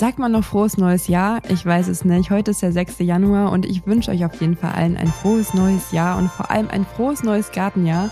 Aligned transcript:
Sagt 0.00 0.18
man 0.18 0.32
noch 0.32 0.44
frohes 0.44 0.78
neues 0.78 1.08
Jahr? 1.08 1.42
Ich 1.50 1.66
weiß 1.66 1.88
es 1.88 2.06
nicht. 2.06 2.30
Heute 2.30 2.52
ist 2.52 2.62
der 2.62 2.72
6. 2.72 3.00
Januar 3.00 3.52
und 3.52 3.66
ich 3.66 3.86
wünsche 3.86 4.10
euch 4.10 4.24
auf 4.24 4.40
jeden 4.40 4.56
Fall 4.56 4.72
allen 4.72 4.96
ein 4.96 5.08
frohes 5.08 5.52
neues 5.52 5.92
Jahr 5.92 6.16
und 6.16 6.30
vor 6.30 6.50
allem 6.50 6.68
ein 6.70 6.86
frohes 6.86 7.22
neues 7.22 7.52
Gartenjahr. 7.52 8.10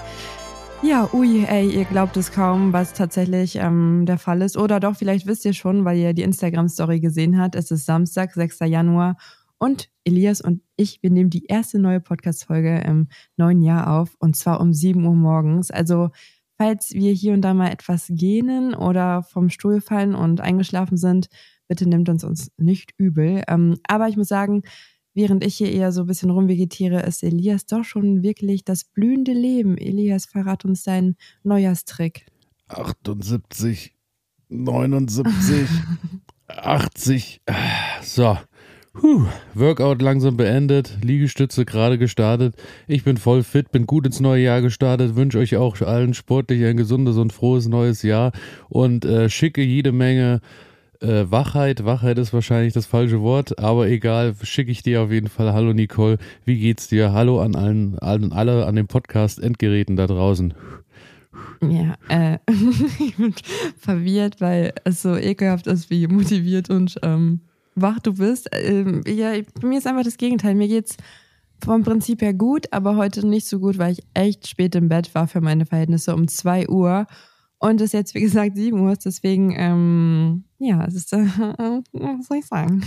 Ja, 0.82 1.08
ui, 1.14 1.46
ey, 1.46 1.66
ihr 1.66 1.86
glaubt 1.86 2.18
es 2.18 2.30
kaum, 2.30 2.74
was 2.74 2.92
tatsächlich 2.92 3.56
ähm, 3.56 4.04
der 4.04 4.18
Fall 4.18 4.42
ist. 4.42 4.58
Oder 4.58 4.80
doch, 4.80 4.96
vielleicht 4.96 5.26
wisst 5.26 5.46
ihr 5.46 5.54
schon, 5.54 5.86
weil 5.86 5.96
ihr 5.96 6.12
die 6.12 6.24
Instagram-Story 6.24 7.00
gesehen 7.00 7.40
habt. 7.40 7.54
Es 7.54 7.70
ist 7.70 7.86
Samstag, 7.86 8.34
6. 8.34 8.58
Januar 8.66 9.16
und 9.56 9.88
Elias 10.04 10.42
und 10.42 10.60
ich, 10.76 11.02
wir 11.02 11.08
nehmen 11.08 11.30
die 11.30 11.46
erste 11.46 11.78
neue 11.78 12.00
Podcast-Folge 12.00 12.82
im 12.86 13.08
neuen 13.38 13.62
Jahr 13.62 13.98
auf 13.98 14.14
und 14.18 14.36
zwar 14.36 14.60
um 14.60 14.74
7 14.74 15.02
Uhr 15.06 15.14
morgens. 15.14 15.70
Also 15.70 16.10
falls 16.58 16.92
wir 16.92 17.14
hier 17.14 17.32
und 17.32 17.40
da 17.40 17.54
mal 17.54 17.70
etwas 17.70 18.08
gähnen 18.10 18.74
oder 18.74 19.22
vom 19.22 19.48
Stuhl 19.48 19.80
fallen 19.80 20.14
und 20.14 20.42
eingeschlafen 20.42 20.98
sind, 20.98 21.28
bitte 21.68 21.88
nimmt 21.88 22.08
uns 22.08 22.24
uns 22.24 22.50
nicht 22.56 22.92
übel. 22.96 23.42
Ähm, 23.46 23.78
aber 23.86 24.08
ich 24.08 24.16
muss 24.16 24.28
sagen, 24.28 24.62
während 25.14 25.44
ich 25.44 25.56
hier 25.56 25.70
eher 25.70 25.92
so 25.92 26.02
ein 26.02 26.06
bisschen 26.06 26.30
rumvegetiere, 26.30 27.02
ist 27.02 27.22
Elias 27.22 27.66
doch 27.66 27.84
schon 27.84 28.22
wirklich 28.22 28.64
das 28.64 28.84
blühende 28.84 29.32
Leben. 29.32 29.78
Elias, 29.78 30.26
verrat 30.26 30.64
uns 30.64 30.82
deinen 30.82 31.16
Neujahrstrick. 31.44 32.26
78, 32.68 33.94
79, 34.48 35.68
80. 36.48 37.40
So, 38.02 38.36
Puh, 38.98 39.26
Workout 39.54 40.02
langsam 40.02 40.36
beendet, 40.36 40.98
Liegestütze 41.02 41.64
gerade 41.64 41.98
gestartet. 41.98 42.56
Ich 42.88 43.04
bin 43.04 43.16
voll 43.16 43.44
fit, 43.44 43.70
bin 43.70 43.86
gut 43.86 44.06
ins 44.06 44.18
neue 44.18 44.42
Jahr 44.42 44.60
gestartet, 44.60 45.14
wünsche 45.14 45.38
euch 45.38 45.56
auch 45.56 45.80
allen 45.82 46.14
sportlich 46.14 46.64
ein 46.64 46.76
gesundes 46.76 47.16
und 47.16 47.32
frohes 47.32 47.68
neues 47.68 48.02
Jahr 48.02 48.32
und 48.68 49.04
äh, 49.04 49.30
schicke 49.30 49.62
jede 49.62 49.92
Menge 49.92 50.40
äh, 51.00 51.30
Wachheit. 51.30 51.84
Wachheit 51.84 52.18
ist 52.18 52.32
wahrscheinlich 52.32 52.72
das 52.72 52.86
falsche 52.86 53.20
Wort, 53.20 53.58
aber 53.58 53.88
egal, 53.88 54.34
schicke 54.42 54.70
ich 54.70 54.82
dir 54.82 55.02
auf 55.02 55.10
jeden 55.10 55.28
Fall. 55.28 55.52
Hallo 55.52 55.72
Nicole, 55.72 56.18
wie 56.44 56.58
geht's 56.58 56.88
dir? 56.88 57.12
Hallo 57.12 57.40
an 57.40 57.54
allen, 57.54 57.98
allen 57.98 58.32
alle 58.32 58.66
an 58.66 58.76
den 58.76 58.86
Podcast-Endgeräten 58.86 59.96
da 59.96 60.06
draußen. 60.06 60.54
Ja, 61.62 61.94
äh, 62.08 62.38
ich 62.98 63.16
bin 63.16 63.34
verwirrt, 63.78 64.40
weil 64.40 64.72
es 64.84 65.02
so 65.02 65.16
ekelhaft 65.16 65.66
ist, 65.66 65.90
wie 65.90 66.06
motiviert 66.06 66.70
und 66.70 66.98
ähm, 67.02 67.40
wach 67.74 67.98
du 68.00 68.14
bist. 68.14 68.48
Ähm, 68.52 69.02
ja, 69.06 69.32
mir 69.62 69.78
ist 69.78 69.86
einfach 69.86 70.04
das 70.04 70.16
Gegenteil. 70.16 70.54
Mir 70.54 70.68
geht's 70.68 70.96
vom 71.62 71.82
Prinzip 71.82 72.22
her 72.22 72.34
gut, 72.34 72.72
aber 72.72 72.96
heute 72.96 73.26
nicht 73.26 73.46
so 73.46 73.58
gut, 73.58 73.78
weil 73.78 73.92
ich 73.92 74.02
echt 74.14 74.46
spät 74.46 74.74
im 74.74 74.88
Bett 74.88 75.14
war 75.14 75.26
für 75.26 75.40
meine 75.40 75.66
Verhältnisse 75.66 76.14
um 76.14 76.28
2 76.28 76.68
Uhr. 76.68 77.06
Und 77.58 77.80
es 77.80 77.92
jetzt, 77.92 78.14
wie 78.14 78.20
gesagt, 78.20 78.56
7 78.56 78.78
Uhr 78.78 78.92
ist. 78.92 79.04
Deswegen, 79.04 79.54
ähm, 79.56 80.44
ja, 80.58 80.84
es 80.84 80.94
ist, 80.94 81.12
äh, 81.12 81.18
was 81.92 82.26
soll 82.26 82.38
ich 82.38 82.46
sagen? 82.46 82.84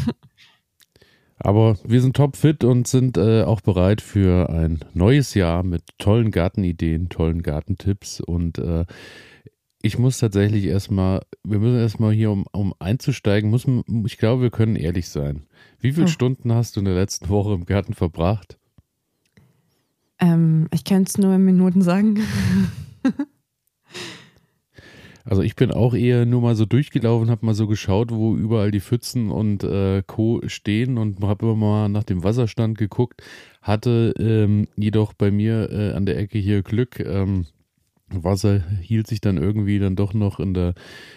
Aber 1.38 1.78
wir 1.84 2.02
sind 2.02 2.16
topfit 2.16 2.64
und 2.64 2.88
sind 2.88 3.18
äh, 3.18 3.44
auch 3.44 3.62
bereit 3.62 4.00
für 4.02 4.50
ein 4.50 4.80
neues 4.94 5.34
Jahr 5.34 5.64
mit 5.64 5.84
tollen 5.98 6.30
Gartenideen, 6.30 7.10
tollen 7.10 7.42
Gartentipps 7.42 8.22
und 8.22 8.60
äh, 8.60 8.86
ich 9.82 9.98
muss 9.98 10.20
tatsächlich 10.20 10.66
erstmal, 10.66 11.22
wir 11.44 11.58
müssen 11.60 11.80
erstmal 11.80 12.14
hier, 12.14 12.30
um, 12.30 12.46
um 12.52 12.74
einzusteigen, 12.78 13.50
müssen, 13.50 13.84
ich 14.06 14.20
glaube, 14.20 14.44
wir 14.44 14.52
können 14.52 14.76
ehrlich 14.76 15.10
sein. 15.10 15.48
Wie 15.80 15.94
viele 15.94 16.06
hm. 16.06 16.12
Stunden 16.12 16.54
hast 16.54 16.76
du 16.76 16.82
in 16.82 16.86
der 16.86 16.94
letzten 16.94 17.30
Woche 17.30 17.54
im 17.54 17.66
Garten 17.66 17.94
verbracht? 17.94 18.60
Ähm, 20.20 20.68
ich 20.72 20.84
kann 20.84 21.04
es 21.04 21.18
nur 21.18 21.34
in 21.34 21.44
Minuten 21.44 21.82
sagen. 21.82 22.20
also 25.26 25.42
ich 25.42 25.56
bin 25.56 25.72
auch 25.72 25.94
eher 25.94 26.26
nur 26.26 26.42
mal 26.42 26.56
so 26.56 26.66
durchgelaufen, 26.66 27.30
habe 27.30 27.46
mal 27.46 27.54
so 27.54 27.68
geschaut, 27.68 28.12
wo 28.12 28.36
überall 28.36 28.72
die 28.72 28.80
Pfützen 28.80 29.32
und 29.32 29.64
äh, 29.64 30.04
Co. 30.06 30.42
stehen 30.48 30.98
und 30.98 31.22
habe 31.24 31.46
immer 31.46 31.56
mal 31.56 31.90
nach 31.90 32.04
dem 32.04 32.24
Wasserstand 32.24 32.78
geguckt, 32.78 33.22
hatte 33.62 34.14
ähm, 34.20 34.68
jedoch 34.76 35.14
bei 35.14 35.32
mir 35.32 35.70
äh, 35.72 35.94
an 35.94 36.06
der 36.06 36.18
Ecke 36.18 36.40
hier 36.40 36.64
Glück. 36.64 37.00
Ähm, 37.00 37.46
Wasser 38.14 38.62
hielt 38.82 39.08
sich 39.08 39.22
dann 39.22 39.38
irgendwie 39.38 39.80
dann 39.80 39.96
doch 39.96 40.14
noch 40.14 40.40
in 40.40 40.54
der, 40.54 40.74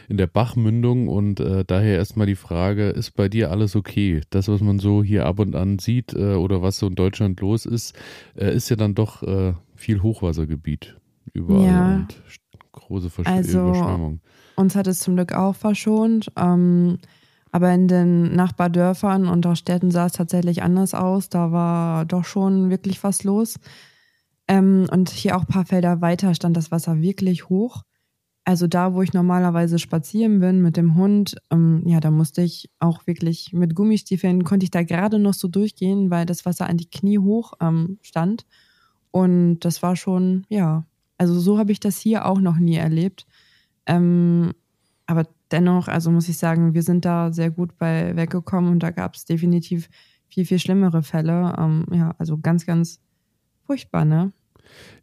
in 0.08 0.16
der 0.16 0.26
Bachmündung 0.26 1.08
und 1.08 1.40
äh, 1.40 1.64
daher 1.66 1.96
erstmal 1.96 2.26
die 2.26 2.36
Frage, 2.36 2.90
ist 2.90 3.12
bei 3.12 3.28
dir 3.28 3.50
alles 3.50 3.74
okay? 3.76 4.20
Das, 4.30 4.48
was 4.48 4.60
man 4.60 4.78
so 4.78 5.02
hier 5.02 5.26
ab 5.26 5.38
und 5.38 5.56
an 5.56 5.78
sieht 5.78 6.14
äh, 6.14 6.34
oder 6.34 6.62
was 6.62 6.78
so 6.78 6.86
in 6.86 6.94
Deutschland 6.94 7.40
los 7.40 7.66
ist, 7.66 7.96
äh, 8.36 8.54
ist 8.54 8.68
ja 8.68 8.76
dann 8.76 8.94
doch 8.94 9.22
äh, 9.22 9.54
viel 9.74 10.02
Hochwassergebiet 10.02 10.96
überall 11.32 11.66
ja. 11.66 11.96
und 11.96 12.22
große 12.74 13.10
Versch 13.10 13.28
also, 13.28 13.68
Überschwemmung. 13.68 14.20
Uns 14.56 14.76
hat 14.76 14.86
es 14.86 15.00
zum 15.00 15.14
Glück 15.14 15.32
auch 15.32 15.54
verschont, 15.54 16.30
ähm, 16.36 16.98
aber 17.50 17.72
in 17.72 17.88
den 17.88 18.34
Nachbardörfern 18.34 19.28
und 19.28 19.46
auch 19.46 19.56
Städten 19.56 19.90
sah 19.90 20.06
es 20.06 20.12
tatsächlich 20.12 20.62
anders 20.62 20.94
aus. 20.94 21.28
Da 21.28 21.52
war 21.52 22.04
doch 22.04 22.24
schon 22.24 22.70
wirklich 22.70 23.02
was 23.04 23.24
los. 23.24 23.56
Ähm, 24.48 24.86
und 24.90 25.10
hier 25.10 25.36
auch 25.36 25.42
ein 25.42 25.52
paar 25.52 25.64
Felder 25.64 26.00
weiter 26.00 26.34
stand 26.34 26.56
das 26.56 26.70
Wasser 26.70 27.00
wirklich 27.00 27.48
hoch. 27.48 27.82
Also 28.46 28.66
da, 28.66 28.92
wo 28.92 29.00
ich 29.00 29.14
normalerweise 29.14 29.78
spazieren 29.78 30.40
bin 30.40 30.60
mit 30.60 30.76
dem 30.76 30.96
Hund, 30.96 31.36
ähm, 31.50 31.82
ja, 31.86 32.00
da 32.00 32.10
musste 32.10 32.42
ich 32.42 32.68
auch 32.78 33.06
wirklich 33.06 33.52
mit 33.54 33.74
Gummistiefeln, 33.74 34.44
konnte 34.44 34.64
ich 34.64 34.70
da 34.70 34.82
gerade 34.82 35.18
noch 35.18 35.32
so 35.32 35.48
durchgehen, 35.48 36.10
weil 36.10 36.26
das 36.26 36.44
Wasser 36.44 36.68
an 36.68 36.76
die 36.76 36.90
Knie 36.90 37.18
hoch 37.18 37.54
ähm, 37.60 37.98
stand. 38.02 38.44
Und 39.10 39.60
das 39.60 39.82
war 39.82 39.96
schon, 39.96 40.44
ja, 40.48 40.84
also 41.18 41.38
so 41.38 41.58
habe 41.58 41.72
ich 41.72 41.80
das 41.80 41.98
hier 41.98 42.26
auch 42.26 42.40
noch 42.40 42.56
nie 42.58 42.76
erlebt. 42.76 43.26
Ähm, 43.86 44.52
aber 45.06 45.26
dennoch, 45.50 45.88
also 45.88 46.10
muss 46.10 46.28
ich 46.28 46.38
sagen, 46.38 46.74
wir 46.74 46.82
sind 46.82 47.04
da 47.04 47.32
sehr 47.32 47.50
gut 47.50 47.76
bei 47.78 48.16
weggekommen 48.16 48.72
und 48.72 48.82
da 48.82 48.90
gab 48.90 49.14
es 49.14 49.24
definitiv 49.24 49.88
viel, 50.28 50.46
viel 50.46 50.58
schlimmere 50.58 51.02
Fälle. 51.02 51.54
Ähm, 51.58 51.86
ja, 51.92 52.14
also 52.18 52.38
ganz, 52.38 52.66
ganz 52.66 53.00
furchtbar, 53.66 54.04
ne? 54.04 54.32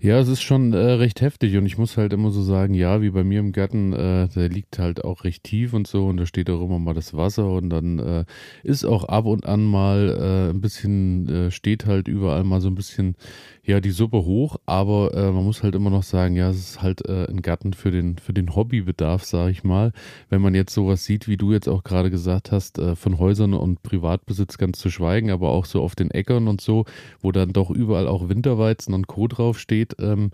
Ja, 0.03 0.19
es 0.19 0.27
ist 0.27 0.41
schon 0.41 0.73
äh, 0.73 0.77
recht 0.77 1.21
heftig 1.21 1.55
und 1.57 1.65
ich 1.65 1.77
muss 1.77 1.95
halt 1.95 2.11
immer 2.11 2.31
so 2.31 2.41
sagen, 2.41 2.73
ja, 2.73 3.01
wie 3.01 3.11
bei 3.11 3.23
mir 3.23 3.39
im 3.39 3.51
Garten, 3.51 3.93
äh, 3.93 4.27
der 4.29 4.49
liegt 4.49 4.79
halt 4.79 5.03
auch 5.03 5.23
recht 5.23 5.43
tief 5.43 5.73
und 5.73 5.87
so 5.87 6.07
und 6.07 6.17
da 6.17 6.25
steht 6.25 6.49
auch 6.49 6.63
immer 6.65 6.79
mal 6.79 6.93
das 6.93 7.15
Wasser 7.15 7.47
und 7.51 7.69
dann 7.69 7.99
äh, 7.99 8.25
ist 8.63 8.83
auch 8.83 9.03
ab 9.05 9.25
und 9.25 9.45
an 9.45 9.63
mal 9.63 10.09
äh, 10.09 10.49
ein 10.49 10.59
bisschen, 10.59 11.29
äh, 11.29 11.51
steht 11.51 11.85
halt 11.85 12.07
überall 12.07 12.43
mal 12.43 12.61
so 12.61 12.67
ein 12.69 12.75
bisschen 12.75 13.15
ja, 13.63 13.79
die 13.79 13.91
Suppe 13.91 14.25
hoch, 14.25 14.57
aber 14.65 15.13
äh, 15.13 15.31
man 15.31 15.43
muss 15.43 15.61
halt 15.61 15.75
immer 15.75 15.91
noch 15.91 16.01
sagen, 16.01 16.35
ja, 16.35 16.49
es 16.49 16.57
ist 16.57 16.81
halt 16.81 17.07
ein 17.07 17.43
Garten 17.43 17.73
für 17.73 17.91
den, 17.91 18.17
für 18.17 18.33
den 18.33 18.55
Hobbybedarf, 18.55 19.23
sage 19.23 19.51
ich 19.51 19.63
mal. 19.63 19.91
Wenn 20.29 20.41
man 20.41 20.55
jetzt 20.55 20.73
sowas 20.73 21.05
sieht, 21.05 21.27
wie 21.27 21.37
du 21.37 21.53
jetzt 21.53 21.69
auch 21.69 21.83
gerade 21.83 22.09
gesagt 22.09 22.51
hast, 22.51 22.81
von 22.95 23.19
Häusern 23.19 23.53
und 23.53 23.83
Privatbesitz 23.83 24.57
ganz 24.57 24.79
zu 24.79 24.89
schweigen, 24.89 25.29
aber 25.29 25.49
auch 25.49 25.65
so 25.65 25.83
auf 25.83 25.93
den 25.93 26.09
Äckern 26.09 26.47
und 26.47 26.59
so, 26.59 26.85
wo 27.21 27.31
dann 27.31 27.53
doch 27.53 27.69
überall 27.69 28.07
auch 28.07 28.29
Winterweizen 28.29 28.95
und 28.95 29.05
Co. 29.05 29.21
draufsteht, 29.61 29.95
ähm, 29.99 30.31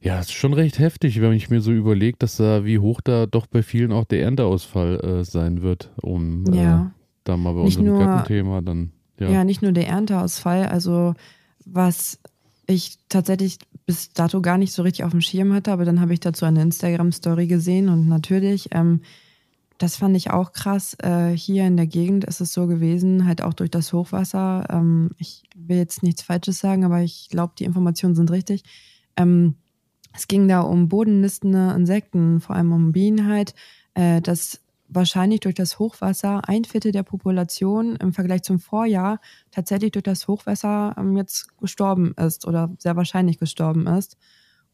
ja, 0.00 0.20
ist 0.20 0.32
schon 0.32 0.52
recht 0.52 0.78
heftig, 0.78 1.20
wenn 1.20 1.32
ich 1.32 1.50
mir 1.50 1.60
so 1.60 1.72
überlege, 1.72 2.16
dass 2.18 2.36
da, 2.36 2.64
wie 2.64 2.78
hoch 2.78 3.00
da 3.00 3.26
doch 3.26 3.46
bei 3.46 3.62
vielen 3.62 3.92
auch 3.92 4.04
der 4.04 4.22
Ernteausfall 4.22 5.00
äh, 5.00 5.24
sein 5.24 5.62
wird, 5.62 5.90
um 6.00 6.44
äh, 6.52 6.56
ja. 6.56 6.90
da 7.24 7.36
mal 7.36 7.54
bei 7.54 7.64
nicht 7.64 7.78
unserem 7.78 7.98
Gartenthema 7.98 8.60
dann. 8.60 8.92
Ja. 9.18 9.30
ja, 9.30 9.44
nicht 9.44 9.62
nur 9.62 9.72
der 9.72 9.86
Ernteausfall, 9.86 10.66
also 10.66 11.14
was 11.66 12.18
ich 12.66 12.98
tatsächlich 13.08 13.58
bis 13.84 14.12
dato 14.12 14.40
gar 14.40 14.56
nicht 14.56 14.72
so 14.72 14.82
richtig 14.82 15.04
auf 15.04 15.10
dem 15.10 15.20
Schirm 15.20 15.52
hatte, 15.52 15.72
aber 15.72 15.84
dann 15.84 16.00
habe 16.00 16.14
ich 16.14 16.20
dazu 16.20 16.46
eine 16.46 16.62
Instagram-Story 16.62 17.46
gesehen 17.46 17.88
und 17.88 18.08
natürlich, 18.08 18.68
ähm, 18.72 19.00
das 19.80 19.96
fand 19.96 20.14
ich 20.14 20.30
auch 20.30 20.52
krass. 20.52 20.94
Äh, 21.02 21.30
hier 21.30 21.66
in 21.66 21.78
der 21.78 21.86
Gegend 21.86 22.24
ist 22.24 22.42
es 22.42 22.52
so 22.52 22.66
gewesen, 22.66 23.26
halt 23.26 23.40
auch 23.40 23.54
durch 23.54 23.70
das 23.70 23.94
Hochwasser. 23.94 24.66
Ähm, 24.68 25.10
ich 25.16 25.42
will 25.56 25.78
jetzt 25.78 26.02
nichts 26.02 26.20
Falsches 26.20 26.58
sagen, 26.58 26.84
aber 26.84 27.00
ich 27.00 27.30
glaube, 27.30 27.54
die 27.58 27.64
Informationen 27.64 28.14
sind 28.14 28.30
richtig. 28.30 28.62
Ähm, 29.16 29.54
es 30.14 30.28
ging 30.28 30.46
da 30.48 30.60
um 30.60 30.90
bodennistende 30.90 31.72
Insekten, 31.74 32.42
vor 32.42 32.56
allem 32.56 32.72
um 32.72 32.92
Bienen 32.92 33.26
halt, 33.26 33.54
äh, 33.94 34.20
dass 34.20 34.60
wahrscheinlich 34.86 35.40
durch 35.40 35.54
das 35.54 35.78
Hochwasser 35.78 36.46
ein 36.46 36.64
Viertel 36.66 36.92
der 36.92 37.04
Population 37.04 37.96
im 37.96 38.12
Vergleich 38.12 38.42
zum 38.42 38.58
Vorjahr 38.58 39.18
tatsächlich 39.50 39.92
durch 39.92 40.02
das 40.02 40.28
Hochwasser 40.28 40.94
ähm, 40.98 41.16
jetzt 41.16 41.56
gestorben 41.56 42.12
ist 42.18 42.46
oder 42.46 42.70
sehr 42.78 42.96
wahrscheinlich 42.96 43.38
gestorben 43.38 43.86
ist. 43.86 44.18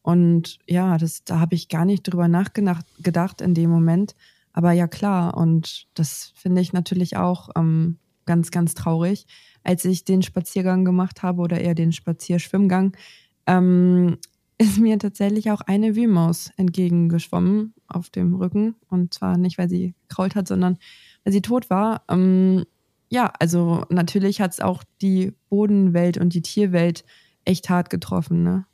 Und 0.01 0.59
ja, 0.65 0.97
das, 0.97 1.23
da 1.23 1.39
habe 1.39 1.55
ich 1.55 1.69
gar 1.69 1.85
nicht 1.85 2.03
drüber 2.03 2.27
nachgedacht 2.27 3.39
in 3.39 3.53
dem 3.53 3.69
Moment. 3.69 4.15
Aber 4.57 4.71
ja, 4.71 4.87
klar. 4.87 5.37
Und 5.37 5.85
das 5.93 6.31
finde 6.33 6.61
ich 6.61 6.73
natürlich 6.73 7.15
auch 7.15 7.49
ähm, 7.55 7.99
ganz, 8.25 8.49
ganz 8.49 8.73
traurig. 8.73 9.27
Als 9.63 9.85
ich 9.85 10.03
den 10.03 10.23
Spaziergang 10.23 10.83
gemacht 10.83 11.21
habe 11.21 11.43
oder 11.43 11.61
eher 11.61 11.75
den 11.75 11.91
Spazierschwimmgang, 11.91 12.97
ähm, 13.45 14.17
ist 14.57 14.79
mir 14.79 14.97
tatsächlich 14.97 15.51
auch 15.51 15.61
eine 15.61 15.95
Wühlmaus 15.95 16.49
entgegengeschwommen 16.57 17.75
auf 17.87 18.09
dem 18.09 18.33
Rücken. 18.33 18.73
Und 18.89 19.13
zwar 19.13 19.37
nicht, 19.37 19.59
weil 19.59 19.69
sie 19.69 19.93
krault 20.07 20.33
hat, 20.33 20.47
sondern 20.47 20.79
weil 21.23 21.33
sie 21.33 21.43
tot 21.43 21.69
war. 21.69 22.01
Ähm, 22.09 22.65
ja, 23.09 23.31
also 23.37 23.85
natürlich 23.89 24.41
hat 24.41 24.53
es 24.53 24.59
auch 24.59 24.83
die 25.03 25.33
Bodenwelt 25.49 26.17
und 26.17 26.33
die 26.33 26.41
Tierwelt 26.41 27.05
echt 27.45 27.69
hart 27.69 27.91
getroffen, 27.91 28.41
ne? 28.41 28.65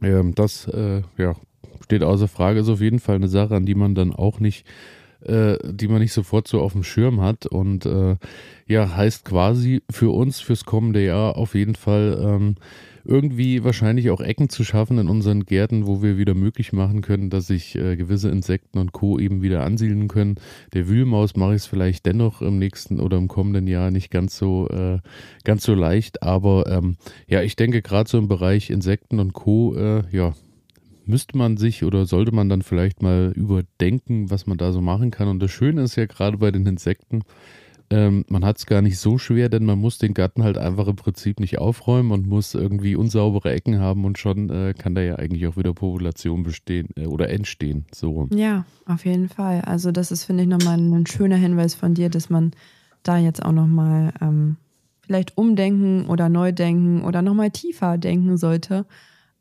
Ja, 0.00 0.20
das 0.24 0.66
äh, 0.66 1.02
ja, 1.16 1.36
steht 1.82 2.02
außer 2.02 2.28
Frage, 2.28 2.60
ist 2.60 2.68
auf 2.68 2.80
jeden 2.80 3.00
Fall 3.00 3.16
eine 3.16 3.28
Sache, 3.28 3.56
an 3.56 3.66
die 3.66 3.74
man 3.74 3.94
dann 3.94 4.12
auch 4.12 4.40
nicht 4.40 4.66
äh, 5.20 5.58
die 5.64 5.88
man 5.88 6.00
nicht 6.00 6.12
sofort 6.12 6.46
so 6.46 6.60
auf 6.60 6.72
dem 6.72 6.84
Schirm 6.84 7.20
hat. 7.20 7.46
Und 7.46 7.86
äh, 7.86 8.16
ja, 8.66 8.96
heißt 8.96 9.24
quasi 9.24 9.82
für 9.90 10.10
uns 10.10 10.40
fürs 10.40 10.64
kommende 10.64 11.04
Jahr 11.04 11.36
auf 11.36 11.54
jeden 11.54 11.74
Fall 11.74 12.18
ähm, 12.22 12.54
irgendwie 13.04 13.64
wahrscheinlich 13.64 14.10
auch 14.10 14.20
Ecken 14.20 14.50
zu 14.50 14.64
schaffen 14.64 14.98
in 14.98 15.08
unseren 15.08 15.46
Gärten, 15.46 15.86
wo 15.86 16.02
wir 16.02 16.18
wieder 16.18 16.34
möglich 16.34 16.74
machen 16.74 17.00
können, 17.00 17.30
dass 17.30 17.46
sich 17.46 17.74
äh, 17.74 17.96
gewisse 17.96 18.28
Insekten 18.28 18.78
und 18.78 18.92
Co. 18.92 19.18
eben 19.18 19.40
wieder 19.40 19.64
ansiedeln 19.64 20.08
können. 20.08 20.36
Der 20.74 20.88
Wühlmaus 20.88 21.34
mache 21.34 21.52
ich 21.52 21.62
es 21.62 21.66
vielleicht 21.66 22.04
dennoch 22.04 22.42
im 22.42 22.58
nächsten 22.58 23.00
oder 23.00 23.16
im 23.16 23.28
kommenden 23.28 23.66
Jahr 23.66 23.90
nicht 23.90 24.10
ganz 24.10 24.36
so, 24.36 24.68
äh, 24.68 24.98
ganz 25.42 25.64
so 25.64 25.74
leicht. 25.74 26.22
Aber 26.22 26.66
ähm, 26.68 26.96
ja, 27.26 27.40
ich 27.40 27.56
denke 27.56 27.80
gerade 27.80 28.10
so 28.10 28.18
im 28.18 28.28
Bereich 28.28 28.68
Insekten 28.68 29.20
und 29.20 29.32
Co. 29.32 29.74
Äh, 29.74 30.02
ja, 30.10 30.34
müsste 31.08 31.36
man 31.36 31.56
sich 31.56 31.84
oder 31.84 32.06
sollte 32.06 32.32
man 32.32 32.48
dann 32.48 32.62
vielleicht 32.62 33.02
mal 33.02 33.32
überdenken, 33.34 34.30
was 34.30 34.46
man 34.46 34.58
da 34.58 34.72
so 34.72 34.80
machen 34.80 35.10
kann. 35.10 35.28
Und 35.28 35.40
das 35.40 35.50
Schöne 35.50 35.82
ist 35.82 35.96
ja 35.96 36.06
gerade 36.06 36.38
bei 36.38 36.50
den 36.50 36.66
Insekten, 36.66 37.22
ähm, 37.90 38.26
man 38.28 38.44
hat 38.44 38.58
es 38.58 38.66
gar 38.66 38.82
nicht 38.82 38.98
so 38.98 39.16
schwer, 39.16 39.48
denn 39.48 39.64
man 39.64 39.78
muss 39.78 39.96
den 39.96 40.12
Garten 40.12 40.42
halt 40.42 40.58
einfach 40.58 40.88
im 40.88 40.96
Prinzip 40.96 41.40
nicht 41.40 41.58
aufräumen 41.58 42.10
und 42.12 42.26
muss 42.26 42.54
irgendwie 42.54 42.96
unsaubere 42.96 43.50
Ecken 43.50 43.78
haben 43.78 44.04
und 44.04 44.18
schon 44.18 44.50
äh, 44.50 44.74
kann 44.76 44.94
da 44.94 45.00
ja 45.00 45.16
eigentlich 45.16 45.46
auch 45.46 45.56
wieder 45.56 45.72
Population 45.72 46.42
bestehen 46.42 46.88
äh, 46.96 47.06
oder 47.06 47.30
entstehen. 47.30 47.86
So. 47.94 48.28
Ja, 48.30 48.66
auf 48.84 49.06
jeden 49.06 49.30
Fall. 49.30 49.62
Also 49.62 49.90
das 49.90 50.12
ist, 50.12 50.24
finde 50.24 50.42
ich, 50.42 50.48
nochmal 50.48 50.78
ein 50.78 51.06
schöner 51.06 51.36
Hinweis 51.36 51.74
von 51.74 51.94
dir, 51.94 52.10
dass 52.10 52.28
man 52.28 52.52
da 53.02 53.16
jetzt 53.16 53.42
auch 53.42 53.52
nochmal 53.52 54.12
ähm, 54.20 54.56
vielleicht 55.00 55.38
umdenken 55.38 56.06
oder 56.08 56.28
neu 56.28 56.52
denken 56.52 57.02
oder 57.04 57.22
nochmal 57.22 57.50
tiefer 57.50 57.96
denken 57.96 58.36
sollte, 58.36 58.84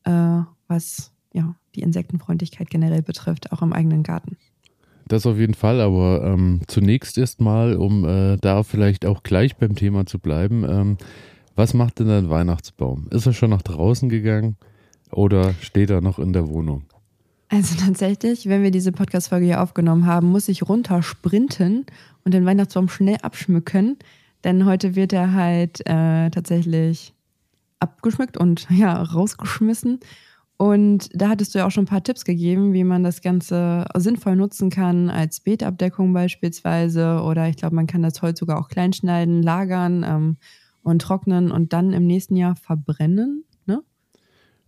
äh, 0.06 0.40
was 0.69 1.12
ja 1.34 1.56
die 1.76 1.82
Insektenfreundlichkeit 1.82 2.70
generell 2.70 3.02
betrifft, 3.02 3.52
auch 3.52 3.62
im 3.62 3.74
eigenen 3.74 4.04
Garten. 4.04 4.38
Das 5.08 5.26
auf 5.26 5.38
jeden 5.38 5.54
Fall, 5.54 5.80
aber 5.80 6.24
ähm, 6.26 6.62
zunächst 6.68 7.18
erstmal, 7.18 7.78
um 7.78 8.06
äh, 8.06 8.38
da 8.38 8.64
vielleicht 8.64 9.06
auch 9.06 9.24
gleich 9.24 9.56
beim 9.56 9.76
Thema 9.76 10.06
zu 10.06 10.20
bleiben, 10.20 10.66
ähm, 10.68 10.98
was 11.56 11.74
macht 11.74 12.00
denn 12.00 12.08
dein 12.08 12.30
Weihnachtsbaum? 12.30 13.08
Ist 13.10 13.26
er 13.26 13.34
schon 13.34 13.50
nach 13.50 13.62
draußen 13.62 14.10
gegangen 14.10 14.58
oder 15.12 15.54
steht 15.62 15.90
er 15.90 16.02
noch 16.02 16.20
in 16.20 16.34
der 16.34 16.50
Wohnung? 16.50 16.84
Also 17.50 17.76
tatsächlich, 17.80 18.48
wenn 18.48 18.64
wir 18.64 18.72
diese 18.72 18.92
Podcast-Folge 18.92 19.46
hier 19.46 19.62
aufgenommen 19.62 20.06
haben, 20.06 20.28
muss 20.28 20.50
ich 20.50 20.68
runter 20.68 21.02
sprinten 21.02 21.86
und 22.26 22.34
den 22.34 22.46
Weihnachtsbaum 22.46 22.90
schnell 22.90 23.18
abschmücken, 23.22 23.98
denn 24.44 24.66
heute 24.66 24.96
wird 24.96 25.14
er 25.14 25.34
halt 25.34 25.80
äh, 25.88 26.30
tatsächlich 26.30 27.14
abgeschmückt 27.80 28.38
und 28.38 28.68
ja, 28.70 29.02
rausgeschmissen. 29.02 30.00
Und 30.57 31.09
da 31.13 31.30
hattest 31.30 31.54
du 31.54 31.59
ja 31.59 31.68
auch 31.68 31.71
schon 31.71 31.83
ein 31.83 31.88
paar 31.88 32.04
Tipps 32.04 32.25
gegeben, 32.25 32.74
wie 32.74 32.83
man 32.83 33.04
das 33.04 33.21
Ganze 33.21 33.86
sinnvoll 33.95 34.36
nutzen 34.36 34.71
kann, 34.71 35.12
als 35.12 35.39
Beetabdeckung 35.39 36.13
beispielsweise. 36.13 37.21
Oder 37.21 37.48
ich 37.48 37.57
glaube, 37.57 37.75
man 37.75 37.86
kann 37.86 38.01
das 38.01 38.21
Holz 38.24 38.39
sogar 38.39 38.59
auch 38.59 38.68
kleinschneiden, 38.68 39.44
lagern 39.44 40.04
ähm, 40.07 40.38
und 40.81 41.04
trocknen 41.04 41.51
und 41.51 41.74
dann 41.74 41.94
im 41.94 42.07
nächsten 42.07 42.36
Jahr 42.36 42.56
verbrennen. 42.56 43.45
Ne? 43.68 43.83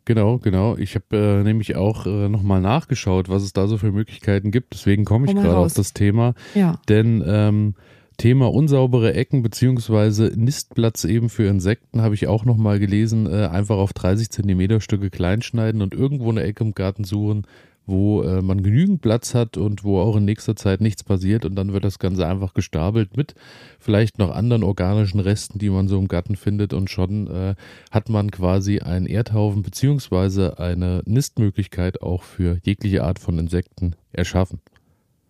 Genau, 0.06 0.38
genau. 0.38 0.78
Ich 0.78 0.94
habe 0.94 1.18
äh, 1.18 1.44
nämlich 1.44 1.76
auch 1.76 2.06
äh, 2.06 2.30
nochmal 2.30 2.62
nachgeschaut, 2.62 3.28
was 3.28 3.42
es 3.42 3.54
da 3.54 3.66
so 3.66 3.80
für 3.80 3.92
Möglichkeiten 3.92 4.52
gibt. 4.52 4.76
Deswegen 4.76 5.06
komme 5.06 5.26
ich 5.26 5.34
gerade 5.34 5.58
auf 5.58 5.74
das 5.74 5.94
Thema. 5.94 6.36
Ja. 6.54 6.80
Denn 6.88 7.24
ähm, 7.26 7.74
Thema 8.20 8.52
unsaubere 8.54 9.14
Ecken 9.14 9.42
beziehungsweise 9.44 10.34
Nistplatz 10.36 11.06
eben 11.06 11.30
für 11.30 11.46
Insekten 11.48 12.02
habe 12.02 12.16
ich 12.16 12.28
auch 12.28 12.44
nochmal 12.44 12.78
gelesen. 12.78 13.28
Äh, 13.28 13.48
einfach 13.48 13.78
auf 13.78 13.94
30 13.94 14.30
Zentimeter 14.30 14.82
Stücke 14.82 15.10
kleinschneiden 15.10 15.82
und 15.82 15.94
irgendwo 15.94 16.30
eine 16.30 16.44
Ecke 16.44 16.66
im 16.66 16.74
Garten 16.74 17.06
suchen, 17.06 17.48
wo 17.86 18.22
äh, 18.24 18.42
man 18.42 18.62
genügend 18.62 19.02
Platz 19.02 19.34
hat 19.36 19.56
und 19.56 19.86
wo 19.86 20.02
auch 20.02 20.18
in 20.18 20.26
nächster 20.26 20.58
Zeit 20.58 20.82
nichts 20.82 21.02
passiert 21.02 21.46
und 21.46 21.56
dann 21.56 21.72
wird 21.72 21.86
das 21.86 21.98
Ganze 21.98 22.28
einfach 22.28 22.54
gestapelt 22.54 23.16
mit 23.16 23.36
vielleicht 23.80 24.20
noch 24.20 24.36
anderen 24.36 24.64
organischen 24.64 25.22
Resten, 25.22 25.58
die 25.58 25.70
man 25.70 25.88
so 25.88 25.98
im 25.98 26.10
Garten 26.10 26.36
findet 26.36 26.74
und 26.74 26.90
schon 26.90 27.28
äh, 27.28 27.56
hat 27.90 28.10
man 28.10 28.32
quasi 28.32 28.80
einen 28.80 29.06
Erdhaufen 29.06 29.62
beziehungsweise 29.62 30.60
eine 30.60 31.04
Nistmöglichkeit 31.06 32.02
auch 32.02 32.24
für 32.24 32.60
jegliche 32.64 33.06
Art 33.06 33.18
von 33.18 33.40
Insekten 33.40 33.96
erschaffen. 34.12 34.60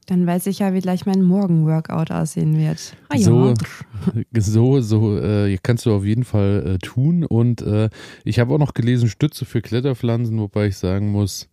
Dann 0.09 0.25
weiß 0.25 0.47
ich 0.47 0.57
ja, 0.57 0.73
wie 0.73 0.79
gleich 0.79 1.05
mein 1.05 1.21
Morgen-Workout 1.21 2.09
aussehen 2.09 2.57
wird. 2.57 2.95
Ah, 3.09 3.15
ja. 3.15 3.21
So, 3.21 3.53
so, 4.35 4.81
so 4.81 5.19
äh, 5.19 5.55
kannst 5.61 5.85
du 5.85 5.93
auf 5.93 6.03
jeden 6.03 6.23
Fall 6.23 6.63
äh, 6.65 6.77
tun. 6.79 7.23
Und 7.23 7.61
äh, 7.61 7.89
ich 8.23 8.39
habe 8.39 8.55
auch 8.55 8.57
noch 8.57 8.73
gelesen, 8.73 9.07
Stütze 9.07 9.45
für 9.45 9.61
Kletterpflanzen, 9.61 10.39
wobei 10.39 10.67
ich 10.67 10.77
sagen 10.77 11.11
muss, 11.11 11.47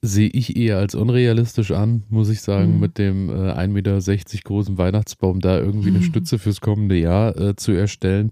sehe 0.00 0.30
ich 0.30 0.56
eher 0.56 0.78
als 0.78 0.94
unrealistisch 0.94 1.72
an, 1.72 2.04
muss 2.08 2.30
ich 2.30 2.40
sagen, 2.40 2.76
mhm. 2.76 2.80
mit 2.80 2.96
dem 2.96 3.28
äh, 3.28 3.52
1,60 3.52 3.68
Meter 3.68 3.98
großen 4.44 4.78
Weihnachtsbaum 4.78 5.40
da 5.40 5.58
irgendwie 5.58 5.90
eine 5.90 6.02
Stütze 6.02 6.38
fürs 6.38 6.62
kommende 6.62 6.96
Jahr 6.96 7.38
äh, 7.38 7.54
zu 7.54 7.72
erstellen. 7.72 8.30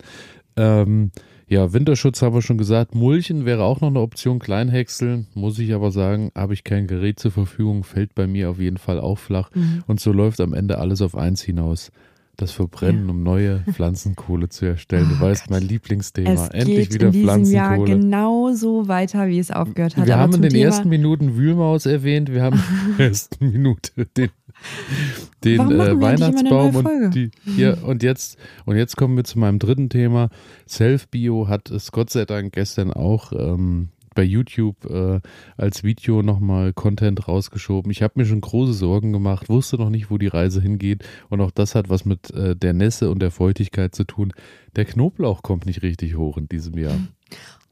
Ähm, 0.57 1.11
ja, 1.51 1.73
Winterschutz 1.73 2.23
haben 2.23 2.33
wir 2.33 2.43
schon 2.43 2.59
gesagt. 2.59 2.95
Mulchen 2.95 3.45
wäre 3.45 3.65
auch 3.65 3.81
noch 3.81 3.89
eine 3.89 3.99
Option. 3.99 4.39
Kleinhäckseln, 4.39 5.27
muss 5.35 5.59
ich 5.59 5.75
aber 5.75 5.91
sagen, 5.91 6.31
habe 6.37 6.55
ich 6.55 6.63
kein 6.63 6.87
Gerät 6.87 7.19
zur 7.19 7.33
Verfügung, 7.33 7.83
fällt 7.83 8.15
bei 8.15 8.29
mir 8.29 8.51
auf 8.51 8.61
jeden 8.61 8.79
Fall 8.79 9.01
auch 9.01 9.19
flach. 9.19 9.51
Mhm. 9.53 9.83
Und 9.89 9.99
so 9.99 10.13
läuft 10.13 10.41
am 10.41 10.55
Ende 10.55 10.79
alles 10.79 11.03
auf 11.03 11.17
eins 11.17 11.43
hinaus. 11.43 11.91
Das 12.37 12.53
Verbrennen, 12.53 13.07
ja. 13.07 13.11
um 13.11 13.23
neue 13.25 13.65
Pflanzenkohle 13.73 14.49
zu 14.49 14.65
erstellen. 14.65 15.09
Oh, 15.11 15.15
du 15.17 15.21
weißt, 15.21 15.43
Gott. 15.43 15.51
mein 15.51 15.63
Lieblingsthema. 15.65 16.31
Es 16.31 16.49
Endlich 16.51 16.89
geht 16.89 16.95
wieder 16.95 17.07
in 17.09 17.13
diesem 17.13 17.27
Pflanzenkohle. 17.27 17.91
Jahr 17.91 17.99
genauso 17.99 18.87
weiter, 18.87 19.27
wie 19.27 19.41
es 19.41 19.51
aufgehört 19.51 19.97
hat. 19.97 20.07
Wir 20.07 20.15
aber 20.15 20.23
haben 20.23 20.35
in 20.35 20.43
den 20.43 20.53
Thema 20.53 20.65
ersten 20.67 20.89
Minuten 20.89 21.37
Wühlmaus 21.37 21.85
erwähnt. 21.85 22.33
Wir 22.33 22.43
haben 22.43 22.63
in 22.91 22.97
der 22.97 23.09
ersten 23.09 23.51
Minute 23.51 24.07
den 24.17 24.31
den 25.45 25.61
äh, 25.71 26.01
Weihnachtsbaum 26.01 26.77
und 26.77 27.15
die 27.15 27.31
hier 27.45 27.79
und 27.85 28.03
jetzt 28.03 28.39
und 28.67 28.77
jetzt 28.77 28.97
kommen 28.97 29.17
wir 29.17 29.25
zu 29.25 29.39
meinem 29.39 29.59
dritten 29.59 29.89
Thema. 29.89 30.29
Self 30.67 31.09
Bio 31.09 31.49
hat 31.49 31.71
es 31.71 31.93
Gott 31.93 32.11
sei 32.11 32.25
Dank 32.25 32.53
gestern 32.53 32.93
auch 32.93 33.33
ähm, 33.33 33.89
bei 34.15 34.23
YouTube 34.23 34.85
äh, 34.87 35.21
als 35.57 35.85
Video 35.85 36.23
nochmal 36.23 36.73
Content 36.73 37.29
rausgeschoben. 37.29 37.91
Ich 37.91 38.03
habe 38.03 38.15
mir 38.17 38.27
schon 38.27 38.41
große 38.41 38.75
Sorgen 38.75 39.13
gemacht, 39.13 39.49
wusste 39.49 39.77
noch 39.77 39.91
nicht, 39.91 40.11
wo 40.11 40.19
die 40.19 40.27
Reise 40.27 40.61
hingeht. 40.61 41.05
Und 41.29 41.41
auch 41.41 41.51
das 41.51 41.75
hat 41.75 41.89
was 41.89 42.05
mit 42.05 42.31
äh, 42.33 42.57
der 42.57 42.73
Nässe 42.73 43.11
und 43.11 43.21
der 43.21 43.31
Feuchtigkeit 43.31 43.95
zu 43.95 44.05
tun. 44.05 44.33
Der 44.77 44.85
Knoblauch 44.85 45.43
kommt 45.43 45.67
nicht 45.67 45.83
richtig 45.83 46.17
hoch 46.17 46.37
in 46.37 46.49
diesem 46.49 46.77
Jahr. 46.77 46.99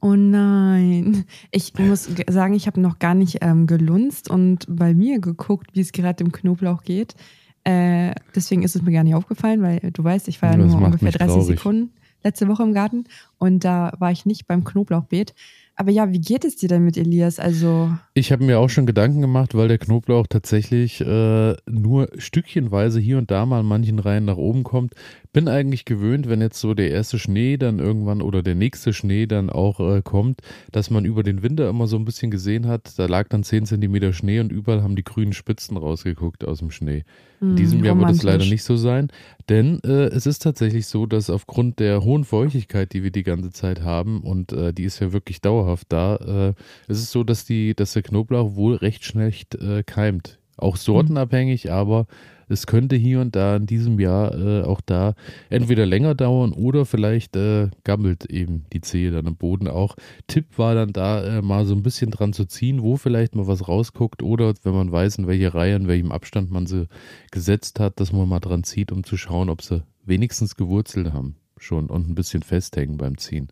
Oh 0.01 0.15
nein. 0.15 1.25
Ich 1.51 1.75
muss 1.79 2.09
sagen, 2.29 2.55
ich 2.55 2.67
habe 2.67 2.81
noch 2.81 2.99
gar 2.99 3.15
nicht 3.15 3.39
ähm, 3.41 3.67
gelunzt 3.67 4.31
und 4.31 4.65
bei 4.69 4.95
mir 4.95 5.21
geguckt, 5.21 5.71
wie 5.75 5.81
es 5.81 5.93
gerade 5.93 6.23
im 6.23 6.31
Knoblauch 6.31 6.83
geht. 6.83 7.17
Äh, 7.65 8.15
deswegen 8.35 8.63
ist 8.63 8.77
es 8.77 8.83
mir 8.83 8.93
gar 8.93 9.03
nicht 9.03 9.17
aufgefallen, 9.17 9.61
weil 9.63 9.81
du 9.93 10.05
weißt, 10.05 10.29
ich 10.29 10.41
war 10.41 10.53
ja 10.53 10.57
nur 10.57 10.81
ungefähr 10.81 11.11
30 11.11 11.27
traurig. 11.27 11.47
Sekunden 11.47 11.91
letzte 12.23 12.49
Woche 12.49 12.63
im 12.63 12.73
Garten 12.73 13.05
und 13.39 13.65
da 13.65 13.93
war 13.99 14.11
ich 14.11 14.27
nicht 14.27 14.47
beim 14.47 14.65
Knoblauchbeet. 14.65 15.35
Aber 15.81 15.93
ja, 15.93 16.13
wie 16.13 16.21
geht 16.21 16.45
es 16.45 16.57
dir 16.57 16.69
denn 16.69 16.85
mit 16.85 16.97
Elias? 16.97 17.39
Also 17.39 17.93
ich 18.13 18.33
habe 18.33 18.43
mir 18.43 18.59
auch 18.59 18.69
schon 18.69 18.85
Gedanken 18.85 19.21
gemacht, 19.21 19.55
weil 19.55 19.69
der 19.69 19.79
Knoblauch 19.79 20.27
tatsächlich 20.27 21.01
äh, 21.01 21.55
nur 21.67 22.09
stückchenweise 22.19 22.99
hier 22.99 23.17
und 23.17 23.31
da 23.31 23.47
mal 23.47 23.61
in 23.61 23.67
manchen 23.67 24.01
Reihen 24.01 24.25
nach 24.25 24.39
oben 24.39 24.65
kommt. 24.65 24.95
Bin 25.33 25.47
eigentlich 25.47 25.85
gewöhnt, 25.85 26.29
wenn 26.29 26.41
jetzt 26.41 26.59
so 26.59 26.75
der 26.75 26.91
erste 26.91 27.21
Schnee 27.21 27.59
dann 27.59 27.79
irgendwann 27.79 28.23
oder 28.23 28.43
der 28.43 28.57
nächste 28.57 28.93
Schnee 28.93 29.27
dann 29.27 29.51
auch 29.51 29.79
äh, 29.79 30.03
kommt, 30.03 30.41
dass 30.73 30.91
man 30.91 31.05
über 31.05 31.23
den 31.23 31.45
Winter 31.45 31.69
immer 31.69 31.87
so 31.87 31.97
ein 31.97 32.05
bisschen 32.05 32.33
gesehen 32.33 32.67
hat, 32.67 32.99
da 32.99 33.07
lag 33.07 33.29
dann 33.29 33.45
10 33.45 33.67
Zentimeter 33.67 34.13
Schnee 34.13 34.41
und 34.41 34.51
überall 34.51 34.83
haben 34.83 34.97
die 34.97 35.05
grünen 35.05 35.33
Spitzen 35.33 35.77
rausgeguckt 35.77 36.45
aus 36.45 36.59
dem 36.59 36.73
Schnee. 36.73 37.05
In 37.41 37.51
hm, 37.51 37.57
diesem 37.57 37.85
Jahr 37.85 37.99
wird 37.99 38.11
es 38.11 38.23
leider 38.23 38.45
nicht 38.45 38.65
so 38.65 38.77
sein, 38.77 39.09
denn 39.49 39.81
äh, 39.85 40.07
es 40.07 40.27
ist 40.27 40.43
tatsächlich 40.43 40.87
so, 40.87 41.07
dass 41.07 41.31
aufgrund 41.31 41.79
der 41.79 42.03
hohen 42.03 42.25
Feuchtigkeit, 42.25 42.93
die 42.93 43.03
wir 43.03 43.11
die 43.11 43.23
ganze 43.23 43.51
Zeit 43.51 43.83
haben 43.83 44.23
und 44.23 44.53
äh, 44.53 44.73
die 44.73 44.85
ist 44.85 45.01
ja 45.01 45.13
wirklich 45.13 45.41
dauerhaft 45.41 45.87
da, 45.91 46.17
äh, 46.17 46.55
es 46.89 46.99
ist 46.99 47.13
so, 47.13 47.25
dass 47.25 47.45
die, 47.45 47.75
dass 47.75 47.93
der 47.93 48.03
Knoblauch 48.03 48.57
wohl 48.57 48.75
recht 48.75 49.05
schlecht 49.05 49.55
äh, 49.55 49.83
keimt. 49.85 50.39
Auch 50.57 50.77
sortenabhängig, 50.77 51.67
mhm. 51.67 51.71
aber 51.71 52.07
es 52.49 52.67
könnte 52.67 52.97
hier 52.97 53.21
und 53.21 53.37
da 53.37 53.57
in 53.57 53.67
diesem 53.67 53.99
Jahr 53.99 54.35
äh, 54.35 54.63
auch 54.63 54.81
da 54.81 55.15
entweder 55.51 55.87
länger 55.87 56.15
dauern 56.15 56.53
oder 56.53 56.87
vielleicht 56.87 57.37
äh, 57.37 57.69
gammelt 57.85 58.25
eben 58.27 58.65
die 58.73 58.81
Zehe 58.81 59.11
dann 59.11 59.27
im 59.27 59.37
Boden 59.37 59.69
auch. 59.69 59.97
Tipp 60.27 60.47
war 60.57 60.75
dann 60.75 60.93
da 60.93 61.39
äh, 61.39 61.43
mal 61.43 61.67
so 61.67 61.75
ein 61.75 61.83
bisschen 61.83 62.11
dran 62.11 62.33
zu 62.33 62.45
ziehen, 62.45 62.83
wo 62.83 62.97
vielleicht 62.97 63.35
mal 63.35 63.47
was 63.47 63.69
rausguckt 63.69 64.23
oder 64.23 64.55
wenn 64.63 64.75
man 64.75 64.93
weiß, 64.93 65.19
in 65.19 65.27
welche 65.27 65.55
Reihe, 65.55 65.77
in 65.77 65.89
welchem 65.89 66.13
Abstand 66.13 66.51
man 66.51 66.67
sie 66.67 66.89
gesetzt 67.31 67.81
hat, 67.81 68.01
dass 68.01 68.13
man 68.13 68.29
mal 68.29 68.41
dran 68.41 68.65
zieht, 68.65 68.93
um 68.93 69.05
zu 69.05 69.17
schauen, 69.17 69.51
ob 69.51 69.63
sie 69.63 69.83
wenigstens 70.05 70.57
gewurzelt 70.57 71.13
haben 71.13 71.37
schon 71.61 71.91
und 71.91 72.09
ein 72.09 72.15
bisschen 72.15 72.43
festhängen 72.43 72.97
beim 72.97 73.19
Ziehen. 73.19 73.49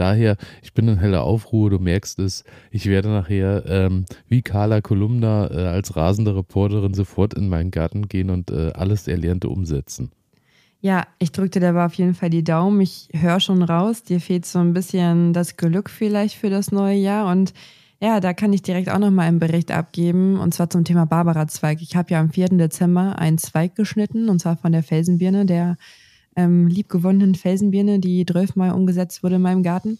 Daher, 0.00 0.38
ich 0.62 0.72
bin 0.72 0.88
in 0.88 0.98
heller 0.98 1.24
Aufruhr, 1.24 1.68
du 1.68 1.78
merkst 1.78 2.18
es, 2.20 2.44
ich 2.70 2.86
werde 2.86 3.10
nachher 3.10 3.64
ähm, 3.66 4.06
wie 4.28 4.40
Carla 4.40 4.80
Kolumna 4.80 5.50
äh, 5.50 5.66
als 5.66 5.94
rasende 5.94 6.34
Reporterin 6.34 6.94
sofort 6.94 7.34
in 7.34 7.50
meinen 7.50 7.70
Garten 7.70 8.08
gehen 8.08 8.30
und 8.30 8.50
äh, 8.50 8.72
alles 8.72 9.06
Erlernte 9.08 9.50
umsetzen. 9.50 10.10
Ja, 10.80 11.06
ich 11.18 11.32
drückte 11.32 11.60
dabei 11.60 11.84
auf 11.84 11.92
jeden 11.94 12.14
Fall 12.14 12.30
die 12.30 12.42
Daumen. 12.42 12.80
Ich 12.80 13.10
höre 13.12 13.40
schon 13.40 13.62
raus, 13.62 14.02
dir 14.02 14.20
fehlt 14.20 14.46
so 14.46 14.58
ein 14.58 14.72
bisschen 14.72 15.34
das 15.34 15.58
Glück 15.58 15.90
vielleicht 15.90 16.36
für 16.36 16.48
das 16.48 16.72
neue 16.72 16.96
Jahr 16.96 17.30
und 17.30 17.52
Ja, 18.02 18.20
da 18.20 18.32
kann 18.32 18.54
ich 18.54 18.62
direkt 18.62 18.88
auch 18.88 18.98
nochmal 18.98 19.28
einen 19.28 19.38
Bericht 19.38 19.70
abgeben 19.70 20.38
und 20.38 20.54
zwar 20.54 20.70
zum 20.70 20.84
Thema 20.84 21.04
Barbara-Zweig. 21.04 21.82
Ich 21.82 21.94
habe 21.94 22.10
ja 22.12 22.20
am 22.20 22.30
4. 22.30 22.48
Dezember 22.56 23.18
einen 23.18 23.36
Zweig 23.36 23.74
geschnitten 23.76 24.30
und 24.30 24.38
zwar 24.38 24.56
von 24.56 24.72
der 24.72 24.82
Felsenbirne, 24.82 25.44
der 25.44 25.76
ähm, 26.44 26.66
liebgewonnenen 26.66 27.34
Felsenbirne, 27.34 27.98
die 27.98 28.24
12 28.24 28.56
Mal 28.56 28.72
umgesetzt 28.72 29.22
wurde 29.22 29.36
in 29.36 29.42
meinem 29.42 29.62
Garten. 29.62 29.98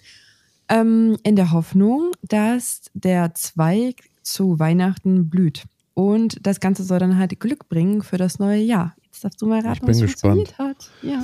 Ähm, 0.68 1.16
in 1.23 1.37
der 1.37 1.52
Hoffnung, 1.52 2.12
dass 2.23 2.82
der 2.94 3.35
Zweig 3.35 3.97
zu 4.23 4.59
Weihnachten 4.59 5.28
blüht. 5.28 5.64
Und 5.94 6.38
das 6.47 6.61
Ganze 6.61 6.85
soll 6.85 6.99
dann 6.99 7.18
halt 7.18 7.40
Glück 7.40 7.68
bringen 7.68 8.02
für 8.02 8.16
das 8.16 8.38
neue 8.38 8.61
Jahr. 8.62 8.94
Jetzt 9.04 9.25
darfst 9.25 9.42
du 9.42 9.47
mal 9.47 9.61
raten, 9.61 9.87
was 9.87 10.00
gespannt. 10.00 10.56
hat. 10.59 10.90
Ja. 11.02 11.23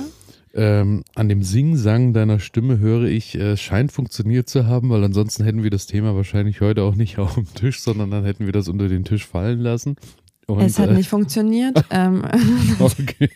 Ähm, 0.53 1.03
an 1.15 1.29
dem 1.29 1.43
Sing-Sang 1.43 2.13
deiner 2.13 2.39
Stimme 2.39 2.79
höre 2.79 3.03
ich, 3.03 3.35
äh, 3.35 3.51
es 3.51 3.61
scheint 3.61 3.91
funktioniert 3.91 4.49
zu 4.49 4.65
haben, 4.65 4.89
weil 4.89 5.03
ansonsten 5.03 5.43
hätten 5.43 5.63
wir 5.63 5.69
das 5.69 5.85
Thema 5.85 6.15
wahrscheinlich 6.15 6.61
heute 6.61 6.83
auch 6.83 6.95
nicht 6.95 7.17
auf 7.19 7.35
dem 7.35 7.53
Tisch, 7.53 7.79
sondern 7.79 8.11
dann 8.11 8.25
hätten 8.25 8.45
wir 8.45 8.53
das 8.53 8.67
unter 8.67 8.87
den 8.87 9.03
Tisch 9.05 9.25
fallen 9.25 9.59
lassen. 9.59 9.95
Und, 10.47 10.61
es 10.61 10.79
hat 10.79 10.89
äh, 10.89 10.93
nicht 10.93 11.09
funktioniert. 11.09 11.83
ähm, 11.89 12.23
Okay. 12.79 13.29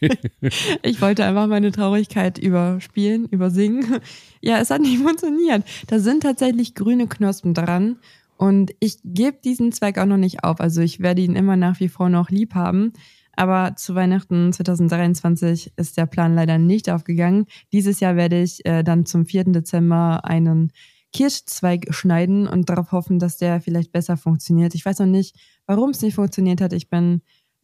ich 0.82 1.02
wollte 1.02 1.26
einfach 1.26 1.48
meine 1.48 1.72
Traurigkeit 1.72 2.38
überspielen, 2.38 3.28
übersingen. 3.28 3.98
Ja, 4.40 4.60
es 4.60 4.70
hat 4.70 4.82
nicht 4.82 5.00
funktioniert. 5.00 5.64
Da 5.88 6.00
sind 6.00 6.24
tatsächlich 6.24 6.74
grüne 6.74 7.08
Knospen 7.08 7.54
dran. 7.54 7.98
Und 8.38 8.72
ich 8.80 8.98
gebe 9.04 9.38
diesen 9.44 9.72
Zweig 9.72 9.98
auch 10.00 10.06
noch 10.06 10.18
nicht 10.18 10.44
auf. 10.44 10.62
Also 10.62 10.82
ich 10.82 11.00
werde 11.00 11.22
ihn 11.22 11.36
immer 11.36 11.58
nach 11.58 11.80
wie 11.80 11.90
vor 11.90 12.10
noch 12.10 12.30
lieb 12.30 12.56
haben. 12.56 12.94
Aber 13.36 13.76
zu 13.76 13.94
Weihnachten 13.94 14.52
2023 14.52 15.74
ist 15.76 15.98
der 15.98 16.06
Plan 16.06 16.36
leider 16.36 16.58
nicht 16.58 16.90
aufgegangen. 16.90 17.46
Dieses 17.72 18.00
Jahr 18.00 18.16
werde 18.16 18.42
ich 18.42 18.66
äh, 18.66 18.84
dann 18.84 19.06
zum 19.06 19.26
4. 19.26 19.46
Dezember 19.46 20.26
einen 20.26 20.72
Kirschzweig 21.14 21.94
schneiden 21.94 22.48
und 22.48 22.70
darauf 22.70 22.92
hoffen, 22.92 23.20
dass 23.20 23.38
der 23.38 23.62
vielleicht 23.62 23.92
besser 23.92 24.18
funktioniert. 24.18 24.76
Ich 24.76 24.86
weiß 24.86 25.00
noch 25.00 25.08
nicht, 25.08 25.36
warum 25.66 25.90
es 25.92 26.02
nicht 26.02 26.16
funktioniert 26.16 26.62
hat. 26.62 26.74
Ich 26.74 26.90
bin 26.90 27.22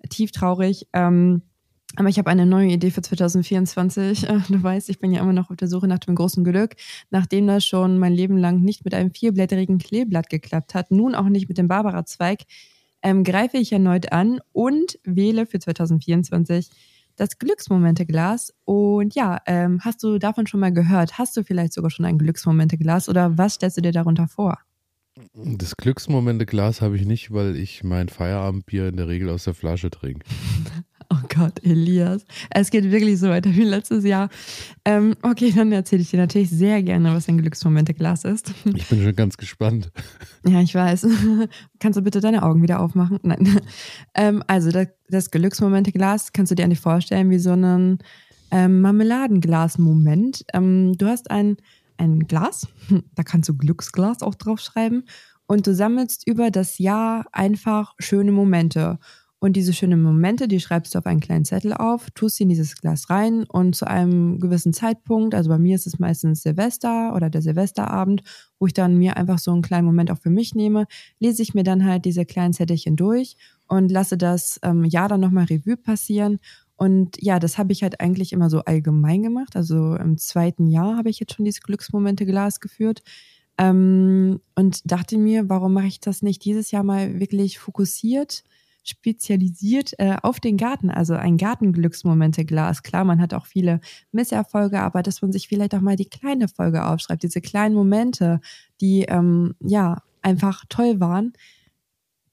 tief 0.10 0.32
traurig. 0.32 0.88
Ähm, 0.94 1.42
aber 1.96 2.10
ich 2.10 2.18
habe 2.18 2.30
eine 2.30 2.46
neue 2.46 2.68
Idee 2.68 2.92
für 2.92 3.02
2024. 3.02 4.30
Äh, 4.30 4.40
Du 4.50 4.62
weißt, 4.62 4.90
ich 4.90 5.00
bin 5.00 5.12
ja 5.12 5.22
immer 5.22 5.34
noch 5.34 5.50
auf 5.50 5.56
der 5.56 5.68
Suche 5.68 5.88
nach 5.88 6.00
dem 6.00 6.16
großen 6.16 6.44
Glück. 6.44 6.76
Nachdem 7.10 7.48
das 7.48 7.66
schon 7.66 7.98
mein 7.98 8.14
Leben 8.14 8.38
lang 8.38 8.62
nicht 8.62 8.84
mit 8.84 8.94
einem 8.94 9.12
vierblättrigen 9.12 9.78
Kleeblatt 9.78 10.30
geklappt 10.30 10.74
hat, 10.74 10.92
nun 10.92 11.16
auch 11.16 11.30
nicht 11.30 11.48
mit 11.48 11.58
dem 11.58 11.68
Barbara-Zweig, 11.68 12.44
ähm, 13.04 13.24
greife 13.24 13.58
ich 13.58 13.72
erneut 13.72 14.12
an 14.12 14.40
und 14.52 15.00
wähle 15.04 15.46
für 15.46 15.60
2024 15.60 16.70
das 17.18 17.38
Glücksmomente-Glas. 17.38 18.54
Und 18.64 19.16
ja, 19.16 19.42
ähm, 19.46 19.82
hast 19.84 20.02
du 20.04 20.18
davon 20.18 20.48
schon 20.48 20.62
mal 20.62 20.72
gehört? 20.72 21.18
Hast 21.18 21.36
du 21.36 21.44
vielleicht 21.44 21.74
sogar 21.74 21.92
schon 21.92 22.06
ein 22.06 22.18
Glücksmomente-Glas 22.18 23.10
oder 23.10 23.38
was 23.38 23.56
stellst 23.56 23.78
du 23.78 23.82
dir 23.82 23.92
darunter 23.92 24.28
vor? 24.28 24.60
Das 25.34 25.76
Glücksmomente-Glas 25.76 26.82
habe 26.82 26.96
ich 26.96 27.06
nicht, 27.06 27.34
weil 27.34 27.56
ich 27.56 27.84
mein 27.84 28.08
Feierabendbier 28.08 28.88
in 28.88 28.98
der 28.98 29.08
Regel 29.08 29.30
aus 29.30 29.44
der 29.44 29.56
Flasche 29.56 29.90
trinke. 29.90 30.26
Gott, 31.38 31.64
Elias. 31.64 32.26
Es 32.50 32.72
geht 32.72 32.90
wirklich 32.90 33.20
so 33.20 33.30
weiter 33.30 33.54
wie 33.54 33.64
letztes 33.64 34.04
Jahr. 34.04 34.30
Ähm, 34.86 35.16
okay, 35.22 35.52
dann 35.56 35.72
erzähle 35.72 36.02
ich 36.02 36.12
dir 36.12 36.18
natürlich 36.18 36.50
sehr 36.50 36.82
gerne, 36.84 37.14
was 37.14 37.28
ein 37.28 37.38
Glücksmomente-Glas 37.38 38.24
ist. 38.24 38.54
Ich 38.76 38.88
bin 38.88 39.04
schon 39.04 39.16
ganz 39.16 39.38
gespannt. 39.38 39.92
Ja, 40.48 40.62
ich 40.62 40.74
weiß. 40.74 41.08
Kannst 41.80 41.98
du 41.98 42.02
bitte 42.02 42.22
deine 42.22 42.44
Augen 42.44 42.62
wieder 42.62 42.80
aufmachen? 42.80 43.20
Nein. 43.24 43.60
Ähm, 44.20 44.44
also, 44.48 44.72
das, 44.72 44.88
das 45.10 45.30
Glücksmomente-Glas 45.30 46.34
kannst 46.34 46.52
du 46.52 46.56
dir 46.56 46.64
eigentlich 46.64 46.80
vorstellen 46.80 47.30
wie 47.30 47.38
so 47.38 47.52
einen 47.52 48.00
ähm, 48.50 48.82
Marmeladenglas-Moment. 48.82 50.44
Ähm, 50.54 50.98
du 50.98 51.06
hast 51.06 51.30
ein, 51.30 51.58
ein 51.98 52.22
Glas, 52.22 52.68
da 53.16 53.24
kannst 53.24 53.50
du 53.50 53.56
Glücksglas 53.56 54.24
auch 54.24 54.34
draufschreiben 54.34 55.04
und 55.46 55.68
du 55.68 55.74
sammelst 55.74 56.28
über 56.28 56.52
das 56.52 56.80
Jahr 56.80 57.26
einfach 57.32 57.94
schöne 58.00 58.32
Momente. 58.32 59.00
Und 59.40 59.54
diese 59.54 59.72
schönen 59.72 60.02
Momente, 60.02 60.48
die 60.48 60.60
schreibst 60.60 60.96
du 60.96 61.00
auf 61.00 61.06
einen 61.06 61.20
kleinen 61.20 61.46
Zettel 61.46 61.72
auf, 61.74 62.10
tust 62.12 62.38
sie 62.38 62.44
in 62.44 62.50
dieses 62.50 62.76
Glas 62.76 63.12
rein 63.12 63.44
und 63.44 63.76
zu 63.76 63.86
einem 63.86 64.40
gewissen 64.40 64.74
Zeitpunkt, 64.74 65.36
also 65.36 65.50
bei 65.50 65.60
mir 65.60 65.76
ist 65.76 65.86
es 65.86 66.00
meistens 66.00 66.42
Silvester 66.42 67.14
oder 67.16 67.30
der 67.30 67.44
Silvesterabend, 67.44 68.24
wo 68.58 68.66
ich 68.66 68.74
dann 68.74 68.98
mir 68.98 69.16
einfach 69.16 69.38
so 69.38 69.52
einen 69.52 69.62
kleinen 69.62 69.86
Moment 69.86 70.10
auch 70.10 70.18
für 70.18 70.32
mich 70.32 70.56
nehme, 70.56 70.88
lese 71.20 71.44
ich 71.44 71.54
mir 71.54 71.64
dann 71.64 71.86
halt 71.86 72.06
diese 72.06 72.26
kleinen 72.26 72.54
Zettelchen 72.54 72.96
durch 72.96 73.38
und 73.68 73.92
lasse 73.92 74.18
das 74.18 74.60
ähm, 74.64 74.84
Jahr 74.86 75.08
dann 75.08 75.22
nochmal 75.22 75.46
Revue 75.46 75.78
passieren. 75.78 76.40
Und 76.76 77.22
ja, 77.22 77.38
das 77.38 77.60
habe 77.60 77.74
ich 77.74 77.84
halt 77.84 78.00
eigentlich 78.02 78.34
immer 78.34 78.50
so 78.50 78.62
allgemein 78.62 79.22
gemacht. 79.22 79.56
Also 79.56 79.96
im 79.96 80.18
zweiten 80.18 80.66
Jahr 80.66 80.98
habe 80.98 81.10
ich 81.12 81.20
jetzt 81.20 81.36
schon 81.36 81.46
dieses 81.46 81.62
Glücksmomente-Glas 81.62 82.60
geführt. 82.60 83.04
Ähm, 83.60 84.40
und 84.56 84.92
dachte 84.92 85.18
mir, 85.20 85.48
warum 85.50 85.74
mache 85.74 85.88
ich 85.88 86.00
das 86.00 86.24
nicht 86.24 86.44
dieses 86.44 86.72
Jahr 86.72 86.84
mal 86.84 87.20
wirklich 87.20 87.60
fokussiert? 87.60 88.44
Spezialisiert 88.90 89.94
äh, 89.98 90.16
auf 90.22 90.40
den 90.40 90.58
Garten, 90.58 90.90
also 90.90 91.14
ein 91.14 91.38
Gartenglücksmomente-Glas. 91.38 92.84
Klar, 92.84 93.04
man 93.04 93.22
hat 93.22 93.34
auch 93.34 93.46
viele 93.46 93.80
Misserfolge, 94.12 94.80
aber 94.80 95.04
dass 95.04 95.22
man 95.22 95.32
sich 95.32 95.48
vielleicht 95.48 95.76
auch 95.76 95.82
mal 95.82 95.96
die 95.96 96.10
kleine 96.10 96.48
Folge 96.48 96.86
aufschreibt, 96.86 97.24
diese 97.24 97.42
kleinen 97.42 97.76
Momente, 97.76 98.40
die 98.82 99.04
ähm, 99.04 99.56
ja 99.60 100.02
einfach 100.22 100.64
toll 100.70 101.00
waren. 101.00 101.34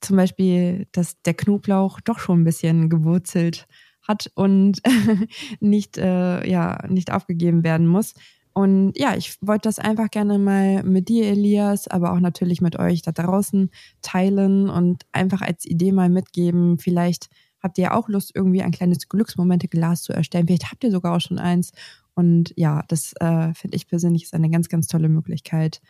Zum 0.01 0.17
Beispiel, 0.17 0.87
dass 0.93 1.21
der 1.23 1.35
Knoblauch 1.35 2.01
doch 2.01 2.19
schon 2.19 2.43
ein 2.43 2.45
bisschen 2.45 2.91
gewurzelt 2.91 3.67
hat 4.03 4.31
und 4.35 4.81
nicht, 5.61 5.97
äh, 5.99 6.49
ja, 6.49 6.87
nicht 6.89 7.11
aufgegeben 7.11 7.65
werden 7.65 7.87
muss. 7.87 8.15
Und 8.55 8.93
ja, 8.97 9.17
ich 9.17 9.37
wollte 9.41 9.69
das 9.69 9.81
einfach 9.81 10.11
gerne 10.11 10.39
mal 10.39 10.85
mit 10.85 11.09
dir, 11.09 11.27
Elias, 11.27 11.89
aber 11.89 12.13
auch 12.13 12.21
natürlich 12.21 12.61
mit 12.61 12.79
euch 12.79 13.03
da 13.03 13.11
draußen 13.11 13.69
teilen 14.01 14.71
und 14.71 15.05
einfach 15.11 15.43
als 15.43 15.67
Idee 15.67 15.91
mal 15.91 16.09
mitgeben. 16.09 16.79
Vielleicht 16.79 17.29
habt 17.61 17.79
ihr 17.79 17.97
auch 17.97 18.09
Lust, 18.09 18.31
irgendwie 18.33 18.63
ein 18.63 18.71
kleines 18.71 19.09
Glücksmomente-Glas 19.09 20.03
zu 20.03 20.13
erstellen. 20.13 20.47
Vielleicht 20.47 20.71
habt 20.71 20.85
ihr 20.85 20.93
sogar 20.93 21.17
auch 21.17 21.21
schon 21.21 21.41
eins. 21.41 21.73
Und 22.15 22.55
ja, 22.57 22.85
das 22.87 23.13
äh, 23.21 23.53
finde 23.55 23.77
ich 23.77 23.89
persönlich 23.89 24.23
ist 24.23 24.35
eine 24.35 24.51
ganz, 24.51 24.69
ganz 24.69 24.87
tolle 24.87 25.09
Möglichkeit, 25.09 25.81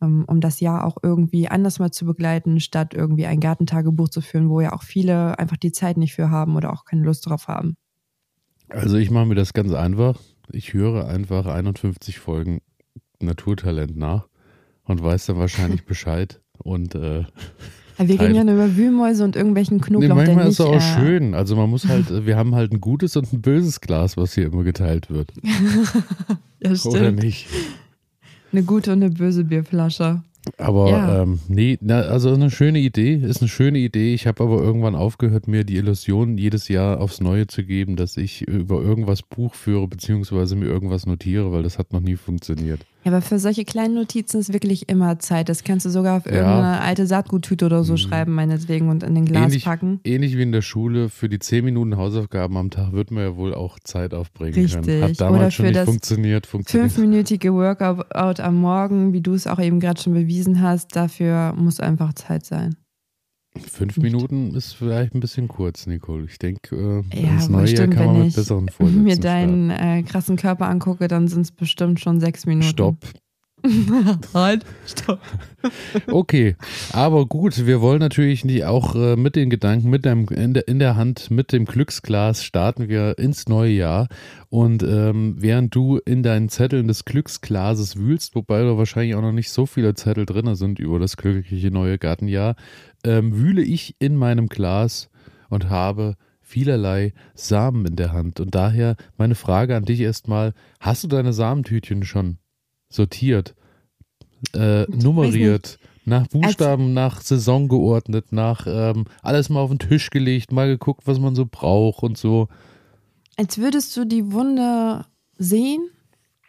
ähm, 0.00 0.24
um 0.26 0.40
das 0.40 0.60
Jahr 0.60 0.84
auch 0.84 0.96
irgendwie 1.02 1.48
anders 1.48 1.78
mal 1.78 1.90
zu 1.90 2.06
begleiten, 2.06 2.58
statt 2.58 2.94
irgendwie 2.94 3.26
ein 3.26 3.40
Gartentagebuch 3.40 4.08
zu 4.08 4.22
führen, 4.22 4.48
wo 4.48 4.62
ja 4.62 4.72
auch 4.72 4.82
viele 4.82 5.38
einfach 5.38 5.58
die 5.58 5.72
Zeit 5.72 5.98
nicht 5.98 6.14
für 6.14 6.30
haben 6.30 6.56
oder 6.56 6.72
auch 6.72 6.86
keine 6.86 7.02
Lust 7.02 7.26
drauf 7.26 7.48
haben. 7.48 7.76
Also 8.70 8.96
ich 8.96 9.10
mache 9.10 9.26
mir 9.26 9.34
das 9.34 9.52
ganz 9.52 9.72
einfach. 9.72 10.18
Ich 10.52 10.72
höre 10.74 11.06
einfach 11.06 11.46
51 11.46 12.18
Folgen 12.18 12.60
Naturtalent 13.20 13.96
nach 13.96 14.28
und 14.84 15.02
weiß 15.02 15.26
dann 15.26 15.38
wahrscheinlich 15.38 15.84
Bescheid. 15.86 16.40
Und 16.58 16.94
äh, 16.94 17.24
wir 17.98 18.20
reden 18.20 18.34
ja 18.34 18.44
nur 18.44 18.54
über 18.54 18.76
Wühlmäuse 18.76 19.24
und 19.24 19.36
irgendwelchen 19.36 19.76
nee, 19.76 19.82
Knoblauch, 19.84 20.06
der 20.06 20.14
manchmal 20.14 20.48
ist 20.48 20.60
es 20.60 20.66
auch 20.66 20.74
äh, 20.74 20.80
schön. 20.80 21.34
Also 21.34 21.56
man 21.56 21.70
muss 21.70 21.86
halt, 21.86 22.06
wir 22.26 22.36
haben 22.36 22.54
halt 22.54 22.72
ein 22.72 22.80
gutes 22.80 23.16
und 23.16 23.32
ein 23.32 23.40
böses 23.40 23.80
Glas, 23.80 24.16
was 24.16 24.34
hier 24.34 24.46
immer 24.46 24.64
geteilt 24.64 25.10
wird. 25.10 25.32
ja, 26.60 26.70
Oder 26.70 26.76
stimmt. 26.76 27.22
nicht? 27.22 27.46
Eine 28.52 28.62
gute 28.62 28.92
und 28.92 29.02
eine 29.02 29.10
böse 29.10 29.44
Bierflasche. 29.44 30.22
Aber 30.58 30.90
Ja. 30.90 31.22
ähm, 31.22 31.40
nee, 31.48 31.78
na, 31.80 32.00
also 32.02 32.32
eine 32.32 32.50
schöne 32.50 32.78
Idee, 32.78 33.14
ist 33.14 33.40
eine 33.40 33.48
schöne 33.48 33.78
Idee. 33.78 34.14
Ich 34.14 34.26
habe 34.26 34.42
aber 34.42 34.60
irgendwann 34.62 34.94
aufgehört, 34.94 35.48
mir 35.48 35.64
die 35.64 35.76
Illusion 35.76 36.36
jedes 36.38 36.68
Jahr 36.68 37.00
aufs 37.00 37.20
Neue 37.20 37.46
zu 37.46 37.64
geben, 37.64 37.96
dass 37.96 38.16
ich 38.16 38.42
über 38.42 38.80
irgendwas 38.82 39.22
Buch 39.22 39.54
führe, 39.54 39.88
beziehungsweise 39.88 40.56
mir 40.56 40.66
irgendwas 40.66 41.06
notiere, 41.06 41.52
weil 41.52 41.62
das 41.62 41.78
hat 41.78 41.92
noch 41.92 42.00
nie 42.00 42.16
funktioniert. 42.16 42.80
Ja, 43.04 43.12
aber 43.12 43.20
für 43.20 43.38
solche 43.38 43.64
kleinen 43.64 43.94
Notizen 43.94 44.38
ist 44.40 44.52
wirklich 44.52 44.88
immer 44.88 45.18
Zeit. 45.18 45.48
Das 45.50 45.62
kannst 45.62 45.84
du 45.84 45.90
sogar 45.90 46.16
auf 46.16 46.26
Ja. 46.26 46.32
irgendeine 46.32 46.80
alte 46.80 47.06
Saatguttüte 47.06 47.66
oder 47.66 47.84
so 47.84 47.96
schreiben, 47.98 48.32
meinetwegen, 48.32 48.88
und 48.88 49.02
in 49.02 49.14
den 49.14 49.26
Glas 49.26 49.44
Ähnlich, 49.44 49.64
packen. 49.66 50.00
ähnlich 50.04 50.36
wie 50.38 50.42
in 50.42 50.52
der 50.52 50.62
Schule, 50.62 51.10
für 51.10 51.28
die 51.28 51.38
10 51.38 51.64
Minuten 51.64 51.96
Hausaufgaben 51.98 52.56
am 52.56 52.70
Tag 52.70 52.92
wird 52.92 53.10
man 53.10 53.22
ja 53.24 53.36
wohl 53.36 53.54
auch 53.54 53.78
Zeit 53.80 54.14
aufbringen 54.14 54.54
können. 54.54 54.84
Richtig. 54.84 55.02
Hat 55.02 55.20
damals 55.20 55.40
Oder 55.42 55.50
schon 55.50 55.64
für 55.66 55.68
nicht 55.70 55.78
das 55.80 55.84
funktioniert, 55.84 56.46
funktioniert. 56.46 56.92
Fünfminütige 56.92 57.52
Workout 57.52 58.40
am 58.40 58.60
Morgen, 58.60 59.12
wie 59.12 59.20
du 59.20 59.34
es 59.34 59.46
auch 59.46 59.58
eben 59.60 59.80
gerade 59.80 60.00
schon 60.00 60.14
bewiesen 60.14 60.62
hast, 60.62 60.96
dafür 60.96 61.52
muss 61.56 61.80
einfach 61.80 62.14
Zeit 62.14 62.46
sein. 62.46 62.74
Fünf. 63.56 63.98
Minuten 63.98 64.54
ist 64.54 64.72
vielleicht 64.72 65.14
ein 65.14 65.20
bisschen 65.20 65.46
kurz, 65.48 65.86
Nicole. 65.86 66.24
Ich 66.24 66.38
denke, 66.38 66.76
äh, 67.12 67.20
Ja, 67.22 67.30
ins 67.30 67.44
aber 67.44 67.52
neue 67.52 67.66
Jahr 67.66 67.68
stimmt, 67.68 67.94
kann 67.94 68.06
man 68.06 68.14
wenn 68.14 68.20
mit 68.22 68.28
ich 68.30 68.34
besseren 68.36 68.68
Vorsätzen 68.72 69.04
mir 69.04 69.16
deinen 69.16 69.70
äh, 69.70 70.02
krassen 70.02 70.36
Körper 70.36 70.68
angucke, 70.68 71.06
dann 71.08 71.28
sind 71.28 71.42
es 71.42 71.52
bestimmt 71.52 72.00
schon 72.00 72.18
sechs 72.20 72.46
Minuten. 72.46 72.68
Stopp. 72.68 72.96
halt, 74.34 74.64
stopp. 74.86 75.20
Okay, 76.06 76.56
aber 76.92 77.24
gut, 77.24 77.66
wir 77.66 77.80
wollen 77.80 78.00
natürlich 78.00 78.44
nicht 78.44 78.64
auch 78.64 78.94
äh, 78.94 79.16
mit 79.16 79.36
den 79.36 79.48
Gedanken, 79.48 79.88
mit 79.88 80.04
dem, 80.04 80.26
in, 80.28 80.52
der, 80.52 80.68
in 80.68 80.78
der 80.78 80.96
Hand, 80.96 81.30
mit 81.30 81.52
dem 81.52 81.64
Glücksglas 81.64 82.44
starten 82.44 82.88
wir 82.88 83.18
ins 83.18 83.48
neue 83.48 83.72
Jahr. 83.72 84.08
Und 84.50 84.82
ähm, 84.82 85.36
während 85.38 85.74
du 85.74 85.98
in 86.04 86.22
deinen 86.22 86.50
Zetteln 86.50 86.88
des 86.88 87.06
Glücksglases 87.06 87.96
wühlst, 87.96 88.34
wobei 88.34 88.62
da 88.62 88.76
wahrscheinlich 88.76 89.14
auch 89.14 89.22
noch 89.22 89.32
nicht 89.32 89.50
so 89.50 89.64
viele 89.64 89.94
Zettel 89.94 90.26
drin 90.26 90.54
sind 90.54 90.78
über 90.78 90.98
das 90.98 91.16
glückliche 91.16 91.70
neue 91.70 91.98
Gartenjahr, 91.98 92.56
ähm, 93.02 93.36
wühle 93.36 93.62
ich 93.62 93.96
in 93.98 94.16
meinem 94.16 94.48
Glas 94.48 95.08
und 95.48 95.70
habe 95.70 96.16
vielerlei 96.42 97.14
Samen 97.34 97.86
in 97.86 97.96
der 97.96 98.12
Hand. 98.12 98.40
Und 98.40 98.54
daher 98.54 98.96
meine 99.16 99.34
Frage 99.34 99.74
an 99.74 99.86
dich 99.86 100.00
erstmal, 100.00 100.52
hast 100.80 101.02
du 101.02 101.08
deine 101.08 101.32
Samentütchen 101.32 102.04
schon 102.04 102.38
sortiert, 102.88 103.54
äh, 104.54 104.84
nummeriert, 104.84 105.78
Nach 106.04 106.26
Buchstaben, 106.28 106.88
als, 106.88 106.94
nach 106.94 107.20
Saison 107.22 107.68
geordnet, 107.68 108.26
nach 108.30 108.66
ähm, 108.68 109.06
alles 109.22 109.48
mal 109.48 109.60
auf 109.60 109.70
den 109.70 109.78
Tisch 109.78 110.10
gelegt, 110.10 110.52
mal 110.52 110.68
geguckt, 110.68 111.02
was 111.06 111.18
man 111.18 111.34
so 111.34 111.46
braucht 111.50 112.02
und 112.02 112.18
so. 112.18 112.48
Als 113.36 113.58
würdest 113.58 113.96
du 113.96 114.04
die 114.04 114.32
Wunde 114.32 115.06
sehen, 115.38 115.88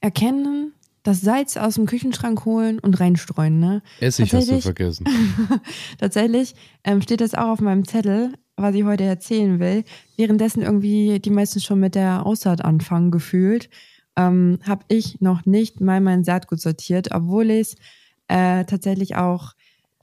erkennen, 0.01 0.73
das 1.05 1.21
Salz 1.21 1.55
aus 1.55 1.75
dem 1.75 1.85
Küchenschrank 1.85 2.45
holen 2.45 2.79
und 2.79 2.99
reinstreuen. 2.99 3.59
Ne? 3.59 3.81
Essig 3.99 4.33
hast 4.33 4.49
du 4.49 4.59
vergessen. 4.59 5.05
tatsächlich 5.99 6.55
ähm, 6.83 7.01
steht 7.01 7.21
das 7.21 7.35
auch 7.35 7.49
auf 7.49 7.61
meinem 7.61 7.87
Zettel, 7.87 8.33
was 8.57 8.73
ich 8.75 8.83
heute 8.83 9.03
erzählen 9.03 9.59
will. 9.59 9.83
Währenddessen 10.17 10.63
irgendwie 10.63 11.19
die 11.19 11.29
meisten 11.29 11.59
schon 11.59 11.79
mit 11.79 11.95
der 11.95 12.25
Aussaat 12.25 12.65
anfangen 12.65 13.11
gefühlt, 13.11 13.69
ähm, 14.15 14.59
habe 14.67 14.85
ich 14.87 15.21
noch 15.21 15.45
nicht 15.45 15.81
mal 15.81 16.01
mein 16.01 16.23
Saatgut 16.23 16.61
sortiert, 16.61 17.09
obwohl 17.13 17.51
ich 17.51 17.75
äh, 18.27 18.65
tatsächlich 18.65 19.15
auch 19.15 19.53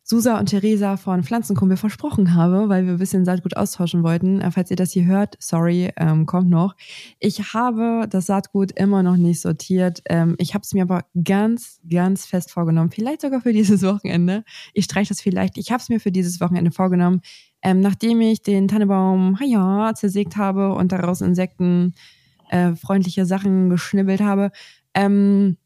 Susa 0.05 0.39
und 0.39 0.47
Theresa 0.47 0.97
von 0.97 1.23
Pflanzenkumpel 1.23 1.77
versprochen 1.77 2.35
habe, 2.35 2.69
weil 2.69 2.85
wir 2.85 2.93
ein 2.93 2.99
bisschen 2.99 3.25
Saatgut 3.25 3.57
austauschen 3.57 4.03
wollten. 4.03 4.41
Äh, 4.41 4.51
falls 4.51 4.71
ihr 4.71 4.77
das 4.77 4.91
hier 4.93 5.07
hört, 5.07 5.37
sorry, 5.39 5.91
ähm, 5.97 6.27
kommt 6.27 6.51
noch. 6.51 6.75
Ich 7.21 7.55
habe 7.55 8.07
das 8.11 8.27
Saatgut 8.27 8.73
immer 8.73 9.03
noch 9.03 9.17
nicht 9.17 9.41
sortiert. 9.41 10.03
Ähm, 10.09 10.35
ich 10.39 10.55
habe 10.55 10.63
es 10.63 10.75
mir 10.75 10.83
aber 10.83 11.05
ganz, 11.25 11.81
ganz 11.89 12.27
fest 12.27 12.51
vorgenommen. 12.51 12.91
Vielleicht 12.91 13.21
sogar 13.21 13.41
für 13.41 13.53
dieses 13.53 13.83
Wochenende. 13.83 14.45
Ich 14.75 14.85
streiche 14.85 15.11
das 15.11 15.21
vielleicht. 15.21 15.57
Ich 15.57 15.71
habe 15.71 15.81
es 15.81 15.89
mir 15.89 16.01
für 16.01 16.13
dieses 16.13 16.41
Wochenende 16.41 16.73
vorgenommen. 16.73 17.21
Ähm, 17.63 17.81
nachdem 17.81 18.21
ich 18.21 18.43
den 18.43 18.67
Tannebaum 18.67 19.39
ja, 19.45 19.95
zersägt 19.95 20.37
habe 20.37 20.75
und 20.75 20.91
daraus 20.91 21.21
Insekten 21.21 21.95
äh, 22.53 22.77
freundliche 22.77 23.27
Sachen 23.27 23.71
geschnibbelt 23.71 24.21
habe, 24.21 24.53
ähm, 24.95 25.57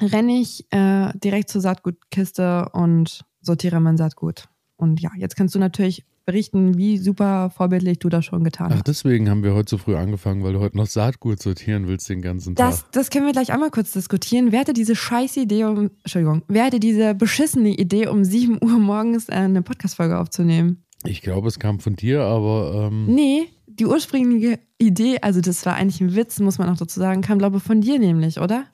renne 0.00 0.40
ich 0.40 0.66
äh, 0.70 1.10
direkt 1.18 1.48
zur 1.48 1.60
Saatgutkiste 1.60 2.68
und 2.72 3.24
sortiere 3.40 3.80
mein 3.80 3.96
Saatgut. 3.96 4.44
Und 4.76 5.00
ja, 5.00 5.10
jetzt 5.16 5.36
kannst 5.36 5.54
du 5.54 5.58
natürlich 5.58 6.04
berichten, 6.24 6.76
wie 6.76 6.98
super 6.98 7.48
vorbildlich 7.48 8.00
du 8.00 8.10
das 8.10 8.26
schon 8.26 8.44
getan 8.44 8.68
hast. 8.68 8.80
Ach, 8.80 8.82
deswegen 8.82 9.30
haben 9.30 9.42
wir 9.42 9.54
heute 9.54 9.70
so 9.70 9.78
früh 9.78 9.96
angefangen, 9.96 10.44
weil 10.44 10.52
du 10.52 10.60
heute 10.60 10.76
noch 10.76 10.86
Saatgut 10.86 11.40
sortieren 11.40 11.88
willst 11.88 12.08
den 12.10 12.20
ganzen 12.20 12.54
Tag. 12.54 12.68
Das, 12.68 12.84
das 12.92 13.10
können 13.10 13.24
wir 13.24 13.32
gleich 13.32 13.50
einmal 13.50 13.70
kurz 13.70 13.92
diskutieren. 13.92 14.52
Wer 14.52 14.60
hatte 14.60 14.74
diese 14.74 14.94
scheiß 14.94 15.38
Idee 15.38 15.64
um, 15.64 15.90
Entschuldigung, 16.02 16.42
wer 16.46 16.66
hatte 16.66 16.80
diese 16.80 17.14
beschissene 17.14 17.70
Idee, 17.70 18.08
um 18.08 18.24
7 18.24 18.58
Uhr 18.62 18.78
morgens 18.78 19.30
äh, 19.30 19.36
eine 19.36 19.62
Podcast-Folge 19.62 20.18
aufzunehmen? 20.18 20.84
Ich 21.04 21.22
glaube, 21.22 21.48
es 21.48 21.58
kam 21.58 21.80
von 21.80 21.96
dir, 21.96 22.20
aber. 22.22 22.90
Ähm 22.92 23.06
nee, 23.06 23.48
die 23.78 23.86
ursprüngliche 23.86 24.58
Idee, 24.78 25.18
also 25.22 25.40
das 25.40 25.64
war 25.66 25.74
eigentlich 25.74 26.00
ein 26.00 26.14
Witz, 26.14 26.40
muss 26.40 26.58
man 26.58 26.68
auch 26.68 26.76
dazu 26.76 26.98
sagen, 26.98 27.22
kam, 27.22 27.38
glaube 27.38 27.58
ich, 27.58 27.62
von 27.62 27.80
dir 27.80 27.98
nämlich, 27.98 28.40
oder? 28.40 28.66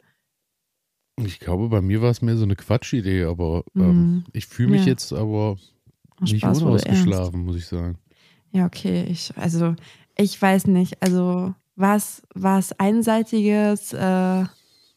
Ich 1.16 1.38
glaube, 1.38 1.68
bei 1.68 1.80
mir 1.80 2.02
war 2.02 2.11
es 2.11 2.23
mehr 2.23 2.37
so 2.37 2.44
eine 2.44 2.56
Quatschidee, 2.56 3.25
aber 3.25 3.64
ähm, 3.76 3.84
mhm. 3.87 4.25
ich 4.32 4.46
fühle 4.46 4.70
mich 4.70 4.82
ja. 4.82 4.88
jetzt 4.88 5.12
aber 5.12 5.56
nicht 6.20 6.40
Spaß 6.40 6.62
unausgeschlafen, 6.62 7.44
muss 7.44 7.56
ich 7.56 7.66
sagen. 7.66 7.99
Ja, 8.50 8.66
okay. 8.66 9.04
Ich, 9.08 9.32
also, 9.37 9.75
ich 10.16 10.40
weiß 10.40 10.66
nicht. 10.66 11.00
Also, 11.02 11.54
was 11.76 12.23
was 12.34 12.73
einseitiges, 12.78 13.92
äh, 13.92 14.44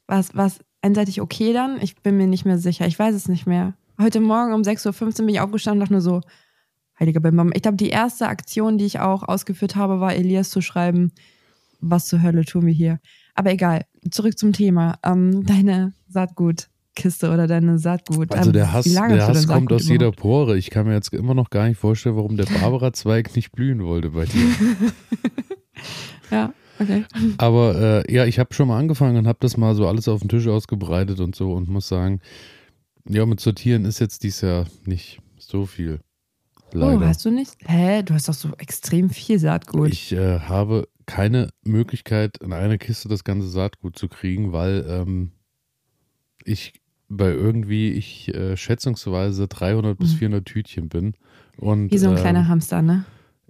was 0.07 0.35
was 0.35 0.59
einseitig 0.81 1.21
okay 1.21 1.53
dann? 1.53 1.79
Ich 1.81 1.95
bin 2.01 2.17
mir 2.17 2.27
nicht 2.27 2.45
mehr 2.45 2.57
sicher. 2.57 2.87
Ich 2.87 2.97
weiß 2.97 3.13
es 3.13 3.27
nicht 3.27 3.45
mehr. 3.45 3.75
Heute 3.99 4.19
Morgen 4.19 4.53
um 4.53 4.61
6.15 4.61 5.01
Uhr 5.01 5.25
bin 5.25 5.29
ich 5.29 5.39
aufgestanden 5.39 5.81
und 5.81 5.85
dachte 5.85 5.93
nur 5.93 6.01
so, 6.01 6.21
heiliger 6.99 7.19
Bimbam. 7.19 7.51
Ich 7.53 7.61
glaube, 7.61 7.77
die 7.77 7.89
erste 7.89 8.27
Aktion, 8.27 8.77
die 8.77 8.85
ich 8.85 8.99
auch 8.99 9.23
ausgeführt 9.23 9.75
habe, 9.75 9.99
war 9.99 10.15
Elias 10.15 10.49
zu 10.49 10.61
schreiben, 10.61 11.11
was 11.79 12.07
zur 12.07 12.21
Hölle 12.21 12.45
tun 12.45 12.65
wir 12.65 12.73
hier. 12.73 12.99
Aber 13.35 13.51
egal, 13.51 13.85
zurück 14.09 14.37
zum 14.37 14.53
Thema. 14.53 14.97
Ähm, 15.03 15.45
deine 15.45 15.93
Saatgutkiste 16.09 17.31
oder 17.31 17.45
deine 17.47 17.77
Saatgut. 17.77 18.33
Also 18.33 18.51
der 18.51 18.63
ähm, 18.63 18.73
Hass, 18.73 18.85
der 18.85 19.27
Hass 19.27 19.47
kommt 19.47 19.71
aus 19.71 19.87
jeder 19.87 20.11
Pore. 20.11 20.57
Ich 20.57 20.71
kann 20.71 20.87
mir 20.87 20.93
jetzt 20.93 21.13
immer 21.13 21.35
noch 21.35 21.49
gar 21.49 21.67
nicht 21.67 21.77
vorstellen, 21.77 22.15
warum 22.15 22.35
der 22.35 22.45
Barbara-Zweig 22.45 23.35
nicht 23.35 23.51
blühen 23.51 23.83
wollte 23.83 24.09
bei 24.09 24.25
dir. 24.25 24.55
ja, 26.31 26.53
okay. 26.79 27.05
Aber 27.37 28.03
äh, 28.07 28.13
ja, 28.13 28.25
ich 28.25 28.39
habe 28.39 28.53
schon 28.55 28.69
mal 28.69 28.79
angefangen 28.79 29.17
und 29.17 29.27
habe 29.27 29.39
das 29.39 29.55
mal 29.55 29.75
so 29.75 29.87
alles 29.87 30.07
auf 30.07 30.21
den 30.21 30.29
Tisch 30.29 30.47
ausgebreitet 30.47 31.19
und 31.19 31.35
so 31.35 31.53
und 31.53 31.69
muss 31.69 31.87
sagen, 31.87 32.21
ja, 33.07 33.25
mit 33.25 33.39
Sortieren 33.39 33.85
ist 33.85 33.99
jetzt 33.99 34.23
dies 34.23 34.41
Jahr 34.41 34.65
nicht 34.85 35.19
so 35.37 35.67
viel. 35.67 35.99
Leider. 36.73 36.97
Oh, 36.97 37.01
hast 37.01 37.25
du 37.25 37.31
nicht? 37.31 37.55
Hä? 37.65 38.03
Du 38.03 38.13
hast 38.13 38.27
doch 38.27 38.33
so 38.33 38.49
extrem 38.57 39.09
viel 39.09 39.39
Saatgut. 39.39 39.91
Ich 39.91 40.11
äh, 40.11 40.39
habe 40.39 40.87
keine 41.05 41.49
Möglichkeit, 41.63 42.37
in 42.37 42.53
einer 42.53 42.77
Kiste 42.77 43.07
das 43.07 43.23
ganze 43.23 43.47
Saatgut 43.47 43.97
zu 43.97 44.09
kriegen, 44.09 44.51
weil 44.51 44.85
ähm, 44.89 45.31
ich 46.43 46.81
bei 47.09 47.29
irgendwie, 47.29 47.91
ich 47.91 48.33
äh, 48.35 48.57
schätzungsweise 48.57 49.47
300 49.47 49.97
bis 49.97 50.13
400 50.13 50.41
mhm. 50.41 50.45
Tütchen 50.45 50.89
bin. 50.89 51.13
Und, 51.57 51.91
Wie 51.91 51.97
so 51.97 52.09
ein 52.09 52.17
ähm, 52.17 52.21
kleiner 52.21 52.47
Hamster, 52.47 52.81
ne? 52.81 53.05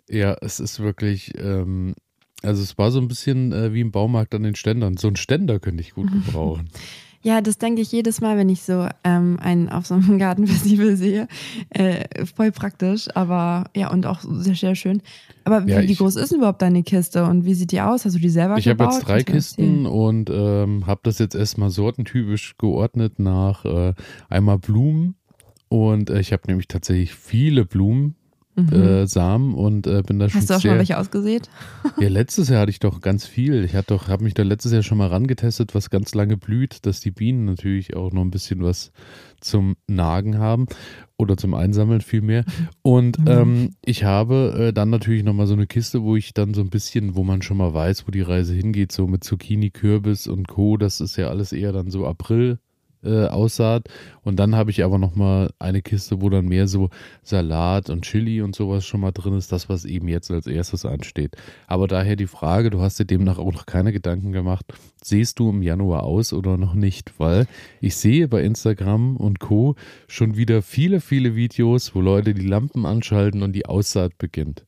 Ja, 0.10 0.38
es 0.42 0.60
ist 0.60 0.80
wirklich, 0.80 1.34
ähm, 1.38 1.96
also 2.44 2.62
es 2.62 2.78
war 2.78 2.92
so 2.92 3.00
ein 3.02 3.08
bisschen 3.08 3.52
äh, 3.52 3.74
wie 3.74 3.82
im 3.82 3.92
Baumarkt 3.92 4.36
an 4.36 4.44
den 4.44 4.56
Ständern. 4.56 4.96
So 4.98 5.08
einen 5.08 5.16
Ständer 5.16 5.60
könnte 5.60 5.82
ich 5.82 5.94
gut 5.94 6.12
gebrauchen. 6.26 6.70
Ja, 7.22 7.42
das 7.42 7.58
denke 7.58 7.82
ich 7.82 7.92
jedes 7.92 8.22
Mal, 8.22 8.38
wenn 8.38 8.50
ich 8.50 8.62
so 8.64 8.88
ähm, 9.04 9.38
einen 9.42 9.70
auf 9.70 9.86
so 9.86 9.96
einem 9.96 10.18
Gartenfestival 10.20 10.96
sehe. 10.96 11.28
Äh, 11.70 12.26
voll 12.26 12.52
praktisch, 12.52 13.08
aber 13.16 13.70
ja, 13.76 13.92
und 13.92 14.06
auch 14.06 14.22
sehr, 14.22 14.56
sehr 14.56 14.76
schön. 14.76 15.02
Aber 15.44 15.66
wie, 15.66 15.72
ja, 15.72 15.82
ich, 15.82 15.90
wie, 15.90 15.96
groß 15.96 16.16
ist 16.16 16.32
überhaupt 16.32 16.62
deine 16.62 16.84
Kiste 16.84 17.26
und 17.26 17.46
wie 17.46 17.54
sieht 17.54 17.72
die 17.72 17.82
aus? 17.82 18.06
Hast 18.06 18.16
du 18.16 18.20
die 18.20 18.30
selber 18.30 18.58
ich 18.58 18.66
gebaut? 18.66 18.88
Ich 18.88 19.08
habe 19.08 19.18
jetzt 19.18 19.28
drei 19.28 19.34
Kisten 19.34 19.86
und 19.86 20.30
ähm, 20.30 20.88
habe 20.88 21.02
das 21.04 21.20
jetzt 21.20 21.36
erstmal 21.36 21.70
sortentypisch 21.70 22.58
geordnet 22.58 23.20
nach 23.20 23.66
äh, 23.66 23.94
einmal 24.30 24.60
Blumen. 24.60 25.16
Und 25.70 26.10
äh, 26.10 26.20
ich 26.20 26.32
habe 26.32 26.44
nämlich 26.48 26.68
tatsächlich 26.68 27.14
viele 27.14 27.66
Blumen, 27.66 28.16
mhm. 28.58 28.74
äh, 28.74 29.08
Samen 29.08 29.54
und 29.54 29.88
äh, 29.88 30.02
bin 30.06 30.20
da 30.20 30.30
schon 30.30 30.42
Hast 30.42 30.50
du 30.50 30.56
auch 30.56 30.60
sehr, 30.60 30.70
schon 30.70 30.72
mal 30.72 30.80
welche 30.80 30.98
ausgesät? 30.98 31.50
Ja, 32.00 32.10
letztes 32.10 32.50
Jahr 32.50 32.62
hatte 32.62 32.70
ich 32.70 32.80
doch 32.80 33.02
ganz 33.02 33.26
viel. 33.26 33.64
Ich 33.64 33.74
hatte 33.74 33.88
doch, 33.96 34.08
habe 34.08 34.24
mich 34.24 34.34
da 34.34 34.44
letztes 34.44 34.72
Jahr 34.72 34.84
schon 34.84 34.98
mal 34.98 35.08
rangetestet, 35.08 35.74
was 35.74 35.90
ganz 35.90 36.14
lange 36.14 36.38
blüht, 36.38 36.86
dass 36.86 37.00
die 37.00 37.12
Bienen 37.12 37.46
natürlich 37.46 37.96
auch 37.96 38.12
noch 38.12 38.22
ein 38.22 38.30
bisschen 38.30 38.64
was 38.64 38.92
zum 39.40 39.78
Nagen 39.88 40.38
haben 40.38 40.68
oder 41.18 41.38
zum 41.38 41.54
Einsammeln 41.54 42.02
vielmehr. 42.02 42.44
Und 42.82 43.20
mhm. 43.20 43.28
ähm, 43.28 43.76
ich 43.84 44.04
habe 44.04 44.68
äh, 44.68 44.74
dann 44.74 44.90
natürlich 44.90 45.24
nochmal 45.24 45.48
so 45.48 45.54
eine 45.54 45.68
Kiste, 45.68 46.04
wo 46.04 46.16
ich 46.16 46.34
dann 46.34 46.54
so 46.54 46.62
ein 46.62 46.70
bisschen, 46.70 47.16
wo 47.16 47.24
man 47.24 47.42
schon 47.42 47.58
mal 47.58 47.74
weiß, 47.74 48.08
wo 48.08 48.12
die 48.12 48.22
Reise 48.22 48.54
hingeht, 48.54 48.92
so 48.92 49.08
mit 49.08 49.24
Zucchini, 49.24 49.72
Kürbis 49.72 50.28
und 50.28 50.48
Co. 50.48 50.78
Das 50.78 51.02
ist 51.02 51.16
ja 51.18 51.30
alles 51.30 51.52
eher 51.52 51.72
dann 51.72 51.90
so 51.90 52.06
April 52.06 52.60
äh, 53.04 53.26
Aussaat. 53.26 53.88
Und 54.24 54.38
dann 54.38 54.56
habe 54.56 54.72
ich 54.72 54.84
aber 54.84 54.98
nochmal 54.98 55.52
eine 55.60 55.82
Kiste, 55.82 56.22
wo 56.22 56.30
dann 56.30 56.46
mehr 56.46 56.68
so 56.68 56.90
Salat 57.24 57.90
und 57.90 58.04
Chili 58.04 58.42
und 58.42 58.56
sowas 58.56 58.86
schon 58.86 59.02
mal 59.02 59.12
drin 59.12 59.34
ist, 59.34 59.52
das, 59.52 59.70
was 59.70 59.86
eben 59.86 60.08
jetzt 60.08 60.32
als 60.32 60.48
erstes 60.48 60.86
ansteht. 60.86 61.36
Aber 61.68 61.88
daher 61.88 62.16
die 62.16 62.28
Frage, 62.28 62.70
du 62.70 62.82
hast 62.82 63.00
dir 63.00 63.06
demnach 63.06 63.38
auch 63.38 63.54
noch 63.54 63.66
keine 63.66 63.92
Gedanken 63.94 64.32
gemacht, 64.32 64.66
siehst 65.04 65.40
du 65.40 65.50
im 65.50 65.62
Januar 65.62 66.04
aus 66.04 66.34
oder 66.34 66.58
noch 66.58 66.74
nicht? 66.74 67.14
Weil 67.18 67.48
ich 67.82 67.96
sehe 67.96 68.28
bei 68.28 68.44
Instagram 68.44 69.18
und 69.18 69.40
Co. 69.40 69.76
schon 70.08 70.36
wieder 70.38 70.62
viele, 70.62 71.02
viele 71.02 71.36
Videos, 71.36 71.96
wo 71.96 72.02
Leute 72.02 72.34
die 72.34 72.46
Lampen 72.46 72.86
anschalten 72.86 73.44
und 73.44 73.54
die 73.54 73.66
Aussaat 73.66 74.18
beginnt. 74.18 74.66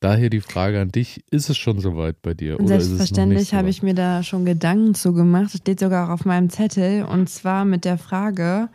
Daher 0.00 0.30
die 0.30 0.40
Frage 0.40 0.80
an 0.80 0.90
dich, 0.90 1.24
ist 1.30 1.50
es 1.50 1.56
schon 1.56 1.80
soweit 1.80 2.22
bei 2.22 2.32
dir? 2.32 2.60
Oder 2.60 2.80
Selbstverständlich 2.80 3.52
habe 3.52 3.68
ich 3.68 3.82
mir 3.82 3.94
da 3.94 4.22
schon 4.22 4.44
Gedanken 4.44 4.94
zu 4.94 5.12
gemacht. 5.12 5.52
Das 5.52 5.60
steht 5.60 5.80
sogar 5.80 6.06
auch 6.08 6.12
auf 6.12 6.24
meinem 6.24 6.50
Zettel. 6.50 7.02
Und 7.04 7.28
zwar 7.28 7.64
mit 7.64 7.84
der 7.84 7.98
Frage, 7.98 8.68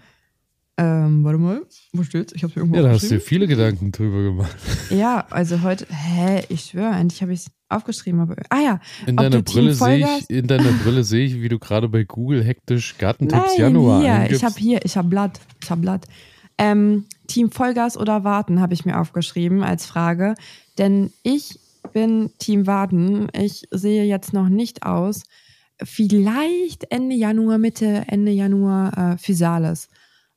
ähm, 0.76 1.24
warte 1.24 1.38
mal, 1.38 1.62
wo 1.94 2.04
steht's? 2.04 2.34
Ich 2.36 2.44
habe 2.44 2.54
irgendwo 2.56 2.76
Ja, 2.76 2.82
da 2.82 2.90
hast 2.90 3.04
du 3.04 3.10
dir 3.10 3.22
viele 3.22 3.48
Gedanken 3.48 3.92
drüber 3.92 4.24
gemacht. 4.24 4.56
Ja, 4.90 5.26
also 5.30 5.62
heute, 5.62 5.86
hä, 5.90 6.44
ich 6.50 6.66
schwöre, 6.66 6.92
eigentlich 6.92 7.22
habe 7.22 7.32
ich 7.32 7.42
es 7.42 7.52
aufgeschrieben. 7.70 8.20
Aber, 8.20 8.36
ah 8.50 8.60
ja, 8.60 8.80
in 9.06 9.16
deiner, 9.16 9.42
Brille 9.44 9.74
sehe 9.74 10.06
ich, 10.06 10.30
in 10.30 10.48
deiner 10.48 10.72
Brille 10.84 11.04
sehe 11.04 11.26
ich, 11.26 11.42
wie 11.42 11.50
du 11.50 11.58
gerade 11.58 11.90
bei 11.90 12.04
Google 12.04 12.44
hektisch 12.44 12.98
Gartentipps 12.98 13.52
Nein, 13.52 13.60
Januar 13.60 14.02
hier, 14.02 14.14
eingibst. 14.14 14.38
ich 14.38 14.44
habe 14.44 14.56
hier, 14.58 14.80
ich 14.84 14.98
habe 14.98 15.08
Blatt, 15.08 15.40
ich 15.64 15.72
habe 15.72 15.82
Blatt. 15.82 16.06
Ähm, 16.58 17.06
Team 17.28 17.52
Vollgas 17.52 17.98
oder 17.98 18.24
Warten 18.24 18.60
habe 18.60 18.74
ich 18.74 18.86
mir 18.86 19.00
aufgeschrieben 19.00 19.64
als 19.64 19.86
Frage. 19.86 20.36
Denn 20.78 21.12
ich 21.24 21.60
bin 21.92 22.32
Team 22.40 22.68
Warten. 22.68 23.28
Ich 23.34 23.68
sehe 23.72 24.04
jetzt 24.04 24.34
noch 24.34 24.50
nicht 24.50 24.86
aus. 24.86 25.24
Vielleicht 25.82 26.92
Ende 26.92 27.16
Januar, 27.16 27.58
Mitte, 27.58 28.06
Ende 28.08 28.32
Januar 28.32 28.98
äh, 29.14 29.18
Physalis. 29.18 29.90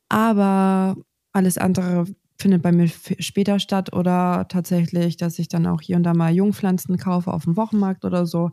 Aber 0.08 0.96
alles 1.32 1.58
andere 1.58 2.06
findet 2.38 2.62
bei 2.62 2.72
mir 2.72 2.88
später 2.88 3.58
statt 3.58 3.92
oder 3.94 4.46
tatsächlich, 4.48 5.16
dass 5.16 5.38
ich 5.38 5.48
dann 5.48 5.66
auch 5.66 5.80
hier 5.80 5.96
und 5.96 6.02
da 6.02 6.14
mal 6.14 6.34
Jungpflanzen 6.34 6.98
kaufe 6.98 7.32
auf 7.32 7.44
dem 7.44 7.56
Wochenmarkt 7.56 8.04
oder 8.04 8.26
so. 8.26 8.50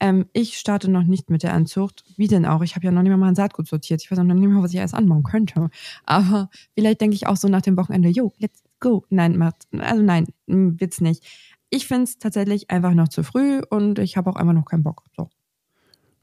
Ähm, 0.00 0.26
ich 0.32 0.58
starte 0.58 0.90
noch 0.90 1.04
nicht 1.04 1.30
mit 1.30 1.44
der 1.44 1.54
Anzucht. 1.54 2.04
Wie 2.16 2.26
denn 2.26 2.44
auch? 2.46 2.62
Ich 2.62 2.74
habe 2.74 2.84
ja 2.86 2.90
noch 2.90 3.02
nicht 3.02 3.16
mal 3.16 3.28
ein 3.28 3.36
Saatgut 3.36 3.68
sortiert. 3.68 4.02
Ich 4.02 4.10
weiß 4.10 4.18
noch 4.18 4.24
nicht 4.34 4.48
mal, 4.48 4.62
was 4.62 4.72
ich 4.72 4.78
erst 4.78 4.94
anbauen 4.94 5.22
könnte. 5.22 5.70
Aber 6.04 6.50
vielleicht 6.74 7.00
denke 7.00 7.14
ich 7.14 7.28
auch 7.28 7.36
so 7.36 7.48
nach 7.48 7.62
dem 7.62 7.76
Wochenende, 7.76 8.08
yo, 8.08 8.32
let's 8.38 8.62
go. 8.82 9.06
Nein, 9.08 9.38
macht, 9.38 9.66
also 9.78 10.02
nein, 10.02 10.26
wird's 10.46 11.00
nicht. 11.00 11.24
Ich 11.70 11.86
finde 11.86 12.04
es 12.04 12.18
tatsächlich 12.18 12.70
einfach 12.70 12.92
noch 12.92 13.08
zu 13.08 13.22
früh 13.22 13.62
und 13.70 13.98
ich 13.98 14.18
habe 14.18 14.28
auch 14.28 14.36
einfach 14.36 14.52
noch 14.52 14.66
keinen 14.66 14.82
Bock. 14.82 15.04
So. 15.16 15.30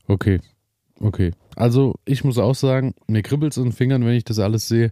Okay, 0.08 0.40
okay. 1.00 1.32
Also 1.56 1.96
ich 2.06 2.24
muss 2.24 2.38
auch 2.38 2.54
sagen, 2.54 2.94
mir 3.08 3.24
kribbelt 3.24 3.54
es 3.54 3.58
in 3.58 3.66
den 3.66 3.72
Fingern, 3.72 4.06
wenn 4.06 4.14
ich 4.14 4.26
das 4.26 4.38
alles 4.38 4.68
sehe, 4.68 4.92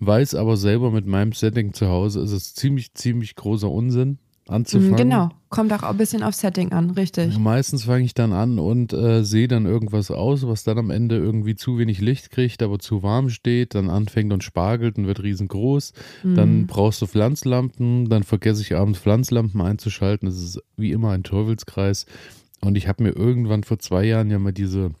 weiß 0.00 0.34
aber 0.34 0.56
selber 0.56 0.90
mit 0.90 1.06
meinem 1.06 1.32
Setting 1.32 1.72
zu 1.72 1.86
Hause 1.86 2.20
ist 2.20 2.32
es 2.32 2.54
ziemlich, 2.54 2.94
ziemlich 2.94 3.36
großer 3.36 3.70
Unsinn 3.70 4.18
anzufangen. 4.48 4.96
Genau, 4.96 5.30
kommt 5.50 5.72
auch 5.72 5.82
ein 5.82 5.96
bisschen 5.96 6.22
auf 6.22 6.34
Setting 6.34 6.72
an, 6.72 6.90
richtig. 6.90 7.38
Meistens 7.38 7.84
fange 7.84 8.04
ich 8.04 8.14
dann 8.14 8.32
an 8.32 8.58
und 8.58 8.92
äh, 8.92 9.24
sehe 9.24 9.48
dann 9.48 9.66
irgendwas 9.66 10.10
aus, 10.10 10.46
was 10.46 10.64
dann 10.64 10.78
am 10.78 10.90
Ende 10.90 11.16
irgendwie 11.16 11.54
zu 11.54 11.78
wenig 11.78 12.00
Licht 12.00 12.30
kriegt, 12.30 12.62
aber 12.62 12.78
zu 12.78 13.02
warm 13.02 13.30
steht, 13.30 13.74
dann 13.74 13.88
anfängt 13.88 14.32
und 14.32 14.42
spargelt 14.42 14.98
und 14.98 15.06
wird 15.06 15.22
riesengroß. 15.22 15.92
Mhm. 16.22 16.34
Dann 16.34 16.66
brauchst 16.66 17.00
du 17.02 17.06
Pflanzlampen, 17.06 18.08
dann 18.08 18.22
vergesse 18.22 18.62
ich 18.62 18.74
abends 18.74 18.98
Pflanzlampen 18.98 19.60
einzuschalten. 19.60 20.26
Das 20.26 20.38
ist 20.38 20.60
wie 20.76 20.92
immer 20.92 21.10
ein 21.10 21.22
Teufelskreis. 21.22 22.06
Und 22.60 22.76
ich 22.76 22.88
habe 22.88 23.02
mir 23.02 23.10
irgendwann 23.10 23.64
vor 23.64 23.78
zwei 23.78 24.04
Jahren 24.04 24.30
ja 24.30 24.38
mal 24.38 24.52
diese 24.52 24.92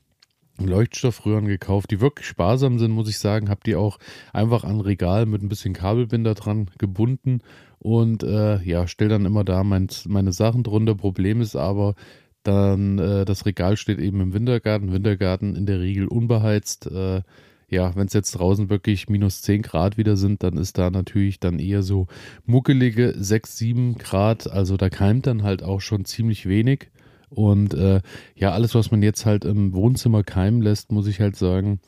Leuchtstoffröhren 0.58 1.46
gekauft, 1.46 1.90
die 1.90 2.00
wirklich 2.00 2.26
sparsam 2.26 2.78
sind, 2.78 2.92
muss 2.92 3.08
ich 3.08 3.18
sagen. 3.18 3.48
Habe 3.48 3.60
die 3.64 3.76
auch 3.76 3.98
einfach 4.32 4.64
an 4.64 4.80
Regal 4.80 5.26
mit 5.26 5.42
ein 5.42 5.48
bisschen 5.48 5.72
Kabelbinder 5.72 6.34
dran 6.34 6.70
gebunden 6.78 7.40
und 7.82 8.22
äh, 8.22 8.62
ja, 8.62 8.86
stell 8.86 9.08
dann 9.08 9.26
immer 9.26 9.42
da 9.42 9.64
mein, 9.64 9.88
meine 10.06 10.32
Sachen 10.32 10.62
drunter. 10.62 10.94
Problem 10.94 11.40
ist 11.40 11.56
aber, 11.56 11.96
dann 12.44 13.00
äh, 13.00 13.24
das 13.24 13.44
Regal 13.44 13.76
steht 13.76 13.98
eben 13.98 14.20
im 14.20 14.34
Wintergarten. 14.34 14.92
Wintergarten 14.92 15.56
in 15.56 15.66
der 15.66 15.80
Regel 15.80 16.06
unbeheizt. 16.06 16.86
Äh, 16.86 17.22
ja, 17.68 17.96
wenn 17.96 18.06
es 18.06 18.12
jetzt 18.12 18.32
draußen 18.32 18.70
wirklich 18.70 19.08
minus 19.08 19.42
10 19.42 19.62
Grad 19.62 19.96
wieder 19.96 20.16
sind, 20.16 20.44
dann 20.44 20.58
ist 20.58 20.78
da 20.78 20.90
natürlich 20.90 21.40
dann 21.40 21.58
eher 21.58 21.82
so 21.82 22.06
muckelige 22.46 23.14
6, 23.16 23.56
7 23.56 23.98
Grad. 23.98 24.48
Also 24.48 24.76
da 24.76 24.88
keimt 24.88 25.26
dann 25.26 25.42
halt 25.42 25.64
auch 25.64 25.80
schon 25.80 26.04
ziemlich 26.04 26.46
wenig. 26.46 26.90
Und 27.30 27.74
äh, 27.74 28.00
ja, 28.36 28.52
alles, 28.52 28.76
was 28.76 28.92
man 28.92 29.02
jetzt 29.02 29.26
halt 29.26 29.44
im 29.44 29.74
Wohnzimmer 29.74 30.22
keimen 30.22 30.62
lässt, 30.62 30.92
muss 30.92 31.08
ich 31.08 31.18
halt 31.20 31.34
sagen, 31.34 31.80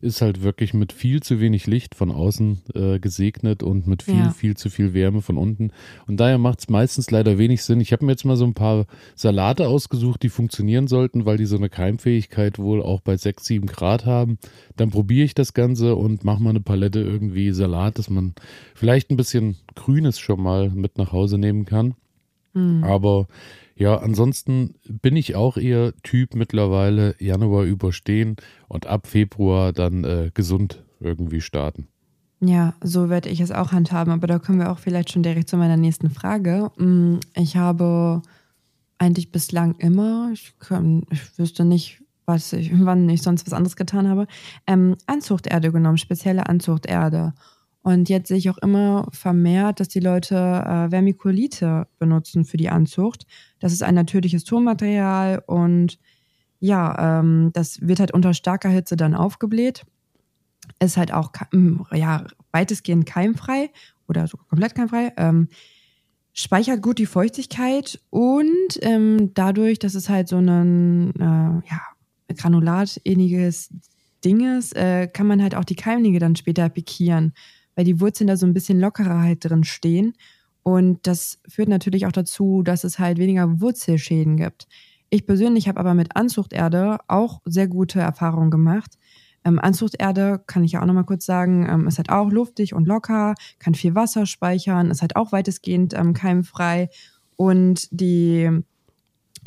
ist 0.00 0.22
halt 0.22 0.42
wirklich 0.42 0.72
mit 0.72 0.92
viel 0.92 1.22
zu 1.22 1.40
wenig 1.40 1.66
Licht 1.66 1.94
von 1.94 2.10
außen 2.10 2.62
äh, 2.74 2.98
gesegnet 2.98 3.62
und 3.62 3.86
mit 3.86 4.02
viel, 4.02 4.14
ja. 4.14 4.30
viel 4.30 4.56
zu 4.56 4.70
viel 4.70 4.94
Wärme 4.94 5.20
von 5.20 5.36
unten. 5.36 5.72
Und 6.06 6.18
daher 6.18 6.38
macht 6.38 6.60
es 6.60 6.68
meistens 6.68 7.10
leider 7.10 7.38
wenig 7.38 7.62
Sinn. 7.62 7.80
Ich 7.80 7.92
habe 7.92 8.04
mir 8.04 8.12
jetzt 8.12 8.24
mal 8.24 8.36
so 8.36 8.44
ein 8.44 8.54
paar 8.54 8.86
Salate 9.14 9.68
ausgesucht, 9.68 10.22
die 10.22 10.30
funktionieren 10.30 10.86
sollten, 10.86 11.26
weil 11.26 11.36
die 11.36 11.46
so 11.46 11.56
eine 11.56 11.68
Keimfähigkeit 11.68 12.58
wohl 12.58 12.82
auch 12.82 13.00
bei 13.00 13.16
6, 13.16 13.44
7 13.44 13.66
Grad 13.66 14.06
haben. 14.06 14.38
Dann 14.76 14.90
probiere 14.90 15.24
ich 15.24 15.34
das 15.34 15.52
Ganze 15.52 15.96
und 15.96 16.24
mache 16.24 16.42
mal 16.42 16.50
eine 16.50 16.60
Palette 16.60 17.00
irgendwie 17.00 17.52
Salat, 17.52 17.98
dass 17.98 18.08
man 18.08 18.34
vielleicht 18.74 19.10
ein 19.10 19.16
bisschen 19.16 19.56
Grünes 19.74 20.18
schon 20.18 20.42
mal 20.42 20.70
mit 20.70 20.96
nach 20.96 21.12
Hause 21.12 21.36
nehmen 21.36 21.66
kann. 21.66 21.94
Mhm. 22.54 22.84
Aber 22.84 23.28
ja, 23.80 23.96
ansonsten 23.96 24.74
bin 24.84 25.16
ich 25.16 25.36
auch 25.36 25.56
eher 25.56 25.94
Typ 26.02 26.34
mittlerweile 26.34 27.14
Januar 27.18 27.64
überstehen 27.64 28.36
und 28.68 28.86
ab 28.86 29.06
Februar 29.06 29.72
dann 29.72 30.04
äh, 30.04 30.30
gesund 30.34 30.84
irgendwie 31.00 31.40
starten. 31.40 31.88
Ja, 32.40 32.74
so 32.82 33.08
werde 33.08 33.30
ich 33.30 33.40
es 33.40 33.50
auch 33.50 33.72
handhaben, 33.72 34.12
aber 34.12 34.26
da 34.26 34.38
kommen 34.38 34.58
wir 34.58 34.70
auch 34.70 34.78
vielleicht 34.78 35.10
schon 35.10 35.22
direkt 35.22 35.48
zu 35.48 35.56
meiner 35.56 35.78
nächsten 35.78 36.10
Frage. 36.10 36.70
Mm, 36.76 37.20
ich 37.34 37.56
habe 37.56 38.20
eigentlich 38.98 39.32
bislang 39.32 39.74
immer, 39.78 40.28
ich, 40.34 40.58
kann, 40.58 41.06
ich 41.10 41.38
wüsste 41.38 41.64
nicht, 41.64 42.02
was 42.26 42.52
ich, 42.52 42.70
wann 42.84 43.08
ich 43.08 43.22
sonst 43.22 43.46
was 43.46 43.54
anderes 43.54 43.76
getan 43.76 44.08
habe, 44.08 44.26
ähm, 44.66 44.96
Anzuchterde 45.06 45.72
genommen, 45.72 45.96
spezielle 45.96 46.50
Anzuchterde. 46.50 47.32
Und 47.82 48.08
jetzt 48.10 48.28
sehe 48.28 48.36
ich 48.36 48.50
auch 48.50 48.58
immer 48.58 49.08
vermehrt, 49.10 49.80
dass 49.80 49.88
die 49.88 50.00
Leute 50.00 50.36
äh, 50.36 50.90
Vermiculite 50.90 51.86
benutzen 51.98 52.44
für 52.44 52.58
die 52.58 52.68
Anzucht. 52.68 53.26
Das 53.58 53.72
ist 53.72 53.82
ein 53.82 53.94
natürliches 53.94 54.44
Tonmaterial 54.44 55.42
und 55.46 55.98
ja, 56.58 57.20
ähm, 57.20 57.50
das 57.54 57.80
wird 57.80 58.00
halt 58.00 58.12
unter 58.12 58.34
starker 58.34 58.68
Hitze 58.68 58.96
dann 58.96 59.14
aufgebläht. 59.14 59.86
Ist 60.78 60.98
halt 60.98 61.12
auch 61.12 61.32
ja, 61.92 62.26
weitestgehend 62.52 63.06
keimfrei 63.06 63.70
oder 64.08 64.26
sogar 64.26 64.46
komplett 64.46 64.74
keimfrei. 64.74 65.12
Ähm, 65.16 65.48
speichert 66.34 66.82
gut 66.82 66.98
die 66.98 67.06
Feuchtigkeit 67.06 67.98
und 68.10 68.78
ähm, 68.82 69.32
dadurch, 69.32 69.78
dass 69.78 69.94
es 69.94 70.10
halt 70.10 70.28
so 70.28 70.36
ein 70.36 71.14
äh, 71.16 71.68
ja, 71.70 71.80
granulatähnliches 72.36 73.70
Ding 74.22 74.58
ist, 74.58 74.76
äh, 74.76 75.08
kann 75.08 75.26
man 75.26 75.42
halt 75.42 75.54
auch 75.54 75.64
die 75.64 75.76
Keimlinge 75.76 76.18
dann 76.18 76.36
später 76.36 76.68
pikieren 76.68 77.32
weil 77.80 77.84
die 77.84 77.98
Wurzeln 77.98 78.26
da 78.26 78.36
so 78.36 78.44
ein 78.44 78.52
bisschen 78.52 78.78
lockerer 78.78 79.22
halt 79.22 79.42
drin 79.42 79.64
stehen. 79.64 80.12
Und 80.62 81.06
das 81.06 81.38
führt 81.48 81.70
natürlich 81.70 82.04
auch 82.04 82.12
dazu, 82.12 82.62
dass 82.62 82.84
es 82.84 82.98
halt 82.98 83.16
weniger 83.16 83.62
Wurzelschäden 83.62 84.36
gibt. 84.36 84.68
Ich 85.08 85.24
persönlich 85.24 85.66
habe 85.66 85.80
aber 85.80 85.94
mit 85.94 86.14
Anzuchterde 86.14 86.98
auch 87.08 87.40
sehr 87.46 87.68
gute 87.68 87.98
Erfahrungen 87.98 88.50
gemacht. 88.50 88.98
Ähm, 89.46 89.58
Anzuchterde, 89.58 90.42
kann 90.46 90.62
ich 90.62 90.72
ja 90.72 90.82
auch 90.82 90.86
nochmal 90.86 91.06
kurz 91.06 91.24
sagen, 91.24 91.66
ähm, 91.70 91.88
ist 91.88 91.96
halt 91.96 92.10
auch 92.10 92.30
luftig 92.30 92.74
und 92.74 92.86
locker, 92.86 93.34
kann 93.58 93.74
viel 93.74 93.94
Wasser 93.94 94.26
speichern, 94.26 94.90
ist 94.90 95.00
halt 95.00 95.16
auch 95.16 95.32
weitestgehend 95.32 95.94
ähm, 95.94 96.12
keimfrei. 96.12 96.90
Und 97.36 97.88
die 97.98 98.60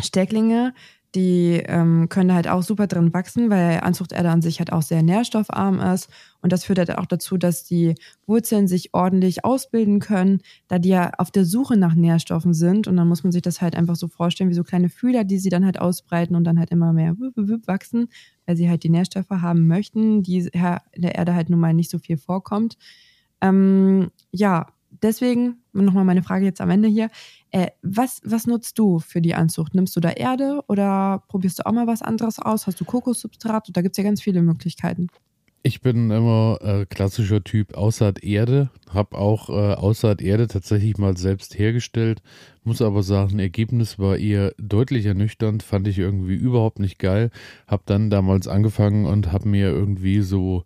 Stecklinge 0.02 0.74
die 1.16 1.62
ähm, 1.68 2.10
können 2.10 2.34
halt 2.34 2.48
auch 2.48 2.64
super 2.64 2.88
drin 2.88 3.14
wachsen, 3.14 3.50
weil 3.50 3.82
Anzuchterde 3.82 4.30
an 4.30 4.42
sich 4.42 4.60
halt 4.60 4.72
auch 4.72 4.82
sehr 4.82 5.04
nährstoffarm 5.04 5.80
ist. 5.80 6.10
Und 6.44 6.52
das 6.52 6.66
führt 6.66 6.78
halt 6.78 6.96
auch 6.98 7.06
dazu, 7.06 7.38
dass 7.38 7.64
die 7.64 7.96
Wurzeln 8.28 8.68
sich 8.68 8.94
ordentlich 8.94 9.46
ausbilden 9.46 10.00
können, 10.00 10.42
da 10.68 10.78
die 10.78 10.90
ja 10.90 11.12
auf 11.18 11.32
der 11.32 11.46
Suche 11.46 11.78
nach 11.78 11.96
Nährstoffen 11.96 12.54
sind. 12.54 12.86
Und 12.86 12.98
dann 12.98 13.08
muss 13.08 13.24
man 13.24 13.32
sich 13.32 13.42
das 13.42 13.62
halt 13.62 13.76
einfach 13.76 13.96
so 13.96 14.10
vorstellen, 14.10 14.50
wie 14.50 14.56
so 14.56 14.66
kleine 14.66 14.90
Fühler, 14.90 15.24
die 15.24 15.40
sie 15.40 15.50
dann 15.50 15.64
halt 15.64 15.80
ausbreiten 15.80 16.36
und 16.36 16.44
dann 16.44 16.60
halt 16.60 16.70
immer 16.70 16.92
mehr 16.92 17.16
wachsen, 17.16 18.10
weil 18.46 18.58
sie 18.58 18.70
halt 18.70 18.84
die 18.84 18.90
Nährstoffe 18.90 19.30
haben 19.30 19.68
möchten, 19.68 20.22
die 20.22 20.40
in 20.40 21.02
der 21.02 21.16
Erde 21.16 21.34
halt 21.34 21.50
nun 21.50 21.62
mal 21.62 21.74
nicht 21.74 21.90
so 21.90 21.98
viel 21.98 22.18
vorkommt. 22.18 22.78
Ähm, 23.40 24.12
ja, 24.32 24.68
deswegen 25.02 25.62
nochmal 25.72 26.04
meine 26.04 26.24
Frage 26.24 26.44
jetzt 26.44 26.60
am 26.60 26.70
Ende 26.70 26.90
hier. 26.90 27.10
Äh, 27.52 27.68
was, 27.82 28.22
was 28.26 28.48
nutzt 28.48 28.78
du 28.80 29.00
für 29.00 29.22
die 29.22 29.34
Anzucht? 29.34 29.76
Nimmst 29.76 29.96
du 29.96 30.02
da 30.02 30.10
Erde 30.10 30.62
oder 30.68 31.24
probierst 31.30 31.60
du 31.60 31.66
auch 31.66 31.72
mal 31.72 31.88
was 31.88 32.02
anderes 32.02 32.38
aus? 32.38 32.68
Hast 32.68 32.82
du 32.82 32.86
Kokossubstrat? 32.86 33.70
Da 33.72 33.82
gibt 33.82 33.94
es 33.94 33.98
ja 33.98 34.04
ganz 34.04 34.22
viele 34.22 34.42
Möglichkeiten. 34.42 35.08
Ich 35.66 35.80
bin 35.80 36.12
immer 36.12 36.60
äh, 36.62 36.86
klassischer 36.86 37.42
Typ 37.42 37.78
Aussaat 37.78 38.22
Erde, 38.22 38.70
habe 38.90 39.18
auch 39.18 39.48
äh, 39.48 39.76
Aussaat 39.76 40.22
Erde 40.22 40.48
tatsächlich 40.48 40.98
mal 40.98 41.16
selbst 41.16 41.58
hergestellt, 41.58 42.22
muss 42.66 42.82
aber 42.82 43.02
sagen, 43.02 43.40
Ergebnis 43.40 43.98
war 43.98 44.18
eher 44.18 44.54
deutlich 44.58 45.06
ernüchternd, 45.06 45.64
fand 45.64 45.88
ich 45.88 46.00
irgendwie 46.00 46.36
überhaupt 46.36 46.80
nicht 46.80 47.00
geil. 47.00 47.32
Habe 47.66 47.84
dann 47.86 48.10
damals 48.10 48.50
angefangen 48.50 49.06
und 49.06 49.32
habe 49.32 49.48
mir 49.48 49.70
irgendwie 49.70 50.20
so 50.20 50.66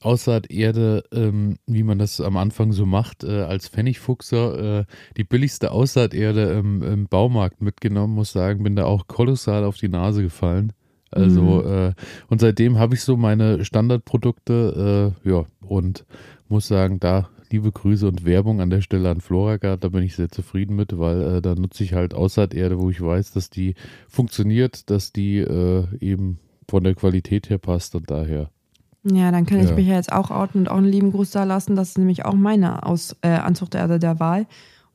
Aussaaterde, 0.00 1.04
ähm, 1.12 1.58
wie 1.66 1.84
man 1.84 2.00
das 2.00 2.20
am 2.20 2.36
Anfang 2.36 2.72
so 2.72 2.86
macht, 2.86 3.22
äh, 3.22 3.42
als 3.42 3.68
Pfennigfuchser, 3.68 4.80
äh, 4.80 4.84
die 5.16 5.24
billigste 5.24 5.70
Aussaaterde 5.70 6.54
im, 6.58 6.82
im, 6.82 7.06
Baumarkt 7.06 7.62
mitgenommen, 7.62 8.14
muss 8.14 8.32
sagen, 8.32 8.64
bin 8.64 8.74
da 8.74 8.84
auch 8.84 9.06
kolossal 9.06 9.62
auf 9.62 9.76
die 9.76 9.88
Nase 9.88 10.22
gefallen. 10.24 10.72
Also, 11.14 11.42
mhm. 11.42 11.72
äh, 11.72 11.92
und 12.28 12.40
seitdem 12.40 12.78
habe 12.78 12.94
ich 12.94 13.02
so 13.02 13.16
meine 13.16 13.64
Standardprodukte, 13.64 15.14
äh, 15.24 15.28
ja, 15.28 15.44
und 15.66 16.04
muss 16.48 16.68
sagen, 16.68 17.00
da 17.00 17.28
liebe 17.50 17.70
Grüße 17.70 18.08
und 18.08 18.24
Werbung 18.24 18.60
an 18.60 18.70
der 18.70 18.80
Stelle 18.80 19.10
an 19.10 19.20
Floragard, 19.20 19.84
da 19.84 19.88
bin 19.88 20.02
ich 20.02 20.16
sehr 20.16 20.28
zufrieden 20.28 20.74
mit, 20.76 20.98
weil 20.98 21.36
äh, 21.36 21.42
da 21.42 21.54
nutze 21.54 21.84
ich 21.84 21.94
halt 21.94 22.12
Aussaaterde, 22.12 22.80
wo 22.80 22.90
ich 22.90 23.00
weiß, 23.00 23.32
dass 23.32 23.48
die 23.48 23.74
funktioniert, 24.08 24.90
dass 24.90 25.12
die 25.12 25.38
äh, 25.38 25.86
eben 26.00 26.38
von 26.68 26.82
der 26.82 26.94
Qualität 26.94 27.50
her 27.50 27.58
passt 27.58 27.94
und 27.94 28.10
daher 28.10 28.50
ja, 29.04 29.30
dann 29.30 29.44
kann 29.44 29.60
ich 29.60 29.68
ja. 29.68 29.74
mich 29.74 29.86
ja 29.86 29.96
jetzt 29.96 30.12
auch 30.12 30.30
outen 30.30 30.60
und 30.60 30.68
auch 30.68 30.78
einen 30.78 30.86
lieben 30.86 31.12
Gruß 31.12 31.30
da 31.30 31.44
lassen. 31.44 31.76
Das 31.76 31.90
ist 31.90 31.98
nämlich 31.98 32.24
auch 32.24 32.32
meine 32.32 32.86
Aus, 32.86 33.14
äh, 33.20 33.28
Anzuchterde 33.28 33.98
der 33.98 34.18
Wahl. 34.18 34.46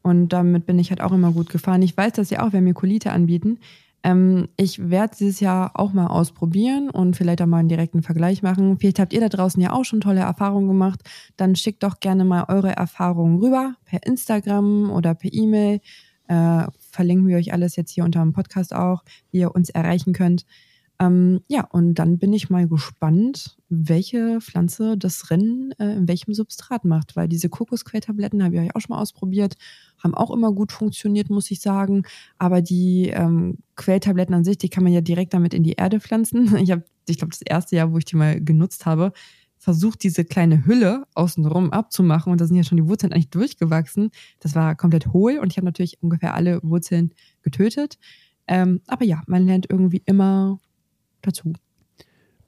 Und 0.01 0.29
damit 0.29 0.65
bin 0.65 0.79
ich 0.79 0.89
halt 0.89 1.01
auch 1.01 1.12
immer 1.12 1.32
gut 1.32 1.49
gefahren. 1.49 1.84
Ich 1.84 1.95
weiß, 1.95 2.13
dass 2.13 2.29
sie 2.29 2.39
auch 2.39 2.49
Vermiculite 2.49 3.12
anbieten. 3.12 3.60
Ähm, 4.03 4.47
ich 4.55 4.89
werde 4.89 5.15
dieses 5.17 5.39
Jahr 5.39 5.71
auch 5.73 5.93
mal 5.93 6.07
ausprobieren 6.07 6.89
und 6.89 7.15
vielleicht 7.17 7.41
auch 7.41 7.47
mal 7.47 7.57
einen 7.57 7.69
direkten 7.69 8.01
Vergleich 8.01 8.41
machen. 8.41 8.77
Vielleicht 8.79 8.99
habt 8.99 9.13
ihr 9.13 9.19
da 9.19 9.29
draußen 9.29 9.62
ja 9.62 9.73
auch 9.73 9.83
schon 9.83 10.01
tolle 10.01 10.21
Erfahrungen 10.21 10.67
gemacht. 10.67 11.01
Dann 11.38 11.55
schickt 11.55 11.83
doch 11.83 11.99
gerne 11.99 12.25
mal 12.25 12.45
eure 12.47 12.71
Erfahrungen 12.71 13.39
rüber 13.39 13.75
per 13.85 14.05
Instagram 14.05 14.89
oder 14.91 15.15
per 15.15 15.33
E-Mail. 15.33 15.81
Äh, 16.27 16.67
verlinken 16.91 17.27
wir 17.27 17.38
euch 17.38 17.53
alles 17.53 17.75
jetzt 17.75 17.91
hier 17.91 18.05
unter 18.05 18.21
dem 18.21 18.33
Podcast 18.33 18.73
auch, 18.73 19.03
wie 19.31 19.39
ihr 19.39 19.53
uns 19.53 19.69
erreichen 19.69 20.13
könnt. 20.13 20.45
Ähm, 21.01 21.41
ja, 21.47 21.65
und 21.71 21.93
dann 21.93 22.17
bin 22.17 22.33
ich 22.33 22.49
mal 22.49 22.67
gespannt, 22.67 23.57
welche 23.69 24.41
Pflanze 24.41 24.97
das 24.97 25.31
Rennen 25.31 25.71
äh, 25.79 25.93
in 25.93 26.09
welchem 26.09 26.33
Substrat 26.33 26.83
macht, 26.83 27.15
weil 27.15 27.29
diese 27.29 27.47
Kokosquelltabletten 27.47 28.43
habe 28.43 28.65
ich 28.65 28.75
auch 28.75 28.81
schon 28.81 28.95
mal 28.95 29.01
ausprobiert, 29.01 29.55
haben 30.03 30.13
auch 30.13 30.29
immer 30.29 30.51
gut 30.51 30.73
funktioniert, 30.73 31.29
muss 31.29 31.51
ich 31.51 31.62
sagen. 31.62 32.03
Aber 32.38 32.62
die 32.62 33.12
ähm, 33.13 33.59
Quelltabletten 33.77 34.35
an 34.35 34.43
sich, 34.43 34.57
die 34.57 34.67
kann 34.67 34.83
man 34.83 34.91
ja 34.91 34.99
direkt 34.99 35.33
damit 35.33 35.53
in 35.53 35.63
die 35.63 35.73
Erde 35.73 35.99
pflanzen. 36.01 36.55
Ich 36.59 36.71
habe, 36.71 36.83
ich 37.07 37.17
glaube, 37.17 37.31
das 37.31 37.41
erste 37.41 37.77
Jahr, 37.77 37.93
wo 37.93 37.97
ich 37.97 38.05
die 38.05 38.17
mal 38.17 38.43
genutzt 38.43 38.85
habe, 38.85 39.13
versucht, 39.57 40.03
diese 40.03 40.25
kleine 40.25 40.65
Hülle 40.65 41.05
außenrum 41.15 41.71
abzumachen. 41.71 42.31
Und 42.31 42.41
da 42.41 42.45
sind 42.45 42.57
ja 42.57 42.63
schon 42.63 42.77
die 42.77 42.88
Wurzeln 42.88 43.13
eigentlich 43.13 43.29
durchgewachsen. 43.29 44.12
Das 44.41 44.53
war 44.53 44.75
komplett 44.75 45.07
hohl 45.13 45.38
und 45.38 45.51
ich 45.51 45.57
habe 45.57 45.65
natürlich 45.65 46.01
ungefähr 46.01 46.33
alle 46.33 46.59
Wurzeln 46.62 47.13
getötet. 47.41 47.97
Ähm, 48.47 48.81
aber 48.88 49.05
ja, 49.05 49.21
man 49.27 49.45
lernt 49.45 49.67
irgendwie 49.69 50.01
immer 50.05 50.59
dazu. 51.21 51.53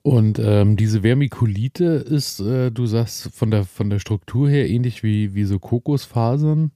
Und 0.04 0.40
ähm, 0.40 0.78
diese 0.78 1.02
Vermiculite 1.02 1.86
ist, 1.86 2.40
äh, 2.40 2.72
du 2.72 2.86
sagst, 2.88 3.30
von 3.34 3.52
der, 3.52 3.66
von 3.66 3.90
der 3.90 4.00
Struktur 4.00 4.50
her 4.50 4.68
ähnlich 4.68 5.04
wie, 5.04 5.36
wie 5.36 5.44
so 5.44 5.60
Kokosfasern. 5.60 6.72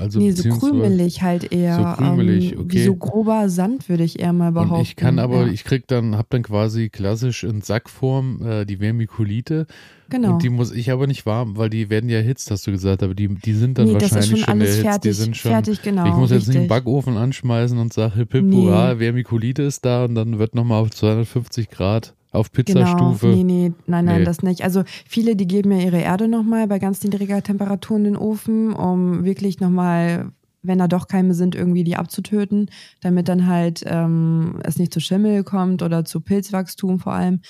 Also 0.00 0.18
nee, 0.18 0.30
so 0.30 0.48
krümelig 0.58 1.22
halt 1.22 1.52
eher. 1.52 1.76
So 1.76 2.02
krümelig, 2.04 2.52
ähm, 2.52 2.60
okay. 2.60 2.72
Wie 2.72 2.84
so 2.84 2.96
grober 2.96 3.48
Sand, 3.48 3.88
würde 3.88 4.02
ich 4.02 4.18
eher 4.18 4.32
mal 4.32 4.52
behaupten. 4.52 4.74
Und 4.74 4.80
ich 4.82 4.96
kann 4.96 5.18
aber, 5.18 5.46
ja. 5.46 5.52
ich 5.52 5.64
krieg 5.64 5.86
dann, 5.86 6.16
hab 6.16 6.30
dann 6.30 6.42
quasi 6.42 6.88
klassisch 6.88 7.44
in 7.44 7.60
Sackform 7.60 8.42
äh, 8.44 8.64
die 8.64 8.78
Vermiculite. 8.78 9.66
Genau. 10.08 10.34
Und 10.34 10.42
die 10.42 10.48
muss 10.48 10.72
ich 10.72 10.90
aber 10.90 11.06
nicht 11.06 11.26
warm, 11.26 11.58
weil 11.58 11.68
die 11.68 11.90
werden 11.90 12.08
ja 12.08 12.16
erhitzt, 12.16 12.50
hast 12.50 12.66
du 12.66 12.70
gesagt, 12.70 13.02
aber 13.02 13.14
die, 13.14 13.28
die 13.28 13.52
sind 13.52 13.76
dann 13.76 13.88
nee, 13.88 13.94
wahrscheinlich 13.94 14.30
schon, 14.30 14.38
schon 14.38 14.60
erhitzt. 14.60 14.80
Fertig, 14.80 15.02
die 15.02 15.12
sind 15.12 15.36
schon, 15.36 15.50
fertig, 15.50 15.82
genau. 15.82 16.06
Ich 16.06 16.14
muss 16.14 16.30
jetzt 16.30 16.40
richtig. 16.40 16.54
nicht 16.54 16.58
einen 16.60 16.68
Backofen 16.68 17.18
anschmeißen 17.18 17.78
und 17.78 17.92
sage, 17.92 18.14
hip, 18.14 18.32
hip, 18.32 18.44
nee. 18.44 18.56
hurra, 18.56 18.96
Vermiculite 18.96 19.62
ist 19.62 19.84
da 19.84 20.06
und 20.06 20.14
dann 20.14 20.38
wird 20.38 20.54
nochmal 20.54 20.80
auf 20.80 20.90
250 20.90 21.68
Grad 21.68 22.14
auf 22.30 22.52
Pizzastufe? 22.52 23.26
Genau. 23.26 23.36
Nee, 23.36 23.44
nee, 23.44 23.72
nein, 23.86 24.04
nein, 24.04 24.18
nee. 24.20 24.24
das 24.24 24.42
nicht. 24.42 24.62
Also 24.62 24.82
viele, 25.06 25.36
die 25.36 25.46
geben 25.46 25.72
ja 25.72 25.78
ihre 25.78 26.00
Erde 26.00 26.28
nochmal 26.28 26.66
bei 26.66 26.78
ganz 26.78 27.02
niedriger 27.02 27.42
Temperatur 27.42 27.96
in 27.96 28.04
den 28.04 28.16
Ofen, 28.16 28.72
um 28.72 29.24
wirklich 29.24 29.60
nochmal, 29.60 30.32
wenn 30.62 30.78
da 30.78 30.88
doch 30.88 31.08
Keime 31.08 31.34
sind, 31.34 31.54
irgendwie 31.54 31.84
die 31.84 31.96
abzutöten, 31.96 32.70
damit 33.00 33.28
dann 33.28 33.46
halt 33.46 33.82
ähm, 33.86 34.60
es 34.62 34.78
nicht 34.78 34.92
zu 34.92 35.00
Schimmel 35.00 35.44
kommt 35.44 35.82
oder 35.82 36.04
zu 36.04 36.20
Pilzwachstum 36.20 36.98
vor 36.98 37.12
allem. 37.14 37.40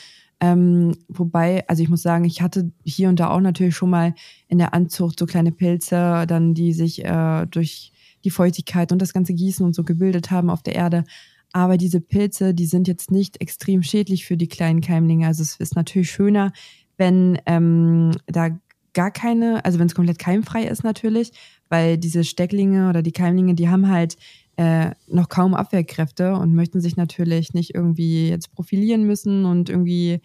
Ähm, 0.41 0.97
wobei, 1.09 1.67
also 1.67 1.83
ich 1.83 1.89
muss 1.89 2.03
sagen, 2.03 2.25
ich 2.25 2.43
hatte 2.43 2.71
hier 2.85 3.09
und 3.09 3.19
da 3.19 3.31
auch 3.31 3.41
natürlich 3.41 3.75
schon 3.75 3.91
mal 3.91 4.15
in 4.47 4.59
der 4.59 4.73
Anzucht 4.73 5.19
so 5.19 5.27
kleine 5.27 5.51
Pilze, 5.51 6.27
dann 6.29 6.55
die 6.55 6.73
sich 6.73 7.05
äh, 7.05 7.47
durch 7.47 7.93
die 8.25 8.31
Feuchtigkeit 8.31 8.93
und 8.93 9.03
das 9.03 9.13
ganze 9.13 9.35
Gießen 9.35 9.65
und 9.67 9.75
so 9.75 9.83
gebildet 9.83 10.31
haben 10.31 10.51
auf 10.51 10.63
der 10.63 10.75
Erde. 10.75 11.05
Aber 11.53 11.77
diese 11.77 12.01
Pilze, 12.01 12.55
die 12.55 12.67
sind 12.67 12.89
jetzt 12.89 13.11
nicht 13.11 13.41
extrem 13.41 13.83
schädlich 13.83 14.27
für 14.27 14.37
die 14.37 14.49
kleinen 14.49 14.81
Keimlinge. 14.81 15.27
Also 15.27 15.43
es 15.43 15.57
ist 15.57 15.77
natürlich 15.77 16.11
schöner, 16.11 16.53
wenn 16.97 17.39
ähm, 17.47 18.13
da 18.27 18.51
gar 18.93 19.11
keine, 19.11 19.65
also 19.65 19.79
wenn 19.79 19.87
es 19.87 19.95
komplett 19.95 20.19
keimfrei 20.19 20.65
ist 20.65 20.85
natürlich, 20.85 21.33
weil 21.69 21.99
diese 21.99 22.25
Stecklinge 22.25 22.89
oder 22.89 23.03
die 23.03 23.13
Keimlinge, 23.13 23.55
die 23.55 23.69
haben 23.69 23.89
halt 23.89 24.17
äh, 24.57 24.91
noch 25.07 25.29
kaum 25.29 25.55
Abwehrkräfte 25.55 26.35
und 26.35 26.55
möchten 26.55 26.81
sich 26.81 26.97
natürlich 26.97 27.55
nicht 27.55 27.75
irgendwie 27.75 28.29
jetzt 28.29 28.53
profilieren 28.53 29.05
müssen 29.05 29.45
und 29.45 29.71
irgendwie 29.71 30.21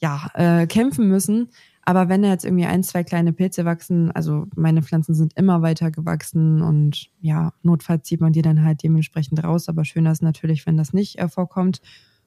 ja 0.00 0.30
äh, 0.34 0.66
kämpfen 0.66 1.08
müssen. 1.08 1.50
Aber 1.82 2.08
wenn 2.08 2.22
da 2.22 2.28
jetzt 2.28 2.44
irgendwie 2.44 2.66
ein, 2.66 2.82
zwei 2.82 3.04
kleine 3.04 3.32
Pilze 3.32 3.64
wachsen, 3.64 4.10
also 4.12 4.46
meine 4.54 4.82
Pflanzen 4.82 5.14
sind 5.14 5.32
immer 5.36 5.62
weiter 5.62 5.90
gewachsen 5.90 6.60
und 6.62 7.08
ja, 7.20 7.52
notfalls 7.62 8.06
zieht 8.06 8.20
man 8.20 8.32
die 8.32 8.42
dann 8.42 8.64
halt 8.64 8.82
dementsprechend 8.82 9.42
raus. 9.42 9.68
Aber 9.68 9.84
schöner 9.84 10.12
ist 10.12 10.22
natürlich, 10.22 10.66
wenn 10.66 10.76
das 10.76 10.92
nicht 10.92 11.18
äh, 11.18 11.28
vorkommt. 11.28 11.80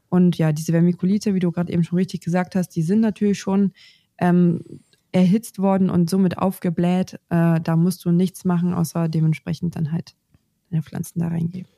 Und 0.09 0.37
ja, 0.37 0.51
diese 0.51 0.71
Vermiculite, 0.71 1.33
wie 1.33 1.39
du 1.39 1.51
gerade 1.51 1.71
eben 1.71 1.83
schon 1.83 1.97
richtig 1.97 2.21
gesagt 2.21 2.55
hast, 2.55 2.69
die 2.69 2.81
sind 2.81 2.99
natürlich 2.99 3.39
schon 3.39 3.71
ähm, 4.17 4.61
erhitzt 5.11 5.59
worden 5.59 5.89
und 5.89 6.09
somit 6.09 6.37
aufgebläht. 6.37 7.19
Äh, 7.29 7.61
da 7.61 7.75
musst 7.75 8.03
du 8.05 8.11
nichts 8.11 8.45
machen, 8.45 8.73
außer 8.73 9.07
dementsprechend 9.07 9.75
dann 9.75 9.91
halt 9.91 10.15
deine 10.69 10.83
Pflanzen 10.83 11.19
da 11.19 11.27
reingeben. 11.27 11.72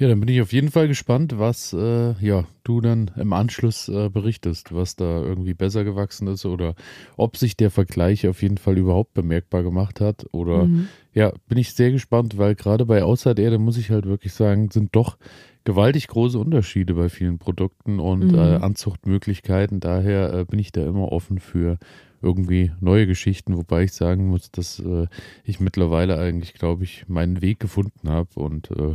Ja, 0.00 0.08
dann 0.08 0.18
bin 0.18 0.30
ich 0.30 0.40
auf 0.40 0.54
jeden 0.54 0.70
Fall 0.70 0.88
gespannt, 0.88 1.38
was 1.38 1.74
äh, 1.74 2.14
ja, 2.24 2.46
du 2.64 2.80
dann 2.80 3.10
im 3.16 3.34
Anschluss 3.34 3.86
äh, 3.90 4.08
berichtest, 4.08 4.74
was 4.74 4.96
da 4.96 5.20
irgendwie 5.20 5.52
besser 5.52 5.84
gewachsen 5.84 6.26
ist 6.26 6.46
oder 6.46 6.74
ob 7.18 7.36
sich 7.36 7.54
der 7.54 7.70
Vergleich 7.70 8.26
auf 8.26 8.40
jeden 8.40 8.56
Fall 8.56 8.78
überhaupt 8.78 9.12
bemerkbar 9.12 9.62
gemacht 9.62 10.00
hat. 10.00 10.24
Oder 10.32 10.64
mhm. 10.64 10.88
ja, 11.12 11.34
bin 11.48 11.58
ich 11.58 11.74
sehr 11.74 11.92
gespannt, 11.92 12.38
weil 12.38 12.54
gerade 12.54 12.86
bei 12.86 13.02
Außererde 13.02 13.58
muss 13.58 13.76
ich 13.76 13.90
halt 13.90 14.06
wirklich 14.06 14.32
sagen, 14.32 14.70
sind 14.70 14.96
doch 14.96 15.18
gewaltig 15.64 16.06
große 16.06 16.38
Unterschiede 16.38 16.94
bei 16.94 17.10
vielen 17.10 17.38
Produkten 17.38 18.00
und 18.00 18.32
mhm. 18.32 18.38
äh, 18.38 18.56
Anzuchtmöglichkeiten. 18.56 19.80
Daher 19.80 20.32
äh, 20.32 20.44
bin 20.46 20.60
ich 20.60 20.72
da 20.72 20.82
immer 20.82 21.12
offen 21.12 21.40
für 21.40 21.76
irgendwie 22.22 22.72
neue 22.80 23.06
Geschichten, 23.06 23.54
wobei 23.54 23.82
ich 23.82 23.92
sagen 23.92 24.28
muss, 24.28 24.50
dass 24.50 24.78
äh, 24.78 25.08
ich 25.44 25.60
mittlerweile 25.60 26.18
eigentlich, 26.18 26.54
glaube 26.54 26.84
ich, 26.84 27.06
meinen 27.06 27.42
Weg 27.42 27.60
gefunden 27.60 28.08
habe 28.08 28.40
und 28.40 28.70
äh, 28.70 28.94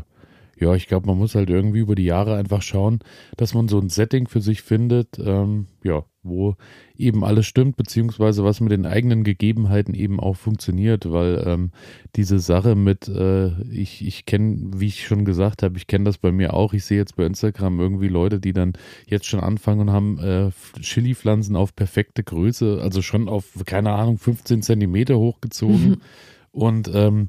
ja, 0.58 0.74
ich 0.76 0.88
glaube, 0.88 1.08
man 1.08 1.18
muss 1.18 1.36
halt 1.36 1.50
irgendwie 1.50 1.80
über 1.80 1.96
die 1.96 2.06
Jahre 2.06 2.36
einfach 2.36 2.62
schauen, 2.62 3.00
dass 3.38 3.54
man 3.54 3.68
so 3.68 3.80
ein 3.80 3.90
Setting 3.90 4.28
für 4.28 4.42
sich 4.42 4.62
findet, 4.62 5.20
ähm, 5.20 5.68
ja, 5.84 6.06
wo 6.24 6.56
eben 6.98 7.24
alles 7.24 7.46
stimmt, 7.46 7.76
beziehungsweise 7.76 8.44
was 8.44 8.62
mit 8.62 8.72
den 8.72 8.86
eigenen 8.86 9.24
Gegebenheiten 9.24 9.94
eben 9.94 10.20
auch 10.20 10.36
funktioniert, 10.36 11.12
weil 11.12 11.44
ähm, 11.46 11.72
diese 12.16 12.40
Sache 12.40 12.76
mit, 12.76 13.08
äh, 13.08 13.62
ich, 13.64 14.06
ich 14.06 14.26
kenne, 14.26 14.72
wie 14.78 14.88
ich 14.88 15.06
schon 15.06 15.26
gesagt 15.26 15.62
habe, 15.62 15.78
ich 15.78 15.88
kenne 15.88 16.06
das 16.06 16.18
bei 16.18 16.32
mir 16.32 16.54
auch, 16.54 16.74
ich 16.74 16.86
sehe 16.86 16.98
jetzt 16.98 17.16
bei 17.18 17.26
Instagram 17.26 17.80
irgendwie 17.80 18.08
Leute, 18.08 18.40
die 18.40 18.54
dann 18.54 18.74
jetzt 19.08 19.26
schon 19.26 19.42
anfangen 19.42 19.82
und 19.82 19.92
haben 19.92 20.20
äh, 20.20 20.52
Chili-Pflanzen 20.80 21.56
auf 21.56 21.76
perfekte 21.76 22.24
Größe, 22.24 22.80
also 22.82 23.02
schon 23.02 23.28
auf, 23.28 23.46
keine 23.66 23.92
Ahnung, 23.92 24.18
15 24.18 24.62
Zentimeter 24.62 25.20
hochgezogen. 25.20 25.98
Und 26.56 26.90
ähm, 26.94 27.28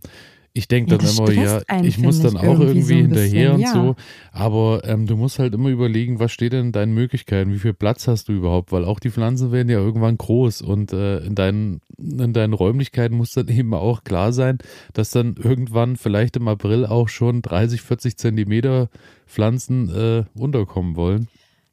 ich 0.57 0.69
denke 0.69 0.93
ja, 0.93 0.97
dann 0.97 1.11
immer, 1.11 1.31
ja, 1.33 1.61
ich 1.83 1.99
muss 1.99 2.21
dann 2.21 2.37
auch 2.39 2.59
irgendwie, 2.59 2.81
so 2.81 2.95
hinterher 2.95 3.53
bisschen, 3.53 3.55
und 3.55 3.61
ja. 3.61 3.73
so. 3.73 3.97
Aber 4.33 4.83
ähm, 4.85 5.07
du 5.07 5.17
musst 5.17 5.39
halt 5.39 5.53
immer 5.53 5.69
überlegen, 5.69 6.19
was 6.19 6.33
steht 6.33 6.55
denn 6.55 6.67
in 6.67 6.73
deinen 6.73 6.95
Möglichkeiten? 6.95 7.53
Wie 7.53 7.59
viel 7.59 7.75
Platz 7.75 8.09
hast 8.09 8.29
du 8.29 8.33
überhaupt? 8.33 8.73
Weil 8.73 8.85
auch 8.85 8.99
die 8.99 9.11
Pflanzen 9.11 9.53
werden 9.53 9.69
ja 9.69 9.79
irgendwann 9.79 10.17
groß 10.17 10.63
und 10.63 10.95
äh, 10.95 11.19
in, 11.19 11.35
deinen, 11.35 11.83
in 11.99 12.33
deinen 12.33 12.55
Räumlichkeiten 12.55 13.17
muss 13.17 13.33
dann 13.33 13.49
eben 13.57 13.75
auch 13.75 14.03
klar 14.03 14.33
sein, 14.33 14.59
dass 14.95 15.11
dann 15.11 15.37
irgendwann 15.37 15.97
vielleicht 15.97 16.37
im 16.37 16.49
April 16.49 16.87
auch 16.87 17.11
schon 17.11 17.43
30, 17.43 17.83
40 17.83 18.17
Zentimeter 18.17 18.89
Pflanzen 19.27 19.91
äh, 19.91 20.25
unterkommen 20.41 20.97
wollen. 20.97 21.29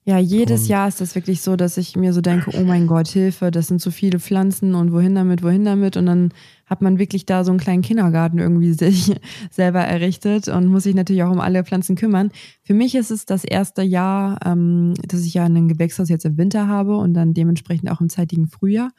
Ja, 0.05 0.17
jedes 0.17 0.63
und 0.63 0.67
Jahr 0.67 0.89
ist 0.89 0.99
das 0.99 1.15
wirklich 1.15 1.41
so, 1.41 1.55
dass 1.55 1.77
ich 1.77 1.95
mir 1.95 2.11
so 2.11 2.19
denke, 2.19 2.51
oh 2.57 2.65
mein 2.65 2.87
Gott, 2.87 3.07
Hilfe, 3.07 3.51
das 3.51 3.67
sind 3.67 3.79
so 3.79 3.89
viele 3.89 4.19
Pflanzen 4.19 4.75
und 4.75 4.91
wohin 4.91 5.15
damit, 5.15 5.43
wohin 5.43 5.63
damit. 5.63 5.95
Und 5.95 6.07
dann 6.07 6.33
hat 6.65 6.81
man 6.81 6.99
wirklich 6.99 7.25
da 7.25 7.45
so 7.45 7.51
einen 7.51 7.59
kleinen 7.59 7.83
Kindergarten 7.83 8.37
irgendwie 8.37 8.73
sich 8.73 9.15
selber 9.49 9.79
errichtet 9.79 10.49
und 10.49 10.67
muss 10.67 10.83
sich 10.83 10.93
natürlich 10.93 11.23
auch 11.23 11.31
um 11.31 11.39
alle 11.39 11.63
Pflanzen 11.63 11.95
kümmern. 11.95 12.31
Für 12.63 12.73
mich 12.73 12.95
ist 12.95 13.11
es 13.11 13.25
das 13.25 13.45
erste 13.45 13.81
Jahr, 13.81 14.39
ähm, 14.45 14.93
dass 15.07 15.23
ich 15.23 15.35
ja 15.35 15.45
ein 15.45 15.69
Gewächshaus 15.69 16.09
jetzt 16.09 16.25
im 16.25 16.37
Winter 16.37 16.67
habe 16.67 16.97
und 16.97 17.13
dann 17.13 17.33
dementsprechend 17.33 17.89
auch 17.89 18.01
im 18.01 18.09
zeitigen 18.09 18.47
Frühjahr. 18.47 18.91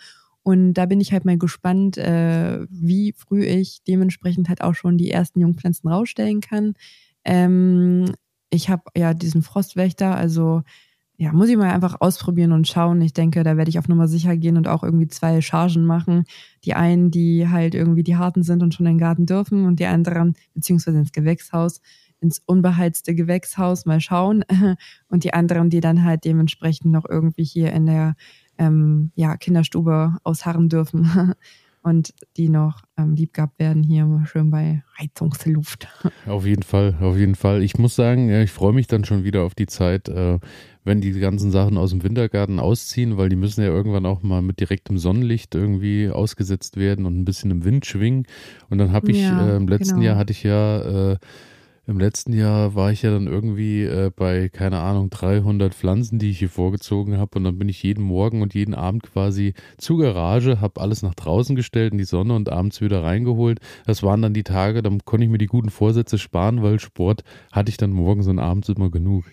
Und 0.43 0.75
da 0.75 0.87
bin 0.87 1.01
ich 1.01 1.12
halt 1.12 1.27
mal 1.27 1.37
gespannt, 1.37 1.99
äh, 1.99 2.67
wie 2.71 3.12
früh 3.12 3.45
ich 3.45 3.83
dementsprechend 3.87 4.49
halt 4.49 4.62
auch 4.62 4.75
schon 4.75 4.97
die 4.97 5.11
ersten 5.11 5.40
Jungpflanzen 5.40 5.90
rausstellen 5.90 6.40
kann. 6.40 6.75
Ähm, 7.25 8.07
ich 8.49 8.71
habe 8.71 8.85
ja 8.97 9.12
diesen 9.12 9.43
Frostwächter, 9.43 10.14
also 10.14 10.62
ja, 11.16 11.33
muss 11.33 11.48
ich 11.48 11.57
mal 11.57 11.70
einfach 11.70 12.00
ausprobieren 12.00 12.53
und 12.53 12.66
schauen. 12.66 13.00
Ich 13.00 13.12
denke, 13.12 13.44
da 13.44 13.57
werde 13.57 13.68
ich 13.68 13.79
auf 13.79 13.87
Nummer 13.87 14.09
sicher 14.09 14.37
gehen 14.37 14.57
und 14.57 14.66
auch 14.66 14.83
irgendwie 14.83 15.07
zwei 15.07 15.40
Chargen 15.40 15.85
machen. 15.85 16.24
Die 16.64 16.74
einen, 16.74 17.11
die 17.12 17.48
halt 17.48 17.74
irgendwie 17.74 18.03
die 18.03 18.16
harten 18.16 18.42
sind 18.42 18.62
und 18.62 18.74
schon 18.74 18.87
in 18.87 18.94
den 18.94 18.98
Garten 18.98 19.24
dürfen 19.24 19.64
und 19.64 19.79
die 19.79 19.87
anderen, 19.87 20.35
beziehungsweise 20.55 20.98
ins 20.98 21.12
Gewächshaus, 21.12 21.81
ins 22.20 22.40
unbeheizte 22.44 23.14
Gewächshaus 23.14 23.87
mal 23.87 24.00
schauen. 24.00 24.44
Und 25.09 25.24
die 25.24 25.35
anderen, 25.35 25.68
die 25.68 25.81
dann 25.81 26.05
halt 26.05 26.24
dementsprechend 26.24 26.90
noch 26.90 27.05
irgendwie 27.07 27.44
hier 27.44 27.72
in 27.72 27.87
der 27.87 28.14
ähm, 28.57 29.12
ja, 29.14 29.37
Kinderstube 29.37 30.16
ausharren 30.24 30.68
dürfen. 30.68 31.35
und 31.85 32.14
die 32.38 32.49
noch 32.49 32.81
ähm, 32.97 33.14
lieb 33.14 33.35
gehabt 33.35 33.59
werden 33.59 33.83
hier 33.83 34.25
schön 34.25 34.51
bei 34.51 34.83
Heizungsluft. 34.99 35.87
Auf 36.27 36.47
jeden 36.47 36.62
Fall, 36.62 36.97
auf 37.01 37.16
jeden 37.16 37.35
Fall. 37.35 37.62
Ich 37.62 37.77
muss 37.79 37.94
sagen, 37.94 38.31
ich 38.31 38.51
freue 38.51 38.73
mich 38.73 38.87
dann 38.87 39.05
schon 39.05 39.23
wieder 39.25 39.42
auf 39.42 39.55
die 39.55 39.66
Zeit, 39.66 40.09
äh, 40.09 40.38
wenn 40.85 41.01
die 41.01 41.12
ganzen 41.12 41.51
Sachen 41.51 41.77
aus 41.77 41.90
dem 41.90 42.03
Wintergarten 42.03 42.59
ausziehen, 42.59 43.16
weil 43.16 43.29
die 43.29 43.37
müssen 43.37 43.62
ja 43.62 43.68
irgendwann 43.68 44.07
auch 44.07 44.23
mal 44.23 44.40
mit 44.40 44.61
direktem 44.61 44.99
Sonnenlicht 44.99 45.55
irgendwie 45.55 46.09
ausgesetzt 46.09 46.77
werden 46.77 47.05
und 47.07 47.18
ein 47.18 47.25
bisschen 47.25 47.51
im 47.51 47.64
Wind 47.64 47.85
schwingen. 47.85 48.27
Und 48.70 48.79
dann 48.79 48.92
habe 48.92 49.11
ich 49.11 49.20
ja, 49.20 49.49
äh, 49.49 49.57
im 49.57 49.68
letzten 49.68 49.97
genau. 49.97 50.07
Jahr 50.07 50.16
hatte 50.16 50.33
ich 50.33 50.42
ja 50.42 51.12
äh, 51.12 51.16
im 51.87 51.99
letzten 51.99 52.33
Jahr 52.33 52.75
war 52.75 52.92
ich 52.92 53.03
ja 53.03 53.11
dann 53.11 53.27
irgendwie 53.27 53.85
äh, 53.85 54.11
bei, 54.14 54.49
keine 54.49 54.81
Ahnung, 54.81 55.11
300 55.11 55.75
Pflanzen, 55.75 56.18
die 56.18 56.31
ich 56.31 56.38
hier 56.38 56.49
vorgezogen 56.49 57.18
habe. 57.18 57.38
Und 57.38 57.44
dann 57.44 57.59
bin 57.59 57.68
ich 57.68 57.83
jeden 57.83 58.03
Morgen 58.03 58.40
und 58.40 58.55
jeden 58.55 58.75
Abend 58.75 59.03
quasi 59.03 59.53
zur 59.77 59.99
Garage, 59.99 60.61
habe 60.61 60.81
alles 60.81 61.03
nach 61.03 61.14
draußen 61.14 61.57
gestellt 61.57 61.92
in 61.92 61.99
die 61.99 62.05
Sonne 62.05 62.35
und 62.35 62.51
abends 62.51 62.81
wieder 62.81 63.03
reingeholt. 63.03 63.61
Das 63.87 64.03
waren 64.03 64.23
dann 64.23 64.33
die 64.33 64.44
Tage, 64.44 64.83
dann 64.83 65.05
konnte 65.05 65.25
ich 65.25 65.31
mir 65.31 65.38
die 65.38 65.47
guten 65.47 65.70
Vorsätze 65.70 66.16
sparen, 66.16 66.62
weil 66.62 66.81
Sport 66.81 67.23
hatte 67.53 67.68
ich 67.70 67.77
dann 67.77 67.90
morgens 67.90 68.29
und 68.29 68.38
abends 68.38 68.70
immer 68.70 68.90
genug. 68.90 69.25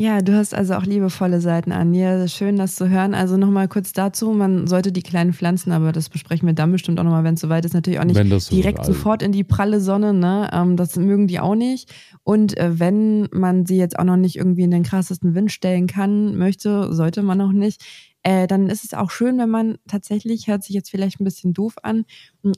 Ja, 0.00 0.22
du 0.22 0.34
hast 0.34 0.54
also 0.54 0.76
auch 0.76 0.84
liebevolle 0.84 1.42
Seiten 1.42 1.72
an. 1.72 1.92
Ja, 1.92 2.26
schön, 2.26 2.56
das 2.56 2.74
zu 2.74 2.88
hören. 2.88 3.12
Also 3.12 3.36
nochmal 3.36 3.68
kurz 3.68 3.92
dazu, 3.92 4.30
man 4.30 4.66
sollte 4.66 4.92
die 4.92 5.02
kleinen 5.02 5.34
Pflanzen, 5.34 5.72
aber 5.72 5.92
das 5.92 6.08
besprechen 6.08 6.46
wir 6.46 6.54
dann 6.54 6.72
bestimmt 6.72 6.98
auch 6.98 7.04
nochmal, 7.04 7.22
wenn 7.22 7.34
es 7.34 7.40
soweit 7.40 7.66
ist, 7.66 7.74
natürlich 7.74 8.00
auch 8.00 8.04
nicht 8.04 8.16
so 8.16 8.54
direkt 8.54 8.78
also 8.78 8.94
sofort 8.94 9.22
in 9.22 9.30
die 9.30 9.44
pralle 9.44 9.78
Sonne. 9.78 10.14
Ne? 10.14 10.48
Ähm, 10.54 10.78
das 10.78 10.96
mögen 10.96 11.26
die 11.26 11.38
auch 11.38 11.54
nicht. 11.54 11.92
Und 12.22 12.56
äh, 12.56 12.80
wenn 12.80 13.28
man 13.30 13.66
sie 13.66 13.76
jetzt 13.76 13.98
auch 13.98 14.04
noch 14.04 14.16
nicht 14.16 14.36
irgendwie 14.36 14.62
in 14.62 14.70
den 14.70 14.84
krassesten 14.84 15.34
Wind 15.34 15.52
stellen 15.52 15.86
kann, 15.86 16.34
möchte, 16.34 16.94
sollte 16.94 17.22
man 17.22 17.38
auch 17.42 17.52
nicht, 17.52 17.84
äh, 18.22 18.46
dann 18.46 18.68
ist 18.68 18.84
es 18.84 18.92
auch 18.92 19.10
schön, 19.10 19.38
wenn 19.38 19.48
man 19.48 19.78
tatsächlich, 19.88 20.46
hört 20.46 20.62
sich 20.62 20.74
jetzt 20.74 20.90
vielleicht 20.90 21.20
ein 21.20 21.24
bisschen 21.24 21.54
doof 21.54 21.76
an, 21.82 22.04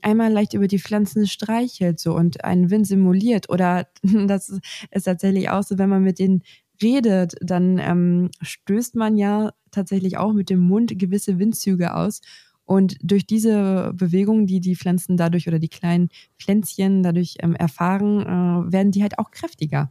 einmal 0.03 0.33
leicht 0.33 0.55
über 0.55 0.67
die 0.67 0.81
Pflanzen 0.81 1.27
streichelt 1.27 2.01
so 2.01 2.15
und 2.15 2.45
einen 2.45 2.71
Wind 2.71 2.87
simuliert. 2.87 3.49
Oder 3.49 3.87
das 4.03 4.49
ist 4.91 5.05
tatsächlich 5.05 5.51
auch 5.51 5.63
so, 5.63 5.79
wenn 5.79 5.89
man 5.89 6.03
mit 6.03 6.19
den 6.19 6.43
redet, 6.83 7.35
dann 7.41 7.79
ähm, 7.79 8.31
stößt 8.41 8.97
man 8.97 9.17
ja 9.17 9.53
tatsächlich 9.71 10.19
auch 10.19 10.33
mit 10.33 10.51
dem 10.51 10.61
Mund 10.61 10.99
gewisse 10.99 11.39
Windzüge 11.39 11.95
aus. 11.95 12.21
Und 12.65 12.97
durch 13.03 13.27
diese 13.27 13.93
Bewegung, 13.95 14.47
die 14.47 14.61
die 14.61 14.77
Pflanzen 14.77 15.17
dadurch 15.17 15.49
oder 15.49 15.59
die 15.59 15.69
kleinen 15.69 16.09
Pflänzchen 16.39 17.03
dadurch 17.03 17.37
ähm, 17.41 17.55
erfahren, 17.55 18.21
äh, 18.21 18.73
werden 18.73 18.93
die 18.93 19.03
halt 19.03 19.19
auch 19.19 19.31
kräftiger. 19.31 19.91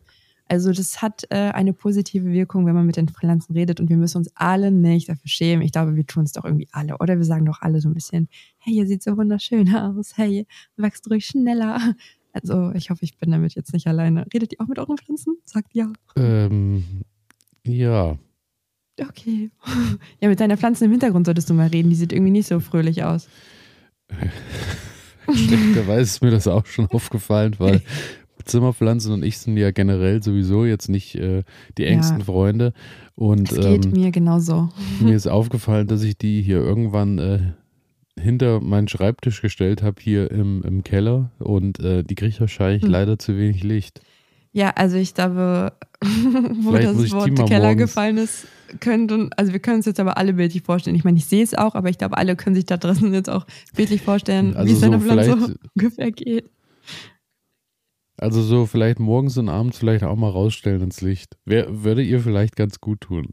Also 0.52 0.74
das 0.74 1.02
hat 1.02 1.24
äh, 1.30 1.52
eine 1.52 1.72
positive 1.72 2.30
Wirkung, 2.30 2.66
wenn 2.66 2.76
man 2.76 2.86
mit 2.86 2.98
den 2.98 3.08
Pflanzen 3.08 3.54
redet 3.54 3.80
und 3.80 3.90
wir 3.90 3.96
müssen 3.96 4.18
uns 4.18 4.30
alle 4.36 4.70
nicht 4.70 5.08
dafür 5.08 5.30
schämen. 5.30 5.64
Ich 5.64 5.72
glaube, 5.72 5.96
wir 5.96 6.06
tun 6.06 6.24
es 6.24 6.34
doch 6.34 6.44
irgendwie 6.44 6.68
alle. 6.74 6.98
Oder 6.98 7.18
wir 7.18 7.24
sagen 7.24 7.46
doch 7.46 7.62
alle 7.62 7.80
so 7.80 7.88
ein 7.88 7.94
bisschen, 7.94 8.28
hey, 8.58 8.74
ihr 8.74 8.86
sieht 8.86 9.02
so 9.02 9.16
wunderschön 9.16 9.74
aus. 9.74 10.18
Hey, 10.18 10.46
wächst 10.76 11.10
ruhig 11.10 11.26
schneller. 11.26 11.96
Also 12.34 12.72
ich 12.74 12.90
hoffe, 12.90 13.04
ich 13.04 13.18
bin 13.18 13.32
damit 13.32 13.56
jetzt 13.56 13.74
nicht 13.74 13.88
alleine. 13.88 14.26
Redet 14.34 14.54
ihr 14.54 14.62
auch 14.62 14.68
mit 14.68 14.80
euren 14.80 14.98
Pflanzen? 14.98 15.38
Sagt 15.44 15.74
ja. 15.74 15.92
Ähm, 16.16 16.84
ja. 17.66 18.18
Okay. 19.00 19.52
Ja, 20.20 20.30
mit 20.30 20.40
deiner 20.40 20.58
Pflanze 20.58 20.86
im 20.86 20.92
Hintergrund 20.92 21.26
solltest 21.26 21.50
du 21.50 21.54
mal 21.54 21.68
reden. 21.68 21.90
Die 21.90 21.96
sieht 21.96 22.14
irgendwie 22.14 22.32
nicht 22.32 22.48
so 22.48 22.60
fröhlich 22.60 23.04
aus. 23.04 23.28
Schlechterweise 25.34 26.02
ist 26.02 26.22
mir 26.22 26.32
das 26.32 26.48
auch 26.48 26.66
schon 26.66 26.88
aufgefallen, 26.88 27.56
weil 27.58 27.82
Zimmerpflanzen 28.46 29.14
und 29.14 29.24
ich 29.24 29.38
sind 29.38 29.58
ja 29.58 29.72
generell 29.72 30.22
sowieso 30.22 30.66
jetzt 30.66 30.90
nicht 30.90 31.16
äh, 31.16 31.44
die 31.78 31.86
engsten 31.86 32.20
ja. 32.20 32.26
Freunde. 32.26 32.74
Und 33.16 33.52
es 33.52 33.58
geht 33.60 33.86
ähm, 33.86 33.92
mir 33.92 34.12
genauso. 34.12 34.70
Mir 35.00 35.16
ist 35.16 35.28
aufgefallen, 35.28 35.88
dass 35.88 36.04
ich 36.04 36.18
die 36.18 36.42
hier 36.42 36.58
irgendwann 36.58 37.20
äh, 37.20 37.40
hinter 38.22 38.62
meinen 38.62 38.88
Schreibtisch 38.88 39.42
gestellt 39.42 39.84
habe, 39.84 40.02
hier 40.02 40.32
im, 40.32 40.64
im 40.64 40.84
Keller. 40.84 41.32
Und 41.40 41.80
äh, 41.80 42.04
die 42.04 42.16
kriegt 42.16 42.40
wahrscheinlich 42.40 42.84
hm. 42.84 42.90
leider 42.90 43.20
zu 43.20 43.38
wenig 43.38 43.64
Licht. 43.64 44.02
Ja, 44.54 44.72
also 44.72 44.98
ich 44.98 45.14
glaube, 45.14 45.74
wo 46.02 46.72
Vielleicht 46.72 46.88
das 46.88 47.12
Wort 47.12 47.48
Keller 47.48 47.76
gefallen 47.76 48.18
ist, 48.18 48.48
könnte, 48.80 49.30
also 49.38 49.54
wir 49.54 49.60
können 49.60 49.78
uns 49.78 49.86
jetzt 49.86 50.00
aber 50.00 50.18
alle 50.18 50.34
bildlich 50.34 50.64
vorstellen. 50.64 50.96
Ich 50.96 51.04
meine, 51.04 51.18
ich 51.18 51.26
sehe 51.26 51.44
es 51.44 51.54
auch, 51.54 51.76
aber 51.76 51.90
ich 51.90 51.98
glaube, 51.98 52.18
alle 52.18 52.36
können 52.36 52.56
sich 52.56 52.66
da 52.66 52.78
draußen 52.78 53.14
jetzt 53.14 53.30
auch 53.30 53.46
bildlich 53.76 54.02
vorstellen, 54.02 54.56
also 54.56 54.68
wie 54.68 54.74
es 54.74 54.80
so 54.80 54.86
seiner 54.86 55.00
Pflanze 55.00 55.56
ungefähr 55.76 56.12
geht. 56.12 56.50
Also 58.18 58.42
so 58.42 58.66
vielleicht 58.66 59.00
morgens 59.00 59.38
und 59.38 59.50
abends 59.50 59.78
vielleicht 59.78 60.04
auch 60.04 60.16
mal 60.16 60.30
rausstellen 60.30 60.82
ins 60.82 61.02
Licht. 61.02 61.38
Wer, 61.46 61.84
würde 61.84 62.04
ihr 62.04 62.20
vielleicht 62.20 62.56
ganz 62.56 62.80
gut 62.80 63.02
tun. 63.02 63.32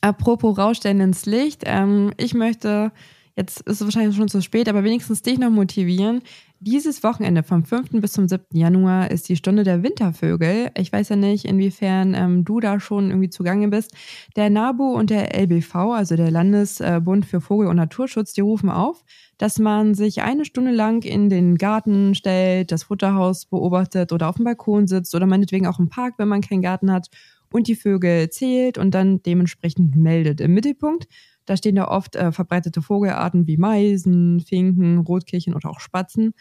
Apropos 0.00 0.58
rausstellen 0.58 1.00
ins 1.00 1.26
Licht, 1.26 1.62
ähm, 1.64 2.12
ich 2.18 2.34
möchte, 2.34 2.92
jetzt 3.36 3.60
ist 3.62 3.80
es 3.80 3.84
wahrscheinlich 3.84 4.16
schon 4.16 4.28
zu 4.28 4.42
spät, 4.42 4.68
aber 4.68 4.84
wenigstens 4.84 5.22
dich 5.22 5.38
noch 5.38 5.50
motivieren. 5.50 6.22
Dieses 6.60 7.02
Wochenende 7.02 7.42
vom 7.42 7.64
5. 7.64 7.90
bis 8.00 8.12
zum 8.12 8.28
7. 8.28 8.44
Januar 8.52 9.10
ist 9.10 9.28
die 9.28 9.36
Stunde 9.36 9.64
der 9.64 9.82
Wintervögel. 9.82 10.70
Ich 10.76 10.92
weiß 10.92 11.08
ja 11.08 11.16
nicht, 11.16 11.44
inwiefern 11.44 12.14
ähm, 12.14 12.44
du 12.44 12.60
da 12.60 12.78
schon 12.78 13.10
irgendwie 13.10 13.30
zugange 13.30 13.66
bist. 13.68 13.96
Der 14.36 14.48
NABU 14.48 14.94
und 14.94 15.10
der 15.10 15.34
LBV, 15.34 15.74
also 15.74 16.14
der 16.14 16.30
Landesbund 16.30 17.26
für 17.26 17.40
Vogel- 17.40 17.66
und 17.66 17.76
Naturschutz, 17.76 18.32
die 18.32 18.42
rufen 18.42 18.70
auf, 18.70 19.02
dass 19.38 19.58
man 19.58 19.94
sich 19.94 20.22
eine 20.22 20.44
Stunde 20.44 20.70
lang 20.70 21.02
in 21.04 21.28
den 21.30 21.56
Garten 21.58 22.14
stellt, 22.14 22.70
das 22.70 22.84
Futterhaus 22.84 23.46
beobachtet 23.46 24.12
oder 24.12 24.28
auf 24.28 24.36
dem 24.36 24.44
Balkon 24.44 24.86
sitzt 24.86 25.14
oder 25.16 25.26
meinetwegen 25.26 25.66
auch 25.66 25.80
im 25.80 25.88
Park, 25.88 26.14
wenn 26.18 26.28
man 26.28 26.42
keinen 26.42 26.62
Garten 26.62 26.92
hat 26.92 27.08
und 27.52 27.66
die 27.66 27.74
Vögel 27.74 28.30
zählt 28.30 28.78
und 28.78 28.92
dann 28.92 29.22
dementsprechend 29.22 29.96
meldet. 29.96 30.40
Im 30.40 30.54
Mittelpunkt, 30.54 31.08
da 31.46 31.56
stehen 31.56 31.76
da 31.76 31.88
oft 31.88 32.16
äh, 32.16 32.32
verbreitete 32.32 32.82
Vogelarten 32.82 33.46
wie 33.46 33.56
Meisen, 33.56 34.40
Finken, 34.40 34.98
Rotkehlchen 34.98 35.54
oder 35.54 35.70
auch 35.70 35.80
Spatzen. 35.80 36.34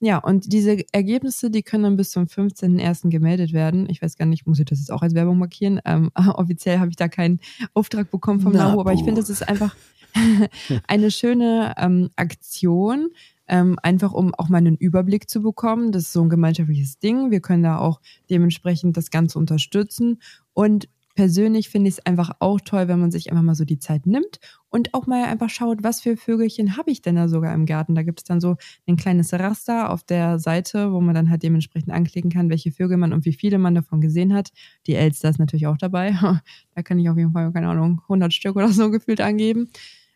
Ja, 0.00 0.18
und 0.18 0.52
diese 0.52 0.76
Ergebnisse, 0.92 1.50
die 1.50 1.62
können 1.62 1.82
dann 1.82 1.96
bis 1.96 2.10
zum 2.10 2.24
15.01. 2.24 3.08
gemeldet 3.10 3.52
werden. 3.52 3.88
Ich 3.90 4.00
weiß 4.00 4.16
gar 4.16 4.26
nicht, 4.26 4.46
muss 4.46 4.60
ich 4.60 4.64
das 4.64 4.78
jetzt 4.78 4.92
auch 4.92 5.02
als 5.02 5.14
Werbung 5.14 5.38
markieren? 5.38 5.80
Ähm, 5.84 6.10
offiziell 6.14 6.78
habe 6.78 6.90
ich 6.90 6.96
da 6.96 7.08
keinen 7.08 7.40
Auftrag 7.74 8.10
bekommen 8.10 8.40
vom 8.40 8.52
NABU, 8.52 8.80
aber 8.80 8.92
ich 8.92 9.02
finde, 9.02 9.20
das 9.20 9.30
ist 9.30 9.48
einfach 9.48 9.74
eine 10.86 11.10
schöne 11.10 11.74
ähm, 11.78 12.10
Aktion, 12.14 13.08
ähm, 13.48 13.76
einfach 13.82 14.12
um 14.12 14.34
auch 14.34 14.48
mal 14.48 14.58
einen 14.58 14.76
Überblick 14.76 15.28
zu 15.28 15.42
bekommen. 15.42 15.90
Das 15.90 16.04
ist 16.04 16.12
so 16.12 16.22
ein 16.22 16.28
gemeinschaftliches 16.28 17.00
Ding. 17.00 17.32
Wir 17.32 17.40
können 17.40 17.64
da 17.64 17.78
auch 17.78 18.00
dementsprechend 18.30 18.96
das 18.96 19.10
Ganze 19.10 19.38
unterstützen. 19.38 20.20
Und 20.52 20.88
persönlich 21.18 21.68
finde 21.68 21.88
ich 21.88 21.96
es 21.96 22.06
einfach 22.06 22.30
auch 22.38 22.60
toll, 22.60 22.86
wenn 22.86 23.00
man 23.00 23.10
sich 23.10 23.32
einfach 23.32 23.42
mal 23.42 23.56
so 23.56 23.64
die 23.64 23.80
Zeit 23.80 24.06
nimmt 24.06 24.38
und 24.68 24.94
auch 24.94 25.08
mal 25.08 25.24
einfach 25.24 25.50
schaut, 25.50 25.82
was 25.82 26.00
für 26.00 26.16
Vögelchen 26.16 26.76
habe 26.76 26.92
ich 26.92 27.02
denn 27.02 27.16
da 27.16 27.26
sogar 27.26 27.52
im 27.54 27.66
Garten. 27.66 27.96
Da 27.96 28.04
gibt 28.04 28.20
es 28.20 28.24
dann 28.24 28.40
so 28.40 28.54
ein 28.86 28.94
kleines 28.94 29.32
Raster 29.32 29.90
auf 29.90 30.04
der 30.04 30.38
Seite, 30.38 30.92
wo 30.92 31.00
man 31.00 31.16
dann 31.16 31.28
halt 31.28 31.42
dementsprechend 31.42 31.90
anklicken 31.92 32.30
kann, 32.30 32.50
welche 32.50 32.70
Vögel 32.70 32.98
man 32.98 33.12
und 33.12 33.24
wie 33.24 33.32
viele 33.32 33.58
man 33.58 33.74
davon 33.74 34.00
gesehen 34.00 34.32
hat. 34.32 34.52
Die 34.86 34.94
Elster 34.94 35.28
ist 35.28 35.40
natürlich 35.40 35.66
auch 35.66 35.76
dabei. 35.76 36.12
da 36.76 36.82
kann 36.84 37.00
ich 37.00 37.10
auf 37.10 37.16
jeden 37.16 37.32
Fall, 37.32 37.52
keine 37.52 37.66
Ahnung, 37.66 38.00
100 38.04 38.32
Stück 38.32 38.54
oder 38.54 38.68
so 38.68 38.88
gefühlt 38.92 39.20
angeben. 39.20 39.70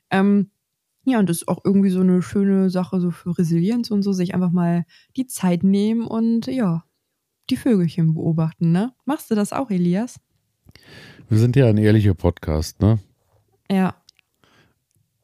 Ähm, 0.08 0.50
ja, 1.04 1.18
und 1.18 1.28
das 1.28 1.38
ist 1.38 1.48
auch 1.48 1.64
irgendwie 1.64 1.90
so 1.90 1.98
eine 1.98 2.22
schöne 2.22 2.70
Sache 2.70 3.00
so 3.00 3.10
für 3.10 3.36
Resilienz 3.36 3.90
und 3.90 4.04
so, 4.04 4.12
sich 4.12 4.36
einfach 4.36 4.52
mal 4.52 4.84
die 5.16 5.26
Zeit 5.26 5.64
nehmen 5.64 6.06
und 6.06 6.46
ja, 6.46 6.84
die 7.50 7.56
Vögelchen 7.56 8.14
beobachten, 8.14 8.70
ne? 8.70 8.92
Machst 9.04 9.32
du 9.32 9.34
das 9.34 9.52
auch, 9.52 9.68
Elias? 9.68 10.20
Wir 11.32 11.38
sind 11.38 11.56
ja 11.56 11.66
ein 11.66 11.78
ehrlicher 11.78 12.12
Podcast, 12.12 12.82
ne? 12.82 12.98
Ja. 13.70 13.94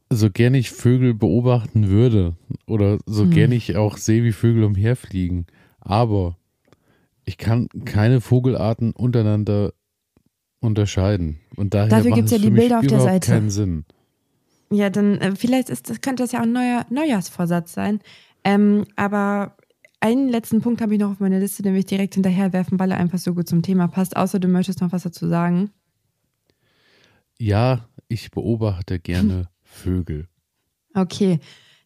So 0.09 0.31
gern 0.31 0.55
ich 0.55 0.71
Vögel 0.71 1.13
beobachten 1.13 1.91
würde 1.91 2.35
oder 2.67 2.97
so 3.05 3.25
hm. 3.25 3.31
gern 3.31 3.53
ich 3.53 3.77
auch 3.77 3.99
sehe, 3.99 4.25
wie 4.25 4.33
Vögel 4.33 4.65
umherfliegen, 4.65 5.45
aber 5.81 6.39
ich 7.27 7.37
kann 7.37 7.69
keine 7.85 8.23
Vogelarten 8.23 8.93
untereinander 8.93 9.75
unterscheiden. 10.61 11.41
Und 11.57 11.75
daher 11.75 11.91
Dafür 11.91 12.13
gibt 12.13 12.25
es 12.25 12.31
ja 12.31 12.39
die 12.39 12.53
Bilder 12.53 12.79
auf 12.79 12.87
der 12.87 13.01
Seite. 13.01 13.31
keinen 13.31 13.51
Sinn. 13.51 13.85
Ja, 14.73 14.89
dann 14.89 15.19
äh, 15.19 15.37
vielleicht 15.37 15.69
ist 15.69 15.91
das, 15.91 16.01
könnte 16.01 16.23
das 16.23 16.33
ja 16.33 16.39
auch 16.39 16.45
ein 16.45 16.53
neuer 16.53 16.87
Neujahrsvorsatz 16.89 17.75
sein. 17.75 18.01
Ähm, 18.45 18.87
aber 18.97 19.59
einen 20.01 20.31
letzten 20.31 20.63
Punkt 20.63 20.81
habe 20.81 20.95
ich 20.95 21.01
noch 21.01 21.11
auf 21.11 21.21
meiner 21.21 21.39
Liste, 21.39 21.63
den 21.63 21.75
will 21.75 21.81
ich 21.81 21.87
direkt 21.87 22.15
hinterher 22.15 22.55
werfen, 22.55 22.79
weil 22.79 22.93
er 22.93 22.97
einfach 22.97 23.19
so 23.19 23.35
gut 23.35 23.47
zum 23.47 23.61
Thema 23.61 23.89
passt. 23.89 24.17
Außer 24.17 24.41
du 24.41 24.49
möchtest 24.49 24.81
noch 24.81 24.93
was 24.93 25.03
dazu 25.03 25.29
sagen. 25.29 25.69
Ja, 27.39 27.89
ich 28.09 28.31
beobachte 28.31 28.99
gerne 28.99 29.49
Vögel. 29.63 30.29
Okay, 30.95 31.39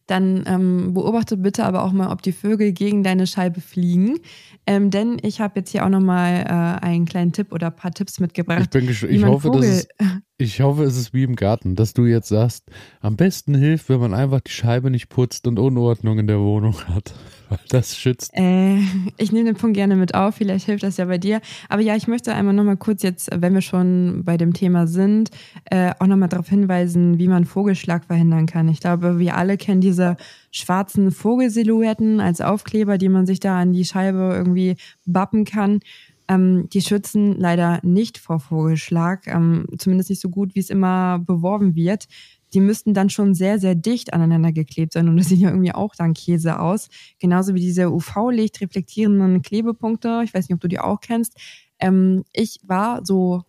dann 0.07 0.43
ähm, 0.47 0.93
beobachte 0.93 1.37
bitte 1.37 1.63
aber 1.63 1.83
auch 1.83 1.93
mal, 1.93 2.11
ob 2.11 2.21
die 2.21 2.31
Vögel 2.33 2.73
gegen 2.73 3.03
deine 3.03 3.25
Scheibe 3.27 3.61
fliegen. 3.61 4.19
Ähm, 4.65 4.89
denn 4.89 5.17
ich 5.21 5.39
habe 5.39 5.59
jetzt 5.59 5.71
hier 5.71 5.85
auch 5.85 5.89
nochmal 5.89 6.41
äh, 6.41 6.85
einen 6.85 7.05
kleinen 7.05 7.31
Tipp 7.31 7.51
oder 7.53 7.67
ein 7.67 7.75
paar 7.75 7.91
Tipps 7.91 8.19
mitgebracht. 8.19 8.63
Ich, 8.63 8.69
bin 8.69 8.89
ich 8.89 9.23
hoffe, 9.23 9.47
Vogel 9.47 9.61
dass 9.61 9.69
es, 9.69 9.87
ich 10.37 10.61
hoffe, 10.61 10.83
es 10.83 10.97
ist 10.97 11.13
wie 11.13 11.23
im 11.23 11.35
Garten, 11.35 11.75
dass 11.75 11.93
du 11.93 12.05
jetzt 12.05 12.29
sagst, 12.29 12.65
am 13.01 13.15
besten 13.15 13.53
hilft, 13.53 13.89
wenn 13.89 13.99
man 13.99 14.13
einfach 14.13 14.41
die 14.41 14.51
Scheibe 14.51 14.89
nicht 14.89 15.09
putzt 15.09 15.47
und 15.47 15.59
Unordnung 15.59 16.17
in 16.17 16.27
der 16.27 16.39
Wohnung 16.39 16.75
hat. 16.87 17.13
Weil 17.49 17.59
das 17.69 17.95
schützt. 17.95 18.31
Äh, 18.33 18.79
ich 19.17 19.31
nehme 19.31 19.45
den 19.45 19.55
Punkt 19.55 19.75
gerne 19.75 19.95
mit 19.95 20.15
auf, 20.15 20.35
vielleicht 20.35 20.65
hilft 20.65 20.83
das 20.83 20.97
ja 20.97 21.05
bei 21.05 21.19
dir. 21.19 21.39
Aber 21.69 21.81
ja, 21.81 21.95
ich 21.95 22.07
möchte 22.07 22.33
einmal 22.33 22.55
nochmal 22.55 22.77
kurz 22.77 23.03
jetzt, 23.03 23.29
wenn 23.31 23.53
wir 23.53 23.61
schon 23.61 24.23
bei 24.23 24.37
dem 24.37 24.53
Thema 24.53 24.87
sind, 24.87 25.29
äh, 25.65 25.91
auch 25.99 26.07
nochmal 26.07 26.29
darauf 26.29 26.49
hinweisen, 26.49 27.19
wie 27.19 27.27
man 27.27 27.45
Vogelschlag 27.45 28.05
verhindern 28.05 28.47
kann. 28.47 28.69
Ich 28.69 28.79
glaube, 28.79 29.19
wir 29.19 29.37
alle 29.37 29.57
kennen 29.57 29.81
diese 29.81 30.17
schwarzen 30.51 31.11
Vogelsilhouetten 31.11 32.19
als 32.19 32.41
Aufkleber, 32.41 32.97
die 32.97 33.09
man 33.09 33.27
sich 33.27 33.39
da 33.39 33.59
an 33.59 33.73
die 33.73 33.85
Scheibe 33.85 34.33
irgendwie 34.33 34.77
bappen 35.05 35.45
kann. 35.45 35.79
Ähm, 36.27 36.69
die 36.69 36.81
schützen 36.81 37.37
leider 37.37 37.79
nicht 37.83 38.17
vor 38.17 38.39
Vogelschlag, 38.39 39.27
ähm, 39.27 39.65
zumindest 39.77 40.09
nicht 40.09 40.21
so 40.21 40.29
gut, 40.29 40.55
wie 40.55 40.59
es 40.59 40.69
immer 40.69 41.19
beworben 41.19 41.75
wird. 41.75 42.07
Die 42.53 42.59
müssten 42.59 42.93
dann 42.93 43.09
schon 43.09 43.33
sehr, 43.33 43.59
sehr 43.59 43.75
dicht 43.75 44.13
aneinander 44.13 44.51
geklebt 44.51 44.93
sein 44.93 45.09
und 45.09 45.17
das 45.17 45.27
sieht 45.29 45.39
ja 45.39 45.49
irgendwie 45.49 45.73
auch 45.73 45.95
dann 45.95 46.13
Käse 46.13 46.59
aus. 46.59 46.89
Genauso 47.19 47.55
wie 47.55 47.59
diese 47.59 47.91
UV-Licht 47.91 48.61
reflektierenden 48.61 49.41
Klebepunkte. 49.41 50.21
Ich 50.23 50.33
weiß 50.33 50.47
nicht, 50.47 50.55
ob 50.55 50.61
du 50.61 50.67
die 50.67 50.79
auch 50.79 51.01
kennst. 51.01 51.37
Ähm, 51.79 52.23
ich 52.31 52.59
war 52.63 53.05
so 53.05 53.43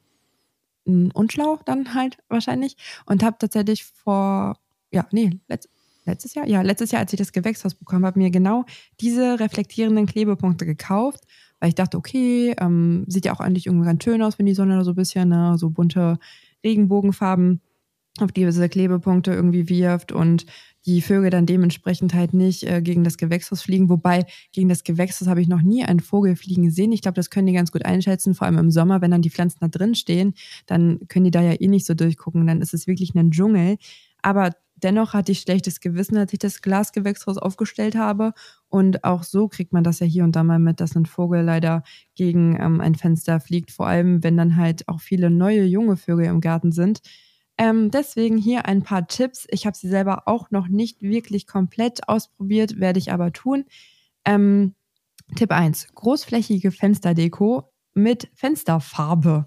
unschlau 0.87 1.59
dann 1.65 1.95
halt 1.95 2.19
wahrscheinlich 2.29 2.77
und 3.07 3.23
habe 3.23 3.37
tatsächlich 3.39 3.85
vor, 3.85 4.59
ja, 4.91 5.07
nee, 5.13 5.31
letzt, 5.49 5.71
letztes 6.05 6.35
Jahr, 6.35 6.47
ja, 6.47 6.63
letztes 6.63 6.91
Jahr, 6.91 7.01
als 7.01 7.13
ich 7.13 7.19
das 7.19 7.33
Gewächshaus 7.33 7.75
bekommen 7.75 8.05
habe, 8.05 8.19
mir 8.19 8.31
genau 8.31 8.65
diese 9.01 9.41
reflektierenden 9.41 10.07
Klebepunkte 10.07 10.67
gekauft 10.67 11.25
weil 11.65 11.71
ich 11.71 11.75
dachte, 11.75 11.97
okay, 11.97 12.55
ähm, 12.61 13.07
sieht 13.07 13.25
ja 13.25 13.33
auch 13.33 13.41
eigentlich 13.41 13.65
irgendwie 13.65 13.87
ganz 13.87 14.05
schön 14.05 14.21
aus, 14.21 14.39
wenn 14.39 14.45
die 14.45 14.53
Sonne 14.53 14.77
da 14.77 14.85
so 14.85 14.91
ein 14.91 14.97
bisschen 14.97 15.31
ne, 15.31 15.57
so 15.57 15.71
bunte 15.71 16.19
Regenbogenfarben 16.63 17.63
auf 18.21 18.33
diese 18.33 18.69
Klebepunkte 18.69 19.33
irgendwie 19.33 19.67
wirft 19.71 20.13
und 20.13 20.45
die 20.85 21.01
Vögel 21.01 21.31
dann 21.31 21.47
dementsprechend 21.47 22.13
halt 22.13 22.35
nicht 22.35 22.65
äh, 22.65 22.83
gegen 22.83 23.03
das 23.03 23.17
Gewächshaus 23.17 23.63
fliegen. 23.63 23.89
Wobei 23.89 24.27
gegen 24.53 24.69
das 24.69 24.85
Gewächshaus 24.85 25.27
habe 25.27 25.41
ich 25.41 25.49
noch 25.49 25.63
nie 25.63 25.83
einen 25.83 26.01
Vogel 26.01 26.37
fliegen 26.37 26.71
sehen. 26.71 26.93
Ich 26.93 27.01
glaube, 27.01 27.17
das 27.17 27.31
können 27.31 27.47
die 27.47 27.55
ganz 27.55 27.73
gut 27.73 27.87
einschätzen, 27.87 28.35
vor 28.35 28.47
allem 28.47 28.59
im 28.59 28.71
Sommer, 28.71 29.01
wenn 29.01 29.13
dann 29.13 29.23
die 29.23 29.31
Pflanzen 29.31 29.61
da 29.63 29.69
drin 29.69 29.95
stehen, 29.95 30.35
dann 30.67 31.01
können 31.09 31.25
die 31.25 31.31
da 31.31 31.41
ja 31.41 31.59
eh 31.59 31.69
nicht 31.69 31.87
so 31.87 31.95
durchgucken. 31.95 32.47
Dann 32.47 32.61
ist 32.61 32.75
es 32.75 32.87
wirklich 32.87 33.15
ein 33.15 33.31
Dschungel. 33.31 33.79
Aber 34.21 34.51
dennoch 34.77 35.15
hatte 35.15 35.33
ich 35.33 35.41
schlechtes 35.41 35.81
Gewissen, 35.81 36.17
als 36.19 36.33
ich 36.35 36.39
das 36.39 36.61
Glasgewächshaus 36.61 37.39
aufgestellt 37.39 37.95
habe. 37.97 38.35
Und 38.75 39.05
auch 39.05 39.23
so 39.23 39.47
kriegt 39.47 39.73
man 39.73 39.85
das 39.85 40.01
ja 40.01 40.07
hier 40.09 40.25
und 40.25 40.35
da 40.35 40.43
mal 40.43 40.59
mit, 40.59 40.81
dass 40.81 40.97
ein 40.97 41.07
Vogel 41.07 41.43
leider 41.43 41.85
gegen 42.17 42.61
ähm, 42.61 42.81
ein 42.81 42.97
Fenster 42.97 43.39
fliegt. 43.39 43.71
Vor 43.71 43.87
allem, 43.87 44.25
wenn 44.25 44.37
dann 44.37 44.57
halt 44.57 44.89
auch 44.89 44.99
viele 44.99 45.31
neue 45.31 45.63
junge 45.63 45.97
Vögel 45.97 46.27
im 46.27 46.41
Garten 46.41 46.73
sind. 46.73 47.01
Ähm, 47.57 47.93
deswegen 47.93 48.37
hier 48.37 48.67
ein 48.67 48.83
paar 48.83 49.07
Tipps. 49.07 49.47
Ich 49.51 49.65
habe 49.65 49.77
sie 49.77 49.87
selber 49.87 50.27
auch 50.27 50.51
noch 50.51 50.67
nicht 50.67 51.03
wirklich 51.03 51.47
komplett 51.47 52.09
ausprobiert, 52.09 52.81
werde 52.81 52.99
ich 52.99 53.13
aber 53.13 53.33
tun. 53.33 53.65
Ähm, 54.25 54.75
Tipp 55.37 55.53
1. 55.53 55.95
Großflächige 55.95 56.73
Fensterdeko 56.73 57.73
mit 57.95 58.29
Fensterfarbe. 58.35 59.47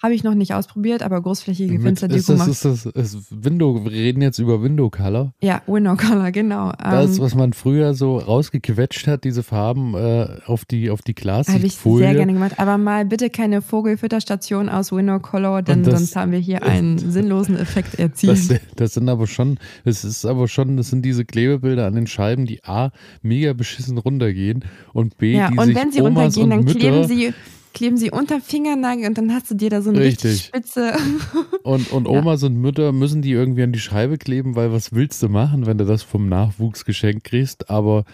Habe 0.00 0.14
ich 0.14 0.22
noch 0.22 0.34
nicht 0.34 0.54
ausprobiert, 0.54 1.02
aber 1.02 1.20
großflächige 1.20 1.80
Fensterdeko 1.80 2.18
ist 2.18 2.28
das, 2.28 2.38
macht. 2.38 2.48
Ist 2.48 2.64
das 2.64 2.86
ist 2.86 3.26
Window, 3.30 3.84
wir 3.84 3.90
reden 3.90 4.22
jetzt 4.22 4.38
über 4.38 4.62
Window 4.62 4.90
Color. 4.90 5.34
Ja, 5.42 5.60
Window 5.66 5.96
Color, 5.96 6.30
genau. 6.30 6.70
Das, 6.78 7.16
ähm, 7.16 7.24
was 7.24 7.34
man 7.34 7.52
früher 7.52 7.94
so 7.94 8.18
rausgequetscht 8.18 9.08
hat, 9.08 9.24
diese 9.24 9.42
Farben 9.42 9.94
äh, 9.94 10.28
auf 10.46 10.64
die, 10.64 10.90
auf 10.90 11.02
die 11.02 11.14
Habe 11.14 11.66
ich 11.66 11.74
sehr 11.74 12.14
gerne 12.14 12.32
gemacht. 12.32 12.60
Aber 12.60 12.78
mal 12.78 13.06
bitte 13.06 13.28
keine 13.28 13.60
Vogelfütterstation 13.60 14.68
aus 14.68 14.92
Window 14.92 15.18
Color, 15.18 15.62
denn 15.62 15.82
das, 15.82 15.98
sonst 15.98 16.14
haben 16.14 16.30
wir 16.30 16.38
hier 16.38 16.62
einen 16.62 16.98
sinnlosen 16.98 17.56
Effekt 17.56 17.96
erzielt. 17.98 18.50
Das, 18.50 18.60
das 18.76 18.94
sind 18.94 19.08
aber 19.08 19.26
schon, 19.26 19.58
es 19.84 20.04
ist 20.04 20.24
aber 20.24 20.46
schon, 20.46 20.76
das 20.76 20.90
sind 20.90 21.04
diese 21.04 21.24
Klebebilder 21.24 21.86
an 21.86 21.94
den 21.94 22.06
Scheiben, 22.06 22.46
die 22.46 22.62
A, 22.62 22.92
mega 23.22 23.52
beschissen 23.52 23.98
runtergehen 23.98 24.64
und 24.92 25.18
B, 25.18 25.34
ja, 25.34 25.50
die 25.50 25.58
und 25.58 25.66
sich 25.66 25.76
wenn 25.76 25.90
sie 25.90 26.02
Omas 26.02 26.36
runtergehen, 26.36 26.50
dann 26.50 26.64
Mütter 26.64 26.78
kleben 26.78 27.08
sie 27.08 27.34
kleben 27.78 27.96
sie 27.96 28.10
unter 28.10 28.40
Fingernagel 28.40 29.06
und 29.06 29.16
dann 29.16 29.32
hast 29.32 29.52
du 29.52 29.54
dir 29.54 29.70
da 29.70 29.82
so 29.82 29.90
eine 29.90 30.00
richtig, 30.00 30.46
spitze. 30.46 30.94
Und, 31.62 31.92
und 31.92 32.08
Omas 32.08 32.40
ja. 32.42 32.48
und 32.48 32.56
Mütter 32.56 32.92
müssen 32.92 33.22
die 33.22 33.30
irgendwie 33.30 33.62
an 33.62 33.72
die 33.72 33.78
Scheibe 33.78 34.16
kleben, 34.16 34.56
weil 34.56 34.72
was 34.72 34.92
willst 34.92 35.22
du 35.22 35.28
machen, 35.28 35.66
wenn 35.66 35.78
du 35.78 35.84
das 35.84 36.02
vom 36.02 36.28
Nachwuchs 36.28 36.84
geschenkt 36.84 37.24
kriegst? 37.24 37.70
Aber 37.70 38.04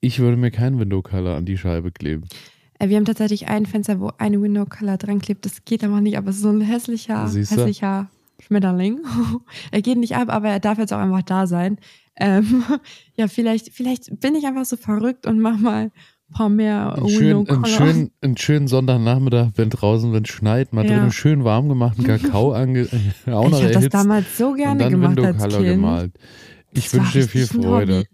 ich 0.00 0.20
würde 0.20 0.36
mir 0.36 0.50
keinen 0.50 0.78
Window 0.78 1.02
Color 1.02 1.36
an 1.36 1.44
die 1.44 1.58
Scheibe 1.58 1.90
kleben. 1.90 2.24
Äh, 2.78 2.88
wir 2.88 2.96
haben 2.96 3.04
tatsächlich 3.04 3.48
ein 3.48 3.66
Fenster, 3.66 4.00
wo 4.00 4.12
eine 4.16 4.40
Window 4.40 4.64
Color 4.64 4.96
dran 4.96 5.20
klebt. 5.20 5.44
Das 5.44 5.64
geht 5.64 5.84
aber 5.84 6.00
nicht, 6.00 6.16
aber 6.16 6.30
es 6.30 6.36
ist 6.36 6.42
so 6.42 6.50
ein 6.50 6.60
hässlicher, 6.60 7.24
hässlicher 7.24 8.08
Schmetterling. 8.38 9.00
er 9.72 9.82
geht 9.82 9.98
nicht 9.98 10.16
ab, 10.16 10.28
aber 10.30 10.48
er 10.48 10.60
darf 10.60 10.78
jetzt 10.78 10.92
auch 10.92 10.98
einfach 10.98 11.22
da 11.22 11.46
sein. 11.46 11.78
Ähm, 12.16 12.64
ja, 13.16 13.28
vielleicht, 13.28 13.72
vielleicht 13.72 14.20
bin 14.20 14.34
ich 14.36 14.46
einfach 14.46 14.64
so 14.64 14.76
verrückt 14.76 15.26
und 15.26 15.38
mach 15.40 15.58
mal 15.58 15.90
paar 16.32 16.48
mehr 16.48 16.94
einen 16.94 17.08
schönen, 17.08 17.48
einen, 17.48 17.64
schönen, 17.66 18.10
einen 18.20 18.36
schönen 18.36 18.68
Sonntagnachmittag, 18.68 19.50
wenn 19.56 19.70
draußen, 19.70 20.12
wenn 20.12 20.24
es 20.24 20.30
schneit, 20.30 20.72
mal 20.72 20.84
ja. 20.84 20.92
drinnen 20.92 21.12
schön 21.12 21.44
warm 21.44 21.68
gemachten 21.68 22.04
Kakao 22.04 22.52
ange 22.52 22.88
auch 23.26 23.48
noch 23.48 23.58
Ich 23.58 23.64
habe 23.64 23.72
das 23.74 23.88
damals 23.88 24.36
so 24.36 24.52
gerne 24.54 24.88
gemacht 24.88 25.18
als 25.18 25.42
Kind. 25.48 25.64
gemalt. 25.64 26.12
Ich 26.72 26.92
wünsche 26.92 27.20
dir 27.20 27.28
viel 27.28 27.46
Freude. 27.46 28.04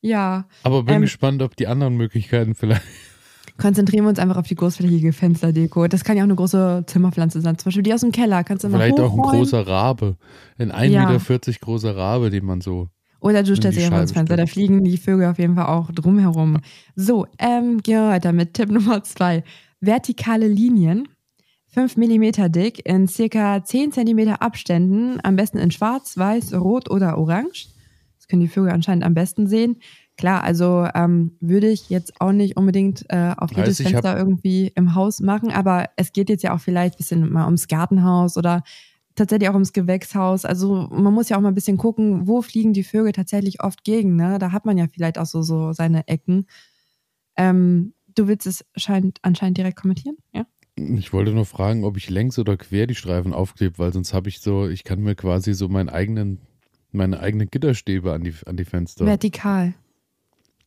Ja. 0.00 0.46
Aber 0.62 0.84
bin 0.84 0.96
ähm, 0.96 1.00
gespannt, 1.02 1.42
ob 1.42 1.56
die 1.56 1.66
anderen 1.66 1.96
Möglichkeiten 1.96 2.54
vielleicht. 2.54 2.82
Konzentrieren 3.58 4.04
wir 4.04 4.10
uns 4.10 4.18
einfach 4.18 4.36
auf 4.36 4.46
die 4.46 4.54
großflächige 4.54 5.12
Fensterdeko. 5.12 5.88
Das 5.88 6.04
kann 6.04 6.16
ja 6.16 6.22
auch 6.22 6.26
eine 6.26 6.34
große 6.34 6.84
Zimmerpflanze 6.86 7.40
sein. 7.40 7.56
Zum 7.56 7.66
Beispiel 7.66 7.82
die 7.82 7.94
aus 7.94 8.02
dem 8.02 8.12
Keller. 8.12 8.44
Kannst 8.44 8.64
du 8.64 8.68
Vielleicht 8.68 9.00
auch 9.00 9.12
ein 9.12 9.22
großer 9.22 9.66
Rabe. 9.66 10.16
Ein 10.58 10.72
1,40 10.72 10.88
ja. 10.88 11.10
Meter 11.10 11.52
großer 11.60 11.96
Rabe, 11.96 12.30
den 12.30 12.44
man 12.44 12.60
so 12.60 12.88
oder 13.26 13.42
du 13.42 13.56
stellst 13.56 13.76
dich 13.76 13.84
einfach 13.84 14.02
ins 14.02 14.12
Fenster, 14.12 14.36
da 14.36 14.46
fliegen 14.46 14.84
die 14.84 14.96
Vögel 14.96 15.26
auf 15.26 15.38
jeden 15.38 15.56
Fall 15.56 15.66
auch 15.66 15.90
drumherum. 15.90 16.58
So, 16.94 17.26
ähm, 17.40 17.82
gehen 17.82 18.02
wir 18.02 18.08
weiter 18.08 18.32
mit 18.32 18.54
Tipp 18.54 18.70
Nummer 18.70 19.02
zwei. 19.02 19.42
Vertikale 19.80 20.46
Linien, 20.46 21.08
5 21.66 21.96
mm 21.96 22.52
dick, 22.52 22.86
in 22.86 23.08
circa 23.08 23.64
10 23.64 23.90
cm 23.90 24.28
Abständen, 24.28 25.18
am 25.24 25.34
besten 25.34 25.58
in 25.58 25.72
schwarz, 25.72 26.16
weiß, 26.16 26.54
rot 26.54 26.88
oder 26.88 27.18
orange. 27.18 27.66
Das 28.16 28.28
können 28.28 28.42
die 28.42 28.48
Vögel 28.48 28.70
anscheinend 28.70 29.04
am 29.04 29.14
besten 29.14 29.48
sehen. 29.48 29.76
Klar, 30.16 30.44
also 30.44 30.88
ähm, 30.94 31.32
würde 31.40 31.68
ich 31.68 31.90
jetzt 31.90 32.20
auch 32.20 32.32
nicht 32.32 32.56
unbedingt 32.56 33.04
äh, 33.08 33.34
auf 33.36 33.50
jedes 33.52 33.82
Fenster 33.82 34.16
irgendwie 34.16 34.72
im 34.76 34.94
Haus 34.94 35.20
machen, 35.20 35.50
aber 35.50 35.86
es 35.96 36.12
geht 36.12 36.30
jetzt 36.30 36.44
ja 36.44 36.54
auch 36.54 36.60
vielleicht 36.60 36.94
ein 36.94 36.98
bisschen 36.98 37.32
mal 37.32 37.44
ums 37.44 37.66
Gartenhaus 37.66 38.36
oder 38.36 38.62
tatsächlich 39.16 39.48
auch 39.48 39.54
ums 39.54 39.72
Gewächshaus. 39.72 40.44
Also 40.44 40.88
man 40.90 41.12
muss 41.12 41.28
ja 41.28 41.36
auch 41.36 41.40
mal 41.40 41.48
ein 41.48 41.54
bisschen 41.54 41.76
gucken, 41.76 42.26
wo 42.26 42.42
fliegen 42.42 42.72
die 42.72 42.84
Vögel 42.84 43.12
tatsächlich 43.12 43.62
oft 43.62 43.84
gegen. 43.84 44.16
Ne? 44.16 44.38
Da 44.38 44.52
hat 44.52 44.64
man 44.64 44.78
ja 44.78 44.86
vielleicht 44.86 45.18
auch 45.18 45.26
so, 45.26 45.42
so 45.42 45.72
seine 45.72 46.06
Ecken. 46.08 46.46
Ähm, 47.36 47.94
du 48.14 48.28
willst 48.28 48.46
es 48.46 48.64
scheint, 48.76 49.18
anscheinend 49.22 49.58
direkt 49.58 49.80
kommentieren, 49.80 50.16
ja? 50.32 50.46
Ich 50.76 51.12
wollte 51.14 51.32
nur 51.32 51.46
fragen, 51.46 51.84
ob 51.84 51.96
ich 51.96 52.10
längs 52.10 52.38
oder 52.38 52.58
quer 52.58 52.86
die 52.86 52.94
Streifen 52.94 53.32
aufklebe, 53.32 53.78
weil 53.78 53.94
sonst 53.94 54.12
habe 54.12 54.28
ich 54.28 54.40
so, 54.40 54.68
ich 54.68 54.84
kann 54.84 55.00
mir 55.00 55.14
quasi 55.14 55.54
so 55.54 55.68
meinen 55.68 55.88
eigenen, 55.88 56.38
meine 56.92 57.20
eigenen 57.20 57.48
Gitterstäbe 57.48 58.12
an 58.12 58.22
die, 58.22 58.34
an 58.44 58.58
die 58.58 58.66
Fenster. 58.66 59.06
Vertikal. 59.06 59.72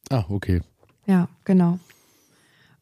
Ah, 0.09 0.25
okay. 0.29 0.61
Ja, 1.05 1.29
genau. 1.45 1.79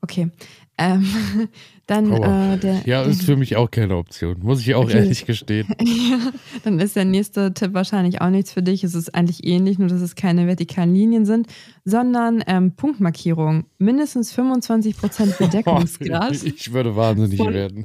Okay. 0.01 0.30
Ähm, 0.78 1.05
dann 1.88 2.11
äh, 2.11 2.57
der. 2.57 2.82
Ja, 2.86 3.01
ist 3.01 3.23
für 3.23 3.36
mich 3.36 3.55
auch 3.55 3.71
keine 3.71 3.95
Option, 3.97 4.38
muss 4.41 4.61
ich 4.61 4.75
auch 4.75 4.84
okay. 4.84 4.97
ehrlich 4.97 5.25
gestehen. 5.25 5.67
ja, 5.82 6.32
dann 6.63 6.80
ist 6.80 6.95
der 6.95 7.05
nächste 7.05 7.53
Tipp 7.53 7.73
wahrscheinlich 7.73 8.21
auch 8.21 8.30
nichts 8.30 8.53
für 8.53 8.61
dich. 8.61 8.84
Es 8.84 8.93
ist 8.93 9.15
eigentlich 9.15 9.45
ähnlich, 9.45 9.80
nur 9.80 9.88
dass 9.88 10.01
es 10.01 10.15
keine 10.15 10.45
vertikalen 10.45 10.93
Linien 10.93 11.25
sind, 11.25 11.47
sondern 11.84 12.43
ähm, 12.45 12.75
Punktmarkierung. 12.75 13.65
Mindestens 13.80 14.38
25% 14.38 15.38
Bedeckungsgrad. 15.39 16.43
ich 16.43 16.73
würde 16.73 16.95
wahnsinnig 16.95 17.38
von, 17.38 17.53
werden. 17.53 17.84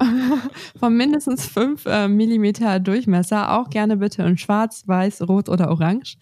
von 0.79 0.95
mindestens 0.95 1.47
5 1.47 1.85
äh, 1.85 2.07
Millimeter 2.07 2.79
Durchmesser, 2.79 3.57
auch 3.57 3.69
gerne 3.69 3.97
bitte 3.97 4.21
in 4.23 4.37
schwarz, 4.37 4.83
weiß, 4.85 5.27
rot 5.27 5.49
oder 5.49 5.69
orange. 5.71 6.17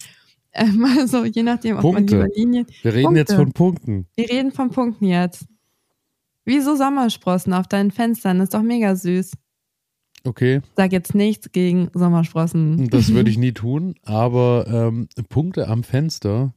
Ähm, 0.54 0.86
also 0.98 1.24
je 1.24 1.42
nachdem, 1.42 1.76
ob 1.76 1.82
Punkte. 1.82 2.16
man 2.16 2.26
lieber 2.26 2.34
Linien. 2.34 2.66
Wir 2.82 2.94
reden 2.94 3.04
Punkte. 3.04 3.20
jetzt 3.20 3.34
von 3.34 3.52
Punkten. 3.52 4.06
Wir 4.14 4.30
reden 4.30 4.52
von 4.52 4.70
Punkten 4.70 5.04
jetzt. 5.06 5.46
Wie 6.44 6.60
so 6.60 6.74
Sommersprossen 6.74 7.52
auf 7.52 7.68
deinen 7.68 7.90
Fenstern. 7.90 8.38
Das 8.38 8.46
ist 8.46 8.54
doch 8.54 8.62
mega 8.62 8.96
süß. 8.96 9.32
Okay. 10.24 10.60
Sag 10.76 10.92
jetzt 10.92 11.14
nichts 11.14 11.50
gegen 11.52 11.90
Sommersprossen. 11.94 12.88
Das 12.90 13.12
würde 13.12 13.30
ich 13.30 13.38
nie 13.38 13.52
tun, 13.52 13.94
aber 14.02 14.66
ähm, 14.68 15.08
Punkte 15.28 15.68
am 15.68 15.82
Fenster. 15.82 16.52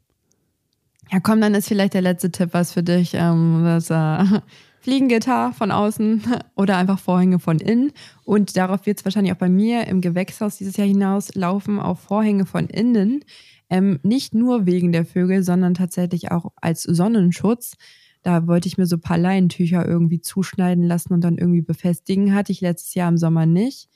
Ja, 1.12 1.20
komm, 1.20 1.42
dann 1.42 1.54
ist 1.54 1.68
vielleicht 1.68 1.94
der 1.94 2.02
letzte 2.02 2.32
Tipp 2.32 2.50
was 2.52 2.74
für 2.74 2.84
dich. 2.84 3.12
Ähm, 3.14 3.62
das 3.64 3.90
äh, 3.90 4.42
Fliegengitter 4.82 5.52
von 5.54 5.72
außen 5.72 6.24
oder 6.56 6.78
einfach 6.78 7.00
Vorhänge 7.00 7.40
von 7.40 7.60
innen. 7.60 7.92
Und 8.24 8.56
darauf 8.58 8.86
wird 8.86 9.00
es 9.00 9.06
wahrscheinlich 9.06 9.34
auch 9.34 9.38
bei 9.38 9.50
mir 9.50 9.88
im 9.88 10.02
Gewächshaus 10.02 10.58
dieses 10.58 10.78
Jahr 10.78 10.88
hinaus 10.88 11.34
laufen, 11.34 11.80
auf 11.80 12.00
Vorhänge 12.00 12.46
von 12.46 12.68
innen. 12.68 13.24
Ähm, 13.70 14.00
nicht 14.04 14.36
nur 14.36 14.68
wegen 14.68 14.92
der 14.92 15.06
Vögel, 15.06 15.42
sondern 15.42 15.74
tatsächlich 15.74 16.32
auch 16.32 16.52
als 16.56 16.84
Sonnenschutz. 16.84 17.78
Da 18.26 18.48
wollte 18.48 18.68
ich 18.68 18.80
mir 18.80 18.88
so 18.88 18.96
ein 18.96 19.02
paar 19.02 19.20
Leinentücher 19.20 19.88
irgendwie 19.88 20.20
zuschneiden 20.20 20.84
lassen 20.84 21.14
und 21.14 21.22
dann 21.22 21.38
irgendwie 21.38 21.62
befestigen. 21.62 22.34
Hatte 22.34 22.52
ich 22.52 22.60
letztes 22.60 22.96
Jahr 22.96 23.08
im 23.08 23.20
Sommer 23.20 23.46
nicht. 23.46 23.88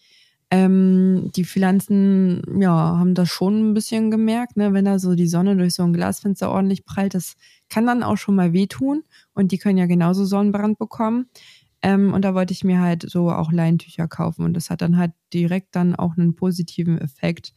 Ähm, 0.51 1.32
die 1.36 1.45
Pflanzen, 1.45 2.43
ja, 2.61 2.71
haben 2.71 3.15
das 3.15 3.30
schon 3.30 3.71
ein 3.71 3.73
bisschen 3.73 4.11
gemerkt, 4.11 4.55
ne? 4.55 4.71
wenn 4.71 4.86
da 4.86 4.99
so 4.99 5.15
die 5.15 5.27
Sonne 5.27 5.57
durch 5.57 5.73
so 5.73 5.82
ein 5.82 5.93
Glasfenster 5.93 6.51
ordentlich 6.51 6.86
prallt. 6.86 7.15
Das 7.15 7.38
kann 7.69 7.88
dann 7.88 8.03
auch 8.03 8.17
schon 8.17 8.36
mal 8.36 8.53
wehtun 8.53 9.01
und 9.34 9.51
die 9.51 9.57
können 9.57 9.80
ja 9.80 9.88
genauso 9.88 10.25
Sonnenbrand 10.25 10.77
bekommen. 10.77 11.25
Ähm, 11.82 12.13
und 12.13 12.23
da 12.23 12.36
wollte 12.36 12.53
ich 12.53 12.63
mir 12.63 12.82
halt 12.82 13.09
so 13.09 13.32
auch 13.32 13.51
Leinentücher 13.51 14.07
kaufen 14.07 14.45
und 14.45 14.53
das 14.53 14.69
hat 14.69 14.84
dann 14.84 14.97
halt 14.97 15.13
direkt 15.34 15.75
dann 15.75 15.95
auch 15.95 16.17
einen 16.17 16.36
positiven 16.36 16.99
Effekt. 16.99 17.53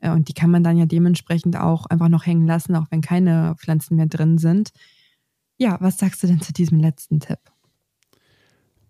Äh, 0.00 0.10
und 0.10 0.28
die 0.28 0.34
kann 0.34 0.50
man 0.50 0.64
dann 0.64 0.78
ja 0.78 0.86
dementsprechend 0.86 1.56
auch 1.56 1.86
einfach 1.86 2.08
noch 2.08 2.26
hängen 2.26 2.48
lassen, 2.48 2.74
auch 2.74 2.86
wenn 2.90 3.02
keine 3.02 3.54
Pflanzen 3.56 3.94
mehr 3.94 4.06
drin 4.06 4.38
sind. 4.38 4.70
Ja, 5.58 5.76
was 5.80 5.98
sagst 5.98 6.22
du 6.22 6.28
denn 6.28 6.40
zu 6.40 6.52
diesem 6.52 6.78
letzten 6.78 7.20
Tipp? 7.20 7.38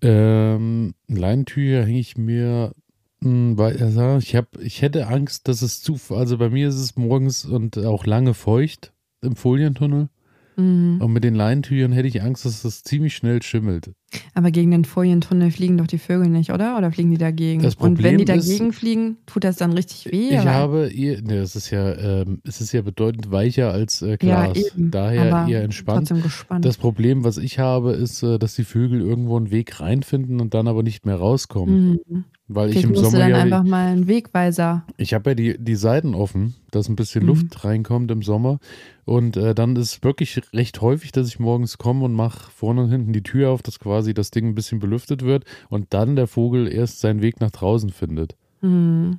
Ähm, 0.00 0.94
Leinentücher 1.08 1.84
hänge 1.84 1.98
ich 1.98 2.16
mir, 2.16 2.74
hm, 3.22 3.58
weil 3.58 3.82
also 3.82 4.18
ich 4.18 4.36
habe, 4.36 4.62
ich 4.62 4.82
hätte 4.82 5.08
Angst, 5.08 5.48
dass 5.48 5.62
es 5.62 5.82
zu, 5.82 5.98
also 6.10 6.38
bei 6.38 6.50
mir 6.50 6.68
ist 6.68 6.76
es 6.76 6.96
morgens 6.96 7.44
und 7.44 7.78
auch 7.78 8.06
lange 8.06 8.34
feucht 8.34 8.92
im 9.22 9.34
Folientunnel. 9.34 10.08
Mhm. 10.56 11.00
Und 11.00 11.12
mit 11.12 11.24
den 11.24 11.34
Leinentüchern 11.34 11.92
hätte 11.92 12.08
ich 12.08 12.22
Angst, 12.22 12.44
dass 12.44 12.62
das 12.62 12.82
ziemlich 12.82 13.16
schnell 13.16 13.42
schimmelt. 13.42 13.92
Aber 14.34 14.50
gegen 14.50 14.70
den 14.70 14.84
Folientunnel 14.84 15.50
fliegen 15.50 15.76
doch 15.76 15.86
die 15.86 15.98
Vögel 15.98 16.28
nicht, 16.28 16.50
oder? 16.50 16.78
Oder 16.78 16.90
fliegen 16.90 17.10
die 17.10 17.18
dagegen? 17.18 17.62
Das 17.62 17.76
Problem 17.76 17.98
Und 17.98 18.02
wenn 18.04 18.18
die 18.18 18.24
dagegen 18.24 18.70
ist, 18.70 18.76
fliegen, 18.76 19.16
tut 19.26 19.44
das 19.44 19.56
dann 19.56 19.72
richtig 19.72 20.10
weh? 20.10 20.30
Ich 20.30 20.46
habe, 20.46 20.88
ihr, 20.88 21.20
ne, 21.22 21.38
es 21.38 21.56
ist 21.56 21.70
ja, 21.70 21.94
ähm, 21.94 22.40
es 22.44 22.60
ist 22.60 22.72
ja 22.72 22.82
bedeutend 22.82 23.30
weicher 23.30 23.70
als 23.70 24.00
äh, 24.00 24.16
Glas. 24.16 24.56
Ja, 24.56 24.66
eben, 24.66 24.90
Daher 24.90 25.46
eher 25.48 25.62
entspannt. 25.62 26.08
Trotzdem 26.08 26.22
gespannt. 26.22 26.64
Das 26.64 26.78
Problem, 26.78 27.24
was 27.24 27.36
ich 27.36 27.58
habe, 27.58 27.92
ist, 27.92 28.22
äh, 28.22 28.38
dass 28.38 28.54
die 28.54 28.64
Vögel 28.64 29.00
irgendwo 29.00 29.36
einen 29.36 29.50
Weg 29.50 29.80
reinfinden 29.80 30.40
und 30.40 30.54
dann 30.54 30.68
aber 30.68 30.82
nicht 30.82 31.04
mehr 31.04 31.16
rauskommen. 31.16 32.00
Mhm. 32.08 32.24
Weil 32.50 32.70
Vielleicht 32.70 32.84
ich 32.86 32.90
im 32.90 32.96
Sommer 32.96 33.18
dann 33.18 33.30
ja, 33.30 33.36
einfach 33.36 33.62
mal 33.62 33.88
einen 33.88 34.06
Wegweiser. 34.06 34.82
Ich 34.96 35.12
habe 35.12 35.30
ja 35.30 35.34
die, 35.34 35.58
die 35.58 35.74
Seiten 35.74 36.14
offen, 36.14 36.54
dass 36.70 36.88
ein 36.88 36.96
bisschen 36.96 37.22
mhm. 37.22 37.28
Luft 37.28 37.64
reinkommt 37.64 38.10
im 38.10 38.22
Sommer. 38.22 38.58
Und 39.04 39.36
äh, 39.36 39.54
dann 39.54 39.76
ist 39.76 39.92
es 39.92 40.02
wirklich 40.02 40.40
recht 40.54 40.80
häufig, 40.80 41.12
dass 41.12 41.28
ich 41.28 41.38
morgens 41.38 41.76
komme 41.76 42.06
und 42.06 42.14
mache 42.14 42.50
vorne 42.50 42.82
und 42.82 42.90
hinten 42.90 43.12
die 43.12 43.22
Tür 43.22 43.50
auf, 43.50 43.62
dass 43.62 43.78
quasi 43.78 43.97
das 44.14 44.30
Ding 44.30 44.48
ein 44.48 44.54
bisschen 44.54 44.78
belüftet 44.78 45.22
wird 45.22 45.44
und 45.68 45.94
dann 45.94 46.16
der 46.16 46.26
Vogel 46.26 46.72
erst 46.72 47.00
seinen 47.00 47.22
Weg 47.22 47.40
nach 47.40 47.50
draußen 47.50 47.90
findet. 47.90 48.36
Mhm. 48.60 49.18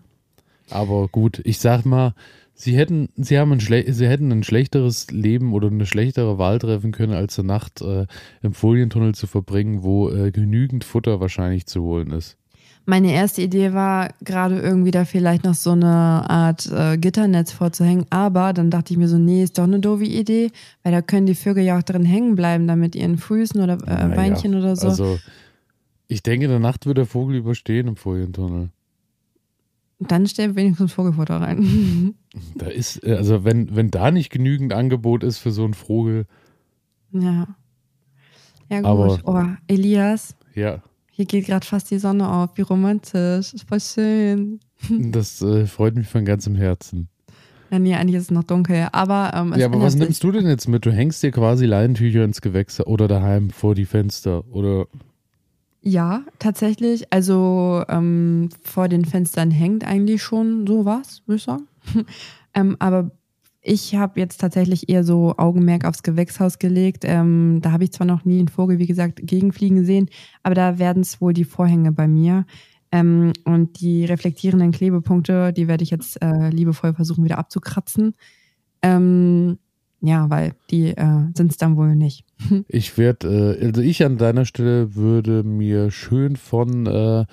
Aber 0.69 1.07
gut, 1.07 1.41
ich 1.43 1.59
sag 1.59 1.85
mal, 1.85 2.13
sie 2.53 2.75
hätten, 2.75 3.09
sie 3.15 3.39
haben 3.39 3.51
ein, 3.51 3.59
schle 3.59 3.91
sie 3.91 4.07
hätten 4.07 4.31
ein 4.31 4.43
schlechteres 4.43 5.09
Leben 5.11 5.53
oder 5.53 5.67
eine 5.67 5.85
schlechtere 5.85 6.37
Wahl 6.37 6.59
treffen 6.59 6.91
können, 6.91 7.13
als 7.13 7.39
eine 7.39 7.47
Nacht 7.47 7.81
äh, 7.81 8.05
im 8.41 8.53
Folientunnel 8.53 9.15
zu 9.15 9.27
verbringen, 9.27 9.83
wo 9.83 10.09
äh, 10.09 10.31
genügend 10.31 10.83
Futter 10.83 11.19
wahrscheinlich 11.19 11.65
zu 11.65 11.81
holen 11.81 12.11
ist. 12.11 12.37
Meine 12.89 13.11
erste 13.13 13.41
Idee 13.43 13.73
war, 13.73 14.09
gerade 14.23 14.59
irgendwie 14.59 14.89
da 14.89 15.05
vielleicht 15.05 15.43
noch 15.43 15.53
so 15.53 15.71
eine 15.73 15.85
Art 16.27 16.65
äh, 16.71 16.97
Gitternetz 16.97 17.51
vorzuhängen. 17.51 18.05
Aber 18.09 18.51
dann 18.53 18.71
dachte 18.71 18.93
ich 18.93 18.97
mir 18.97 19.07
so, 19.07 19.17
nee, 19.19 19.43
ist 19.43 19.59
doch 19.59 19.65
eine 19.65 19.79
doofe 19.79 20.05
Idee, 20.05 20.49
weil 20.81 20.91
da 20.91 21.01
können 21.03 21.27
die 21.27 21.35
Vögel 21.35 21.63
ja 21.63 21.77
auch 21.77 21.83
drin 21.83 22.03
hängen 22.03 22.35
bleiben, 22.35 22.67
da 22.67 22.75
mit 22.75 22.95
ihren 22.95 23.17
Füßen 23.19 23.61
oder 23.61 23.73
äh, 23.73 24.07
Naja, 24.07 24.15
Beinchen 24.15 24.55
oder 24.55 24.75
so. 24.75 24.87
Also, 24.89 25.19
ich 26.07 26.23
denke, 26.23 26.45
in 26.45 26.51
der 26.51 26.59
Nacht 26.59 26.87
wird 26.87 26.97
der 26.97 27.05
Vogel 27.05 27.35
überstehen 27.35 27.87
im 27.87 27.95
Folientunnel. 27.95 28.69
dann 29.99 30.25
stell 30.27 30.55
wenigstens 30.55 30.91
Vogelfutter 30.93 31.39
rein. 31.41 32.15
Da 32.55 32.67
ist, 32.67 33.03
äh, 33.03 33.15
also 33.15 33.43
wenn, 33.43 33.75
wenn 33.75 33.89
da 33.91 34.09
nicht 34.11 34.29
genügend 34.31 34.71
Angebot 34.73 35.23
ist 35.23 35.37
für 35.39 35.51
so 35.51 35.63
einen 35.63 35.73
Vogel, 35.73 36.25
ja. 37.11 37.47
Ja, 38.69 38.81
gut. 38.81 38.85
Aber- 38.85 39.19
oh, 39.25 39.55
Elias, 39.67 40.35
ja, 40.55 40.81
hier 41.19 41.25
geht 41.25 41.47
gerade 41.47 41.65
fast 41.65 41.91
die 41.91 41.99
Sonne 41.99 42.29
auf. 42.29 42.51
Wie 42.55 42.61
romantisch. 42.61 43.53
Ist 43.53 43.67
voll 43.67 43.81
schön. 43.81 44.61
das 45.11 45.41
äh, 45.41 45.65
freut 45.65 45.95
mich 45.95 46.07
von 46.07 46.23
ganzem 46.23 46.55
Herzen. 46.55 47.09
Ja, 47.69 47.77
nee, 47.77 47.93
eigentlich 47.93 48.15
ist 48.15 48.23
es 48.23 48.31
noch 48.31 48.45
dunkel. 48.45 48.87
Aber, 48.93 49.33
ähm, 49.35 49.53
Ja, 49.57 49.65
aber 49.65 49.81
was 49.81 49.95
nimmst 49.95 50.23
du 50.23 50.31
denn 50.31 50.47
jetzt 50.47 50.69
mit? 50.69 50.85
Du 50.85 50.93
hängst 50.93 51.21
dir 51.21 51.31
quasi 51.31 51.65
Leinentücher 51.65 52.23
ins 52.23 52.39
Gewächs 52.39 52.79
oder 52.79 53.09
daheim 53.09 53.49
vor 53.49 53.75
die 53.75 53.83
Fenster 53.83 54.45
oder 54.53 54.87
Ja, 55.81 56.23
tatsächlich. 56.39 57.11
Also 57.11 57.83
ähm, 57.89 58.47
vor 58.63 58.87
den 58.87 59.03
Fenstern 59.03 59.51
hängt 59.51 59.83
eigentlich 59.85 60.23
schon 60.23 60.65
sowas, 60.65 61.21
würde 61.25 61.35
ich 61.35 61.43
sagen. 61.43 61.67
ähm, 62.53 62.77
aber 62.79 63.11
ich 63.61 63.95
habe 63.95 64.19
jetzt 64.19 64.39
tatsächlich 64.39 64.89
eher 64.89 65.03
so 65.03 65.35
Augenmerk 65.37 65.85
aufs 65.85 66.03
Gewächshaus 66.03 66.59
gelegt. 66.59 67.03
Ähm, 67.05 67.59
da 67.61 67.71
habe 67.71 67.83
ich 67.83 67.91
zwar 67.91 68.07
noch 68.07 68.25
nie 68.25 68.39
einen 68.39 68.47
Vogel, 68.47 68.79
wie 68.79 68.87
gesagt, 68.87 69.19
gegenfliegen 69.23 69.85
sehen, 69.85 70.09
aber 70.43 70.55
da 70.55 70.79
werden 70.79 71.01
es 71.01 71.19
wohl 71.19 71.33
die 71.33 71.45
Vorhänge 71.45 71.91
bei 71.91 72.07
mir. 72.07 72.45
Ähm, 72.91 73.33
und 73.43 73.81
die 73.81 74.05
reflektierenden 74.05 74.71
Klebepunkte, 74.71 75.53
die 75.53 75.67
werde 75.67 75.83
ich 75.83 75.91
jetzt 75.91 76.21
äh, 76.23 76.49
liebevoll 76.49 76.93
versuchen 76.93 77.23
wieder 77.23 77.37
abzukratzen. 77.37 78.15
Ähm, 78.81 79.59
ja, 80.01 80.29
weil 80.29 80.53
die 80.71 80.91
äh, 80.95 81.25
sind 81.35 81.51
es 81.51 81.57
dann 81.57 81.75
wohl 81.75 81.95
nicht. 81.95 82.25
Ich 82.67 82.97
werde, 82.97 83.57
äh, 83.59 83.65
also 83.65 83.81
ich 83.81 84.03
an 84.05 84.17
deiner 84.17 84.45
Stelle 84.45 84.95
würde 84.95 85.43
mir 85.43 85.91
schön 85.91 86.37
von 86.37 86.85
äh, 86.85 87.25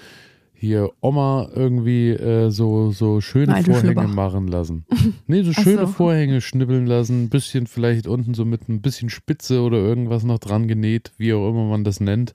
hier 0.59 0.91
Oma 1.01 1.49
irgendwie 1.55 2.11
äh, 2.11 2.51
so, 2.51 2.91
so 2.91 3.21
schöne 3.21 3.53
Nein, 3.53 3.65
Vorhänge 3.65 4.09
machen 4.09 4.49
lassen. 4.49 4.85
Nee, 5.27 5.43
so 5.43 5.53
schöne 5.53 5.83
so. 5.83 5.87
Vorhänge 5.89 6.41
schnibbeln 6.41 6.87
lassen, 6.87 7.25
ein 7.25 7.29
bisschen 7.29 7.67
vielleicht 7.67 8.07
unten 8.07 8.35
so 8.35 8.45
mit 8.45 8.69
ein 8.69 8.81
bisschen 8.81 9.11
Spitze 9.11 9.61
oder 9.61 9.79
irgendwas 9.79 10.25
noch 10.25 10.39
dran 10.39 10.69
genäht, 10.69 11.13
wie 11.19 11.33
auch 11.33 11.49
immer 11.49 11.65
man 11.69 11.85
das 11.85 12.01
nennt. 12.01 12.35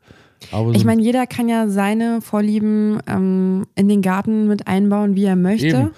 Aber 0.52 0.74
Ich 0.74 0.86
meine, 0.86 1.02
jeder 1.02 1.28
kann 1.28 1.50
ja 1.50 1.68
seine 1.68 2.22
Vorlieben 2.22 3.00
ähm, 3.08 3.66
in 3.76 3.88
den 3.88 4.02
Garten 4.02 4.48
mit 4.48 4.68
einbauen, 4.68 5.16
wie 5.16 5.26
er 5.26 5.36
möchte. 5.36 5.68
Eben. 5.68 5.92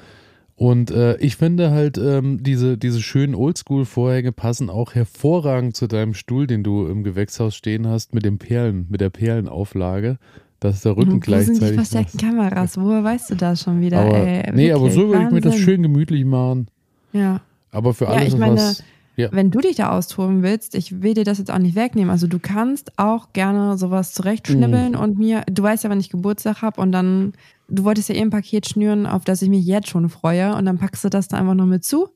Und 0.56 0.92
äh, 0.92 1.18
ich 1.18 1.36
finde 1.36 1.72
halt, 1.72 1.98
ähm, 1.98 2.44
diese, 2.44 2.78
diese 2.78 3.02
schönen 3.02 3.36
Oldschool-Vorhänge 3.36 4.32
passen 4.32 4.70
auch 4.70 4.94
hervorragend 4.94 5.76
zu 5.76 5.88
deinem 5.88 6.14
Stuhl, 6.14 6.48
den 6.48 6.64
du 6.64 6.86
im 6.88 7.04
Gewächshaus 7.04 7.56
stehen 7.56 7.88
hast, 7.88 8.14
mit 8.14 8.24
den 8.24 8.38
Perlen, 8.38 8.86
mit 8.90 9.02
der 9.02 9.10
Perlenauflage, 9.10 10.20
dass 10.64 10.82
der 10.82 10.94
Rücken 10.98 11.08
Wo 11.08 11.12
sind 11.12 11.26
die 11.26 11.60
gleichzeitig. 11.60 11.76
versteckten 11.76 12.20
Kameras? 12.20 12.78
Woher 12.78 13.04
weißt 13.04 13.32
du 13.32 13.36
das 13.36 13.62
schon 13.62 13.82
wieder? 13.82 14.00
aber, 14.00 14.18
ey, 14.18 14.52
nee, 14.54 14.72
aber 14.72 14.90
so 14.90 15.10
würde 15.10 15.26
ich 15.26 15.32
mir 15.32 15.42
das 15.42 15.58
schön 15.58 15.82
gemütlich 15.82 16.26
machen. 16.26 16.68
Ja. 17.12 17.42
Aber 17.72 17.94
für 17.94 18.06
Ja, 18.06 18.12
alles, 18.12 18.34
ich 18.34 18.40
meine, 18.40 18.56
was. 18.56 18.84
Ja. 19.16 19.30
Wenn 19.32 19.52
du 19.52 19.60
dich 19.60 19.76
da 19.76 19.92
austoben 19.92 20.42
willst, 20.42 20.74
ich 20.74 21.04
will 21.04 21.14
dir 21.14 21.24
das 21.24 21.38
jetzt 21.38 21.52
auch 21.52 21.60
nicht 21.60 21.76
wegnehmen. 21.76 22.10
Also 22.10 22.26
du 22.26 22.40
kannst 22.40 22.98
auch 22.98 23.32
gerne 23.34 23.78
sowas 23.78 24.12
zurechtschnibbeln 24.14 24.96
und 24.96 25.20
mir, 25.20 25.44
du 25.52 25.62
weißt 25.62 25.84
ja, 25.84 25.90
wann 25.92 26.00
ich 26.00 26.10
Geburtstag 26.10 26.64
habe 26.64 26.82
und 26.82 26.92
dann, 26.92 27.34
du 27.70 27.84
wolltest 27.84 28.10
ja 28.10 28.16
eh 28.16 28.22
ein 28.22 28.32
Paket 28.32 28.68
schnüren, 28.68 29.06
auf 29.06 29.24
das 29.24 29.44
ich 29.44 29.50
mich 29.50 29.66
jetzt 29.66 29.90
schon 29.90 30.10
freue 30.10 30.56
und 30.56 30.66
dann 30.66 30.80
packst 30.80 31.04
du 31.04 31.10
das 31.10 31.28
da 31.28 31.38
einfach 31.38 31.54
noch 31.54 31.68
mit 31.68 31.84
zu. 31.84 32.10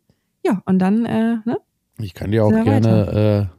Ja, 0.44 0.64
und 0.66 0.80
dann, 0.80 1.06
äh, 1.06 1.36
ne? 1.46 1.60
Ich 2.00 2.16
kann 2.16 2.32
dir 2.32 2.44
auch 2.44 2.52
gerne 2.52 3.50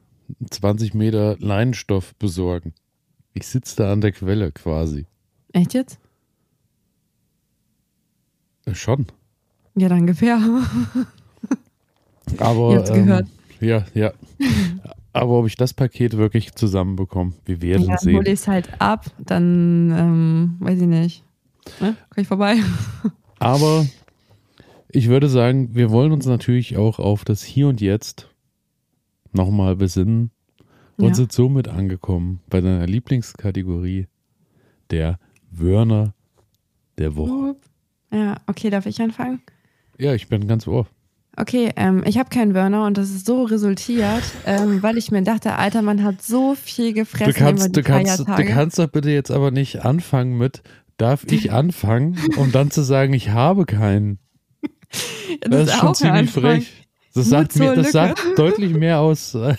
äh, 0.40 0.46
20 0.50 0.94
Meter 0.94 1.36
Leinenstoff 1.38 2.16
besorgen. 2.16 2.74
Ich 3.40 3.46
sitze 3.46 3.76
da 3.76 3.92
an 3.92 4.00
der 4.00 4.10
Quelle 4.10 4.50
quasi. 4.50 5.06
Echt 5.52 5.72
jetzt? 5.72 6.00
Äh, 8.66 8.74
schon. 8.74 9.06
Ja, 9.76 9.88
dann 9.88 10.00
ungefähr. 10.00 10.40
Aber. 12.38 12.72
Ihr 12.72 12.78
habt's 12.78 12.92
gehört. 12.92 13.28
Ja, 13.60 13.84
ja. 13.94 14.12
Aber 15.12 15.38
ob 15.38 15.46
ich 15.46 15.54
das 15.54 15.72
Paket 15.72 16.16
wirklich 16.16 16.52
zusammenbekomme, 16.56 17.32
wir 17.44 17.62
werden 17.62 17.82
Ja, 17.82 17.88
dann 17.90 17.98
sehen. 17.98 18.16
hole 18.16 18.26
ich 18.26 18.40
es 18.40 18.48
halt 18.48 18.80
ab, 18.80 19.06
dann 19.18 19.92
ähm, 19.96 20.56
weiß 20.58 20.80
ich 20.80 20.86
nicht. 20.88 21.24
Ne? 21.80 21.94
Komm 22.10 22.22
ich 22.22 22.26
vorbei? 22.28 22.56
Aber 23.38 23.86
ich 24.88 25.06
würde 25.08 25.28
sagen, 25.28 25.76
wir 25.76 25.90
wollen 25.92 26.10
uns 26.10 26.26
natürlich 26.26 26.76
auch 26.76 26.98
auf 26.98 27.24
das 27.24 27.44
Hier 27.44 27.68
und 27.68 27.80
Jetzt 27.80 28.28
nochmal 29.32 29.76
besinnen 29.76 30.32
und 30.98 31.08
Ja. 31.08 31.14
sind 31.14 31.32
somit 31.32 31.68
angekommen 31.68 32.40
bei 32.50 32.60
deiner 32.60 32.86
Lieblingskategorie 32.86 34.06
der 34.90 35.18
Wörner 35.50 36.12
der 36.98 37.16
Woche. 37.16 37.56
Ja, 38.12 38.36
okay, 38.46 38.70
darf 38.70 38.86
ich 38.86 39.00
anfangen? 39.00 39.40
Ja, 39.98 40.14
ich 40.14 40.28
bin 40.28 40.46
ganz 40.46 40.66
ohr. 40.66 40.86
Okay, 41.36 41.70
ähm, 41.76 42.02
ich 42.04 42.18
habe 42.18 42.30
keinen 42.30 42.52
Burner 42.52 42.84
und 42.86 42.98
das 42.98 43.10
ist 43.10 43.26
so 43.26 43.44
resultiert, 43.44 44.22
ähm, 44.44 44.82
weil 44.82 44.96
ich 44.98 45.12
mir 45.12 45.22
dachte, 45.22 45.54
Alter, 45.54 45.82
man 45.82 46.02
hat 46.02 46.20
so 46.20 46.56
viel 46.56 46.92
gefressen 46.92 47.32
Du 47.32 47.38
kannst, 47.38 47.64
über 47.66 47.72
die 47.72 47.80
du, 47.80 47.82
kannst, 47.86 48.18
du 48.20 48.44
kannst 48.44 48.78
doch 48.78 48.88
bitte 48.88 49.10
jetzt 49.10 49.30
aber 49.30 49.52
nicht 49.52 49.84
anfangen 49.84 50.36
mit, 50.36 50.62
darf 50.96 51.24
ich 51.30 51.52
anfangen, 51.52 52.18
um 52.36 52.50
dann 52.50 52.72
zu 52.72 52.82
sagen, 52.82 53.12
ich 53.12 53.30
habe 53.30 53.66
keinen. 53.66 54.18
das, 55.42 55.50
Das 55.50 55.68
ist 55.68 55.74
schon 55.74 55.80
auch 55.80 55.88
ein 55.90 55.94
ziemlich 55.94 56.20
Anfang. 56.20 56.42
frech. 56.42 56.86
Das, 57.14 57.28
sagt, 57.28 57.56
mir, 57.56 57.74
das 57.74 57.92
sagt 57.92 58.20
deutlich 58.36 58.74
mehr 58.74 58.98
aus, 59.00 59.34
äh, 59.34 59.54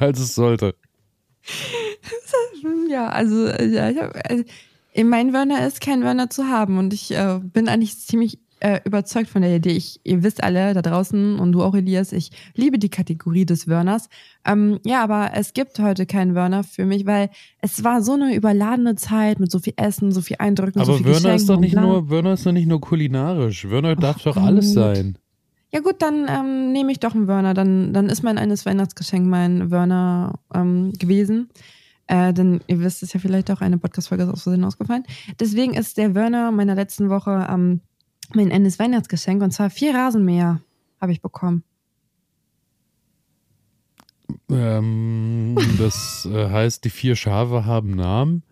als 0.00 0.18
es 0.18 0.34
sollte. 0.34 0.74
Ja, 2.90 3.08
also, 3.08 3.46
äh, 3.46 3.66
ja, 3.66 3.88
ich 3.88 3.98
hab, 3.98 4.14
also 4.28 4.44
mein 5.04 5.32
Burner 5.32 5.66
ist 5.66 5.80
kein 5.80 6.00
Burner 6.00 6.28
zu 6.28 6.48
haben 6.48 6.76
und 6.76 6.92
ich 6.92 7.12
äh, 7.12 7.38
bin 7.40 7.68
eigentlich 7.68 7.98
ziemlich 7.98 8.38
äh, 8.60 8.80
überzeugt 8.84 9.28
von 9.28 9.42
der 9.42 9.56
Idee. 9.56 9.70
Ich, 9.70 10.00
ihr 10.04 10.22
wisst 10.22 10.42
alle 10.42 10.74
da 10.74 10.82
draußen 10.82 11.38
und 11.38 11.52
du 11.52 11.62
auch, 11.62 11.74
Elias, 11.74 12.12
ich 12.12 12.30
liebe 12.54 12.78
die 12.78 12.88
Kategorie 12.90 13.46
des 13.46 13.68
Wörners. 13.68 14.08
Ähm, 14.44 14.80
ja, 14.84 15.02
aber 15.02 15.30
es 15.34 15.54
gibt 15.54 15.78
heute 15.78 16.06
keinen 16.06 16.34
Wörner 16.34 16.62
für 16.62 16.84
mich, 16.84 17.06
weil 17.06 17.30
es 17.60 17.82
war 17.84 18.02
so 18.02 18.12
eine 18.12 18.34
überladene 18.34 18.96
Zeit 18.96 19.40
mit 19.40 19.50
so 19.50 19.58
viel 19.58 19.74
Essen, 19.76 20.12
so 20.12 20.20
viel 20.20 20.36
Eindrücken, 20.38 20.84
so 20.84 20.92
Aber 20.92 20.98
viel 20.98 21.06
Wörner 21.06 21.16
Geschenken 21.16 21.36
ist 21.36 21.48
doch 21.48 21.60
nicht 21.60 21.76
nur, 21.76 22.10
Wörner 22.10 22.34
ist 22.34 22.44
doch 22.44 22.52
nicht 22.52 22.66
nur 22.66 22.80
kulinarisch. 22.80 23.68
Wörner 23.68 23.96
darf 23.96 24.22
doch 24.22 24.36
alles 24.36 24.72
sein. 24.72 25.16
Ja 25.72 25.80
gut, 25.80 26.02
dann 26.02 26.26
ähm, 26.28 26.72
nehme 26.72 26.90
ich 26.90 26.98
doch 26.98 27.14
einen 27.14 27.28
Wörner. 27.28 27.54
Dann, 27.54 27.92
dann 27.92 28.08
ist 28.08 28.22
mein 28.22 28.38
eines 28.38 28.66
Weihnachtsgeschenk 28.66 29.26
mein 29.26 29.70
Wörner 29.70 30.40
ähm, 30.52 30.92
gewesen. 30.94 31.48
Äh, 32.08 32.32
denn 32.32 32.60
ihr 32.66 32.80
wisst 32.80 33.04
es 33.04 33.12
ja 33.12 33.20
vielleicht 33.20 33.50
auch, 33.52 33.60
eine 33.60 33.78
Podcast-Folge 33.78 34.24
ist 34.24 34.30
aus 34.30 34.42
Versehen 34.42 34.64
ausgefallen. 34.64 35.04
Deswegen 35.38 35.74
ist 35.74 35.96
der 35.96 36.16
Wörner 36.16 36.50
meiner 36.50 36.74
letzten 36.74 37.08
Woche 37.08 37.46
ähm, 37.48 37.82
mein 38.34 38.50
Endes 38.50 38.80
Weihnachtsgeschenk. 38.80 39.42
Und 39.42 39.52
zwar 39.52 39.70
vier 39.70 39.94
Rasenmäher 39.94 40.60
habe 41.00 41.12
ich 41.12 41.22
bekommen. 41.22 41.62
Ähm, 44.50 45.56
das 45.78 46.28
äh, 46.30 46.50
heißt, 46.50 46.84
die 46.84 46.90
vier 46.90 47.14
Schafe 47.14 47.64
haben 47.64 47.94
Namen. 47.94 48.42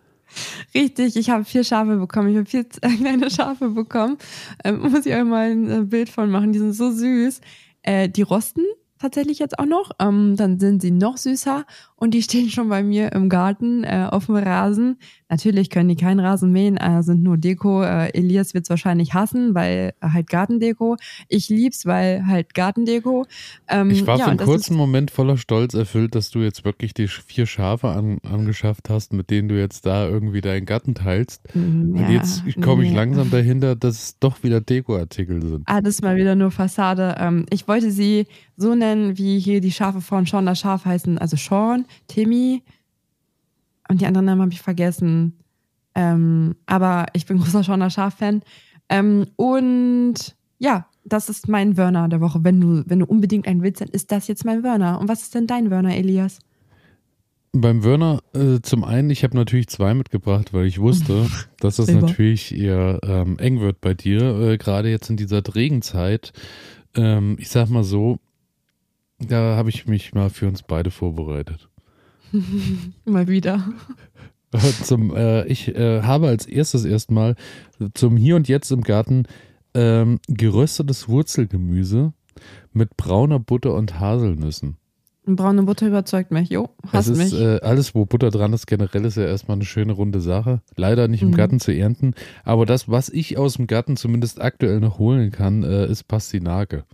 Richtig, 0.73 1.15
ich 1.15 1.29
habe 1.29 1.43
vier 1.43 1.63
Schafe 1.63 1.97
bekommen. 1.97 2.29
Ich 2.29 2.37
habe 2.37 2.45
vier 2.45 2.63
kleine 2.99 3.29
Schafe 3.29 3.69
bekommen. 3.69 4.17
Ähm, 4.63 4.79
muss 4.91 5.05
ich 5.05 5.13
euch 5.13 5.23
mal 5.23 5.51
ein 5.51 5.69
äh, 5.69 5.81
Bild 5.83 6.09
von 6.09 6.29
machen. 6.29 6.51
Die 6.51 6.59
sind 6.59 6.73
so 6.73 6.91
süß. 6.91 7.41
Äh, 7.83 8.09
die 8.09 8.21
rosten 8.21 8.63
tatsächlich 8.99 9.39
jetzt 9.39 9.57
auch 9.57 9.65
noch. 9.65 9.91
Ähm, 9.99 10.35
dann 10.35 10.59
sind 10.59 10.81
sie 10.81 10.91
noch 10.91 11.17
süßer 11.17 11.65
und 11.99 12.13
die 12.13 12.21
stehen 12.21 12.49
schon 12.49 12.69
bei 12.69 12.83
mir 12.83 13.11
im 13.11 13.29
Garten 13.29 13.83
äh, 13.83 14.07
auf 14.09 14.27
dem 14.27 14.35
Rasen. 14.35 14.97
Natürlich 15.29 15.69
können 15.69 15.89
die 15.89 15.95
keinen 15.95 16.19
Rasen 16.19 16.51
mähen, 16.51 16.77
äh, 16.77 17.03
sind 17.03 17.21
nur 17.21 17.37
Deko. 17.37 17.83
Äh, 17.83 18.09
Elias 18.13 18.53
wird 18.53 18.63
es 18.63 18.69
wahrscheinlich 18.69 19.13
hassen, 19.13 19.53
weil 19.53 19.93
äh, 20.01 20.09
halt 20.09 20.29
Gartendeko. 20.29 20.97
Ich 21.27 21.49
lieb's, 21.49 21.85
weil 21.85 22.25
halt 22.25 22.53
Gartendeko. 22.53 23.25
Ähm, 23.67 23.91
Ich 23.91 24.07
war 24.07 24.17
ja, 24.17 24.23
für 24.23 24.29
einen 24.31 24.39
das 24.39 24.47
kurzen 24.47 24.75
Moment 24.75 25.11
voller 25.11 25.37
Stolz 25.37 25.73
erfüllt, 25.73 26.15
dass 26.15 26.31
du 26.31 26.39
jetzt 26.39 26.65
wirklich 26.65 26.93
die 26.93 27.07
vier 27.07 27.45
Schafe 27.45 27.89
an, 27.89 28.17
angeschafft 28.23 28.89
hast, 28.89 29.13
mit 29.13 29.29
denen 29.29 29.49
du 29.49 29.59
jetzt 29.59 29.85
da 29.85 30.07
irgendwie 30.07 30.41
deinen 30.41 30.65
Garten 30.65 30.95
teilst. 30.95 31.45
Ist, 31.47 31.55
mm, 31.55 31.91
Und 31.93 32.01
ja, 32.01 32.09
jetzt 32.09 32.43
komme 32.61 32.83
ich 32.83 32.91
nee. 32.91 32.95
langsam 32.95 33.29
dahinter, 33.29 33.75
dass 33.75 34.01
es 34.01 34.19
doch 34.19 34.41
wieder 34.43 34.61
Dekoartikel 34.61 35.41
sind. 35.45 35.67
Alles 35.67 36.01
mal 36.01 36.15
wieder 36.15 36.35
nur 36.35 36.51
Fassade. 36.51 37.15
Ähm, 37.19 37.45
ich 37.51 37.67
wollte 37.67 37.91
sie 37.91 38.25
so 38.57 38.75
nennen, 38.75 39.17
wie 39.17 39.39
hier 39.39 39.61
die 39.61 39.71
Schafe 39.71 40.01
von 40.01 40.25
Sean 40.25 40.45
das 40.45 40.59
Schaf 40.59 40.85
heißen. 40.85 41.17
Also 41.17 41.37
Sean, 41.37 41.85
Timmy 42.07 42.63
und 43.89 44.01
die 44.01 44.05
anderen 44.05 44.25
Namen 44.25 44.41
habe 44.41 44.53
ich 44.53 44.61
vergessen. 44.61 45.33
Ähm, 45.95 46.55
aber 46.65 47.07
ich 47.13 47.25
bin 47.25 47.37
großer 47.39 47.63
Sean 47.63 47.79
das 47.79 47.93
Schaf-Fan. 47.93 48.43
Ähm, 48.89 49.27
und 49.35 50.35
ja, 50.59 50.87
das 51.03 51.29
ist 51.29 51.47
mein 51.47 51.77
Wörner 51.77 52.07
der 52.07 52.21
Woche. 52.21 52.43
Wenn 52.43 52.61
du, 52.61 52.83
wenn 52.85 52.99
du 52.99 53.05
unbedingt 53.05 53.47
einen 53.47 53.63
willst, 53.63 53.81
dann 53.81 53.89
ist 53.89 54.11
das 54.11 54.27
jetzt 54.27 54.45
mein 54.45 54.63
Wörner. 54.63 54.99
Und 54.99 55.09
was 55.09 55.23
ist 55.23 55.35
denn 55.35 55.47
dein 55.47 55.71
Wörner, 55.71 55.95
Elias? 55.95 56.39
Beim 57.51 57.83
Wörner, 57.83 58.21
äh, 58.33 58.59
zum 58.61 58.83
einen, 58.83 59.09
ich 59.09 59.23
habe 59.23 59.35
natürlich 59.35 59.69
zwei 59.69 59.95
mitgebracht, 59.95 60.53
weil 60.53 60.67
ich 60.67 60.79
wusste, 60.79 61.27
dass 61.59 61.77
das 61.77 61.91
natürlich 61.91 62.55
eher 62.55 62.99
ähm, 63.03 63.39
eng 63.39 63.59
wird 63.59 63.81
bei 63.81 63.95
dir, 63.95 64.21
äh, 64.39 64.57
gerade 64.57 64.89
jetzt 64.89 65.09
in 65.09 65.17
dieser 65.17 65.41
Regenzeit. 65.55 66.31
Ähm, 66.95 67.37
ich 67.39 67.49
sag 67.49 67.69
mal 67.69 67.83
so, 67.83 68.19
da 69.19 69.55
habe 69.55 69.69
ich 69.69 69.87
mich 69.87 70.13
mal 70.13 70.29
für 70.29 70.47
uns 70.47 70.61
beide 70.61 70.91
vorbereitet. 70.91 71.69
Mal 73.05 73.27
wieder. 73.27 73.63
Zum, 74.83 75.15
äh, 75.15 75.45
ich 75.45 75.75
äh, 75.75 76.01
habe 76.01 76.27
als 76.27 76.45
erstes 76.47 76.83
erstmal 76.83 77.35
zum 77.93 78.17
Hier 78.17 78.35
und 78.35 78.47
Jetzt 78.47 78.71
im 78.71 78.81
Garten 78.81 79.23
ähm, 79.75 80.19
geröstetes 80.27 81.07
Wurzelgemüse 81.07 82.13
mit 82.73 82.97
brauner 82.97 83.39
Butter 83.39 83.75
und 83.75 83.99
Haselnüssen. 83.99 84.77
Braune 85.35 85.61
Butter 85.63 85.87
überzeugt 85.87 86.31
mich. 86.31 86.49
Jo, 86.49 86.69
ist 86.91 87.15
mich. 87.15 87.33
äh, 87.39 87.59
alles, 87.59 87.93
wo 87.93 88.05
Butter 88.05 88.31
dran 88.31 88.53
ist, 88.53 88.65
generell 88.65 89.05
ist 89.05 89.17
ja 89.17 89.25
erstmal 89.25 89.57
eine 89.57 89.65
schöne 89.65 89.93
runde 89.93 90.21
Sache. 90.21 90.61
Leider 90.75 91.07
nicht 91.07 91.21
im 91.21 91.29
Mhm. 91.29 91.35
Garten 91.35 91.59
zu 91.59 91.71
ernten. 91.71 92.15
Aber 92.43 92.65
das, 92.65 92.89
was 92.89 93.09
ich 93.09 93.37
aus 93.37 93.55
dem 93.55 93.67
Garten 93.67 93.97
zumindest 93.97 94.41
aktuell 94.41 94.79
noch 94.79 94.97
holen 94.97 95.29
kann, 95.31 95.63
äh, 95.63 95.85
ist 95.85 96.07
Pastinake. 96.07 96.85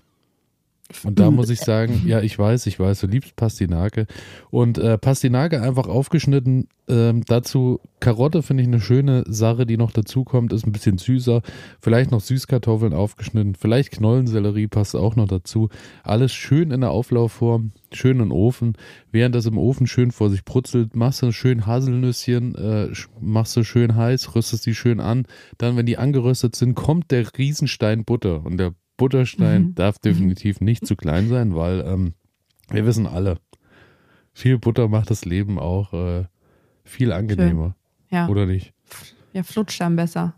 Und 1.03 1.19
da 1.19 1.31
muss 1.31 1.49
ich 1.51 1.59
sagen, 1.59 2.03
ja, 2.05 2.21
ich 2.21 2.38
weiß, 2.38 2.67
ich 2.67 2.79
weiß, 2.79 3.01
du 3.01 3.07
liebst 3.07 3.36
Pastinake. 3.36 4.05
Und 4.51 4.77
äh, 4.77 4.97
Pastinake 4.97 5.61
einfach 5.61 5.88
aufgeschnitten. 5.88 6.67
Ähm, 6.88 7.23
dazu 7.25 7.79
Karotte 7.99 8.43
finde 8.43 8.61
ich 8.61 8.67
eine 8.67 8.79
schöne 8.79 9.23
Sache, 9.27 9.65
die 9.65 9.77
noch 9.77 9.91
dazu 9.91 10.23
kommt, 10.23 10.53
ist 10.53 10.67
ein 10.67 10.71
bisschen 10.71 10.99
süßer. 10.99 11.41
Vielleicht 11.81 12.11
noch 12.11 12.21
Süßkartoffeln 12.21 12.93
aufgeschnitten. 12.93 13.55
Vielleicht 13.55 13.91
Knollensellerie 13.91 14.67
passt 14.67 14.95
auch 14.95 15.15
noch 15.15 15.27
dazu. 15.27 15.69
Alles 16.03 16.33
schön 16.33 16.69
in 16.69 16.81
der 16.81 16.91
Auflaufform, 16.91 17.71
schön 17.91 18.19
in 18.19 18.25
den 18.25 18.31
Ofen. 18.31 18.73
Während 19.11 19.33
das 19.33 19.47
im 19.47 19.57
Ofen 19.57 19.88
schön 19.88 20.11
vor 20.11 20.29
sich 20.29 20.45
brutzelt, 20.45 20.95
machst 20.95 21.23
du 21.23 21.31
schön 21.31 21.65
Haselnüsschen, 21.65 22.53
äh, 22.53 22.89
machst 23.19 23.57
du 23.57 23.63
schön 23.63 23.95
heiß, 23.95 24.36
rüstest 24.36 24.67
die 24.67 24.75
schön 24.75 24.99
an. 24.99 25.25
Dann, 25.57 25.77
wenn 25.77 25.88
die 25.88 25.97
angeröstet 25.97 26.55
sind, 26.55 26.75
kommt 26.75 27.09
der 27.09 27.25
Riesenstein 27.36 28.05
Butter. 28.05 28.45
Und 28.45 28.57
der 28.57 28.75
Butterstein 28.97 29.61
Mhm. 29.61 29.75
darf 29.75 29.99
definitiv 29.99 30.61
nicht 30.61 30.85
zu 30.85 30.95
klein 30.95 31.27
sein, 31.29 31.55
weil 31.55 31.81
ähm, 31.85 32.13
wir 32.69 32.85
wissen 32.85 33.07
alle, 33.07 33.37
viel 34.33 34.57
Butter 34.57 34.87
macht 34.87 35.09
das 35.09 35.25
Leben 35.25 35.59
auch 35.59 35.93
äh, 35.93 36.25
viel 36.83 37.11
angenehmer, 37.11 37.75
ja. 38.09 38.27
oder 38.27 38.45
nicht? 38.45 38.73
ja, 39.33 39.43
flutscht 39.43 39.81
dann 39.81 39.95
besser. 39.95 40.35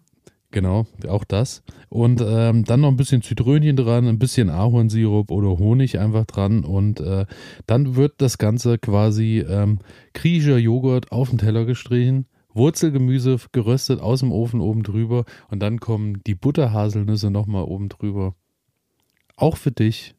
Genau, 0.49 0.87
auch 1.07 1.25
das. 1.25 1.61
Und 1.89 2.23
ähm, 2.25 2.63
dann 2.63 2.79
noch 2.81 2.87
ein 2.87 2.95
bisschen 2.95 3.21
Zitrönchen 3.21 3.75
dran, 3.75 4.07
ein 4.07 4.17
bisschen 4.17 4.49
Ahornsirup 4.49 5.29
oder 5.29 5.57
Honig 5.59 5.99
einfach 5.99 6.25
dran. 6.25 6.63
Und 6.63 7.01
äh, 7.01 7.25
dann 7.65 7.95
wird 7.95 8.13
das 8.19 8.37
Ganze 8.37 8.77
quasi 8.77 9.39
ähm, 9.47 9.79
griechischer 10.13 10.57
Joghurt 10.57 11.11
auf 11.11 11.29
den 11.29 11.37
Teller 11.37 11.65
gestrichen, 11.65 12.27
Wurzelgemüse 12.53 13.37
geröstet 13.51 13.99
aus 13.99 14.21
dem 14.21 14.31
Ofen 14.31 14.61
oben 14.61 14.83
drüber 14.83 15.25
und 15.49 15.59
dann 15.59 15.79
kommen 15.79 16.23
die 16.25 16.35
Butterhaselnüsse 16.35 17.29
nochmal 17.29 17.63
oben 17.65 17.89
drüber. 17.89 18.33
Auch 19.37 19.55
für 19.57 19.71
dich. 19.71 20.15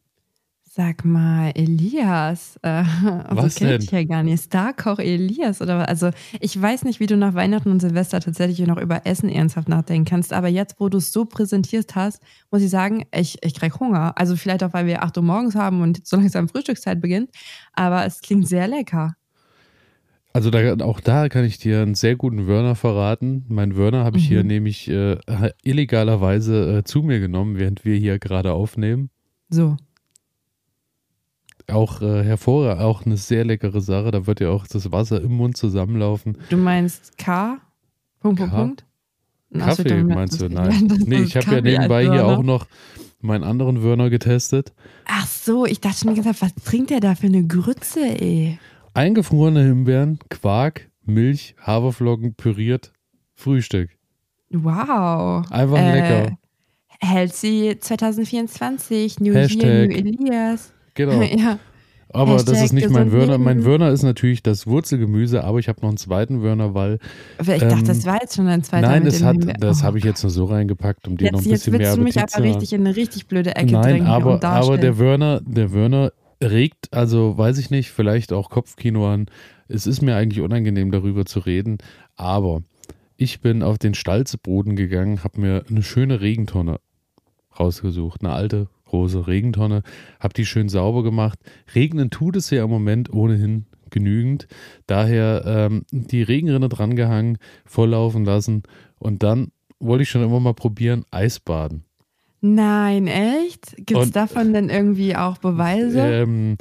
Sag 0.71 1.03
mal, 1.03 1.51
Elias, 1.55 2.57
äh, 2.61 2.83
Was 3.29 3.55
so 3.55 3.59
kenn 3.59 3.67
denn? 3.69 3.81
ich 3.81 3.91
ja 3.91 4.03
gar 4.03 4.23
nicht. 4.23 4.43
Starkoch 4.43 4.99
Elias 4.99 5.61
oder 5.61 5.79
was? 5.79 5.87
Also 5.87 6.11
ich 6.39 6.59
weiß 6.61 6.83
nicht, 6.85 6.99
wie 6.99 7.07
du 7.07 7.17
nach 7.17 7.33
Weihnachten 7.33 7.71
und 7.71 7.79
Silvester 7.81 8.21
tatsächlich 8.21 8.65
noch 8.67 8.77
über 8.77 9.05
Essen 9.05 9.29
ernsthaft 9.29 9.67
nachdenken 9.67 10.05
kannst, 10.05 10.31
aber 10.31 10.47
jetzt, 10.47 10.79
wo 10.79 10.87
du 10.87 10.99
es 10.99 11.11
so 11.11 11.25
präsentiert 11.25 11.95
hast, 11.95 12.21
muss 12.51 12.61
ich 12.61 12.69
sagen, 12.69 13.03
ich, 13.13 13.37
ich 13.43 13.55
krieg 13.55 13.79
Hunger. 13.79 14.13
Also 14.15 14.35
vielleicht 14.35 14.63
auch, 14.63 14.71
weil 14.73 14.85
wir 14.85 15.03
8 15.03 15.17
Uhr 15.17 15.23
morgens 15.23 15.55
haben 15.55 15.81
und 15.81 16.05
so 16.07 16.17
langsam 16.17 16.47
Frühstückszeit 16.47 17.01
beginnt, 17.01 17.31
aber 17.73 18.05
es 18.05 18.21
klingt 18.21 18.47
sehr 18.47 18.67
lecker. 18.67 19.15
Also 20.31 20.51
da, 20.51 20.75
auch 20.85 20.99
da 20.99 21.27
kann 21.27 21.43
ich 21.43 21.57
dir 21.57 21.81
einen 21.81 21.95
sehr 21.95 22.15
guten 22.15 22.45
Wörner 22.47 22.75
verraten. 22.75 23.45
Mein 23.47 23.75
Wörner 23.75 24.03
habe 24.03 24.17
ich 24.19 24.27
hier 24.27 24.41
Mhm. 24.43 24.47
nämlich 24.47 24.87
äh, 24.89 25.17
illegalerweise 25.63 26.77
äh, 26.79 26.83
zu 26.83 27.01
mir 27.01 27.19
genommen, 27.19 27.57
während 27.57 27.83
wir 27.83 27.95
hier 27.97 28.19
gerade 28.19 28.53
aufnehmen. 28.53 29.09
So. 29.49 29.75
Auch 31.67 32.01
äh, 32.01 32.23
hervorragend, 32.23 32.81
auch 32.83 33.05
eine 33.05 33.17
sehr 33.17 33.45
leckere 33.45 33.81
Sache. 33.81 34.11
Da 34.11 34.25
wird 34.27 34.39
ja 34.39 34.49
auch 34.49 34.65
das 34.67 34.91
Wasser 34.91 35.21
im 35.21 35.33
Mund 35.33 35.57
zusammenlaufen. 35.57 36.37
Du 36.49 36.57
meinst 36.57 37.17
K? 37.17 37.57
Punkt, 38.19 38.39
Punkt, 38.39 38.53
K? 38.53 38.57
Punkt? 38.57 38.85
So, 39.51 39.59
Kaffee 39.59 40.03
meinst 40.03 40.41
du? 40.41 40.47
Nein. 40.47 40.87
Nee, 41.05 41.21
ich 41.23 41.35
habe 41.35 41.55
ja 41.55 41.61
nebenbei 41.61 42.03
hier 42.03 42.25
auch 42.25 42.43
noch 42.43 42.67
meinen 43.19 43.43
anderen 43.43 43.81
Wörner 43.81 44.09
getestet. 44.11 44.73
Ach 45.05 45.25
so, 45.25 45.65
ich 45.65 45.81
dachte 45.81 45.99
schon 46.05 46.23
Zeit, 46.23 46.41
was 46.41 46.53
trinkt 46.63 46.91
der 46.91 46.99
da 46.99 47.15
für 47.15 47.27
eine 47.27 47.45
Grütze, 47.45 47.99
ey? 47.99 48.59
Eingefrorene 48.93 49.63
Himbeeren, 49.63 50.19
Quark, 50.29 50.89
Milch, 51.05 51.55
Haferflocken, 51.61 52.35
püriert, 52.35 52.91
Frühstück. 53.35 53.89
Wow. 54.51 55.45
Einfach 55.51 55.77
Äh, 55.77 55.93
lecker. 55.93 56.37
Healthy 57.01 57.77
2024, 57.79 59.19
New 59.19 59.33
Hashtag. 59.33 59.63
Year, 59.63 59.87
New 59.87 59.93
Elias. 59.93 60.73
Genau. 60.95 61.21
ja. 61.21 61.59
Aber 62.11 62.33
das 62.33 62.47
Hashtag 62.47 62.63
ist 62.65 62.73
nicht 62.73 62.89
mein 62.89 63.11
Wörner. 63.11 63.37
Mein. 63.37 63.63
Wörner 63.63 63.91
ist 63.91 64.01
natürlich 64.01 64.41
das 64.41 64.65
Wurzelgemüse, 64.65 65.43
aber 65.43 65.59
ich 65.59 65.69
habe 65.69 65.79
noch 65.81 65.89
einen 65.89 65.97
zweiten 65.97 66.41
Wörner, 66.41 66.73
weil 66.73 66.97
ich 67.39 67.47
Ähm, 67.47 67.69
dachte, 67.69 67.83
das 67.83 68.05
war 68.05 68.19
jetzt 68.19 68.35
schon 68.35 68.47
ein 68.47 68.63
zweiter 68.63 68.87
Nein, 68.87 69.05
das, 69.05 69.21
hat, 69.21 69.37
das 69.59 69.81
Oh 69.81 69.83
habe 69.83 69.99
ich 69.99 70.03
jetzt 70.03 70.23
nur 70.23 70.31
so 70.31 70.45
reingepackt, 70.45 71.07
um 71.07 71.17
dir 71.17 71.25
Jetzt, 71.25 71.33
noch 71.33 71.41
ein 71.41 71.45
jetzt 71.45 71.65
bisschen 71.65 71.73
mehr 71.73 71.81
willst 71.81 71.97
du 71.99 72.01
mich 72.01 72.17
aber 72.17 72.27
zu 72.27 72.41
richtig 72.41 72.73
in 72.73 72.87
eine 72.87 72.95
richtig 72.95 73.27
blöde 73.27 73.55
Ecke 73.55 73.73
Nein, 73.73 73.83
drängen 73.83 74.07
aber, 74.07 74.33
und 74.33 74.43
aber 74.45 74.77
der 74.79 74.97
Wörner, 74.97 75.39
der 75.45 75.71
Wörner 75.71 76.11
regt, 76.41 76.93
also 76.93 77.37
weiß 77.37 77.57
ich 77.57 77.69
nicht, 77.69 77.91
vielleicht 77.91 78.33
auch 78.33 78.49
Kopfkino 78.49 79.11
an. 79.11 79.27
Es 79.67 79.87
ist 79.87 80.01
mir 80.01 80.15
eigentlich 80.15 80.41
unangenehm, 80.41 80.91
darüber 80.91 81.25
zu 81.25 81.39
reden, 81.39 81.77
aber 82.15 82.63
ich 83.17 83.41
bin 83.41 83.63
auf 83.63 83.77
den 83.77 83.93
Stalzboden 83.93 84.75
gegangen, 84.75 85.23
habe 85.23 85.41
mir 85.41 85.65
eine 85.69 85.83
schöne 85.83 86.21
Regentonne 86.21 86.79
rausgesucht, 87.59 88.21
eine 88.23 88.33
alte 88.33 88.69
große 88.85 89.27
Regentonne, 89.27 89.83
habe 90.19 90.33
die 90.33 90.45
schön 90.45 90.69
sauber 90.69 91.03
gemacht. 91.03 91.39
Regnen 91.75 92.09
tut 92.09 92.35
es 92.35 92.49
ja 92.49 92.63
im 92.63 92.69
Moment 92.69 93.13
ohnehin 93.13 93.65
genügend, 93.89 94.47
daher 94.87 95.43
ähm, 95.45 95.85
die 95.91 96.23
Regenrinne 96.23 96.69
drangehangen, 96.69 97.37
volllaufen 97.65 98.23
lassen 98.23 98.63
und 98.99 99.23
dann 99.23 99.51
wollte 99.79 100.03
ich 100.03 100.09
schon 100.09 100.23
immer 100.23 100.39
mal 100.39 100.53
probieren, 100.53 101.05
Eisbaden. 101.11 101.85
Nein, 102.41 103.07
echt? 103.07 103.75
Gibt 103.77 104.01
es 104.01 104.11
davon 104.11 104.53
denn 104.53 104.69
irgendwie 104.69 105.15
auch 105.15 105.37
Beweise? 105.37 105.99
Ähm, 105.99 106.57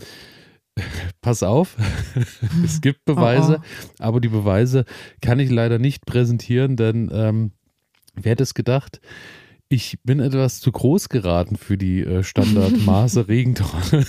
pass 1.20 1.42
auf, 1.42 1.76
es 2.64 2.80
gibt 2.80 3.04
Beweise, 3.04 3.60
Oh, 3.60 3.88
aber 3.98 4.20
die 4.20 4.28
Beweise 4.28 4.84
kann 5.20 5.38
ich 5.38 5.50
leider 5.50 5.78
nicht 5.78 6.06
präsentieren, 6.06 6.76
denn 6.76 7.10
ähm, 7.12 7.52
wer 8.14 8.32
hätte 8.32 8.42
es 8.42 8.54
gedacht? 8.54 9.00
Ich 9.70 9.98
bin 10.02 10.18
etwas 10.20 10.60
zu 10.60 10.72
groß 10.72 11.10
geraten 11.10 11.56
für 11.56 11.76
die 11.76 12.00
äh, 12.00 12.22
Standardmaße 12.22 13.28
Regentonne. 13.28 14.06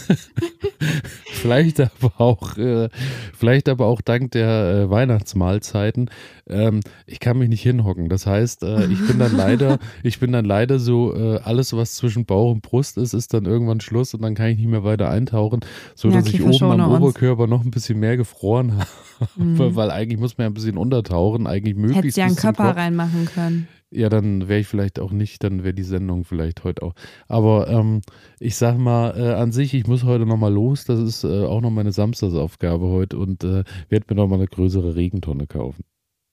vielleicht 1.31 1.79
aber 1.79 2.11
auch, 2.19 2.57
äh, 2.57 2.89
vielleicht 3.37 3.69
aber 3.69 3.85
auch 3.85 4.01
dank 4.01 4.31
der 4.31 4.47
äh, 4.85 4.89
Weihnachtsmahlzeiten. 4.89 6.09
Ähm, 6.49 6.79
ich 7.05 7.19
kann 7.19 7.37
mich 7.37 7.49
nicht 7.49 7.61
hinhocken. 7.61 8.09
Das 8.09 8.25
heißt, 8.25 8.63
äh, 8.63 8.85
ich 8.87 9.05
bin 9.07 9.19
dann 9.19 9.35
leider, 9.35 9.77
ich 10.03 10.19
bin 10.19 10.31
dann 10.31 10.45
leider 10.45 10.79
so, 10.79 11.13
äh, 11.15 11.39
alles 11.43 11.73
was 11.73 11.95
zwischen 11.95 12.25
Bauch 12.25 12.51
und 12.51 12.61
Brust 12.61 12.97
ist, 12.97 13.13
ist 13.13 13.33
dann 13.33 13.45
irgendwann 13.45 13.79
Schluss 13.81 14.13
und 14.13 14.21
dann 14.21 14.35
kann 14.35 14.47
ich 14.47 14.57
nicht 14.57 14.67
mehr 14.69 14.83
weiter 14.83 15.09
eintauchen, 15.09 15.59
so 15.95 16.09
Ja, 16.09 16.15
dass 16.17 16.27
ich 16.27 16.41
oben 16.43 16.79
am. 16.81 16.91
Oberkörper 17.01 17.47
noch 17.47 17.63
ein 17.63 17.71
bisschen 17.71 17.99
mehr 17.99 18.17
gefroren 18.17 18.73
habe, 18.79 18.89
Mhm. 19.35 19.75
weil 19.75 19.91
eigentlich 19.91 20.19
muss 20.19 20.37
man 20.37 20.45
ja 20.45 20.49
ein 20.49 20.53
bisschen 20.53 20.77
untertauchen, 20.77 21.45
eigentlich 21.45 21.75
möglichst 21.75 21.97
Hättest 22.03 22.17
ja 22.17 22.25
einen 22.25 22.35
Körper 22.37 22.67
Kopf. 22.67 22.77
reinmachen 22.77 23.25
können. 23.25 23.67
Ja, 23.91 24.09
dann 24.09 24.47
wäre 24.47 24.59
ich 24.59 24.67
vielleicht 24.67 24.99
auch 24.99 25.11
nicht, 25.11 25.43
dann 25.43 25.63
wäre 25.63 25.73
die 25.73 25.83
Sendung 25.83 26.23
vielleicht 26.23 26.63
heute 26.63 26.83
auch. 26.83 26.93
Aber 27.27 27.67
ähm, 27.69 28.01
ich 28.39 28.55
sag 28.55 28.77
mal, 28.77 29.17
äh, 29.17 29.33
an 29.33 29.51
sich, 29.51 29.73
ich 29.73 29.87
muss 29.87 30.03
heute 30.03 30.27
nochmal 30.27 30.53
los. 30.53 30.85
Das 30.85 30.99
ist 30.99 31.23
äh, 31.23 31.45
auch 31.45 31.61
noch 31.61 31.71
meine 31.71 31.91
Samstagsaufgabe 31.91 32.87
heute 32.87 33.17
und 33.17 33.43
äh, 33.43 33.63
werde 33.89 34.05
mir 34.09 34.15
nochmal 34.15 34.39
eine 34.39 34.47
größere 34.47 34.95
Regentonne 34.95 35.47
kaufen. 35.47 35.83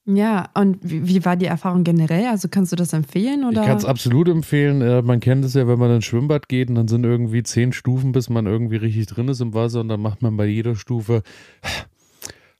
Ja, 0.09 0.51
und 0.55 0.79
wie, 0.83 1.09
wie 1.09 1.25
war 1.25 1.37
die 1.37 1.47
Erfahrung 1.47 1.83
generell? 1.83 2.27
Also 2.27 2.49
kannst 2.49 2.71
du 2.71 2.77
das 2.77 2.93
empfehlen 2.93 3.45
oder? 3.45 3.63
Ich 3.63 3.67
kann 3.67 3.77
es 3.77 3.85
absolut 3.85 4.29
empfehlen. 4.29 4.81
Äh, 4.81 5.03
man 5.03 5.19
kennt 5.19 5.45
es 5.45 5.55
ja, 5.55 5.67
wenn 5.67 5.81
man 5.81 5.91
ins 5.91 6.05
Schwimmbad 6.05 6.49
geht 6.49 6.69
und 6.69 6.77
dann 6.77 6.89
sind 6.89 7.05
irgendwie 7.05 7.43
zehn 7.43 7.73
Stufen, 7.73 8.13
bis 8.13 8.29
man 8.29 8.47
irgendwie 8.47 8.77
richtig 8.77 9.07
drin 9.07 9.29
ist 9.29 9.41
im 9.41 9.53
Wasser 9.53 9.81
und 9.81 9.89
dann 9.89 10.01
macht 10.01 10.23
man 10.23 10.37
bei 10.37 10.47
jeder 10.47 10.77
Stufe. 10.77 11.23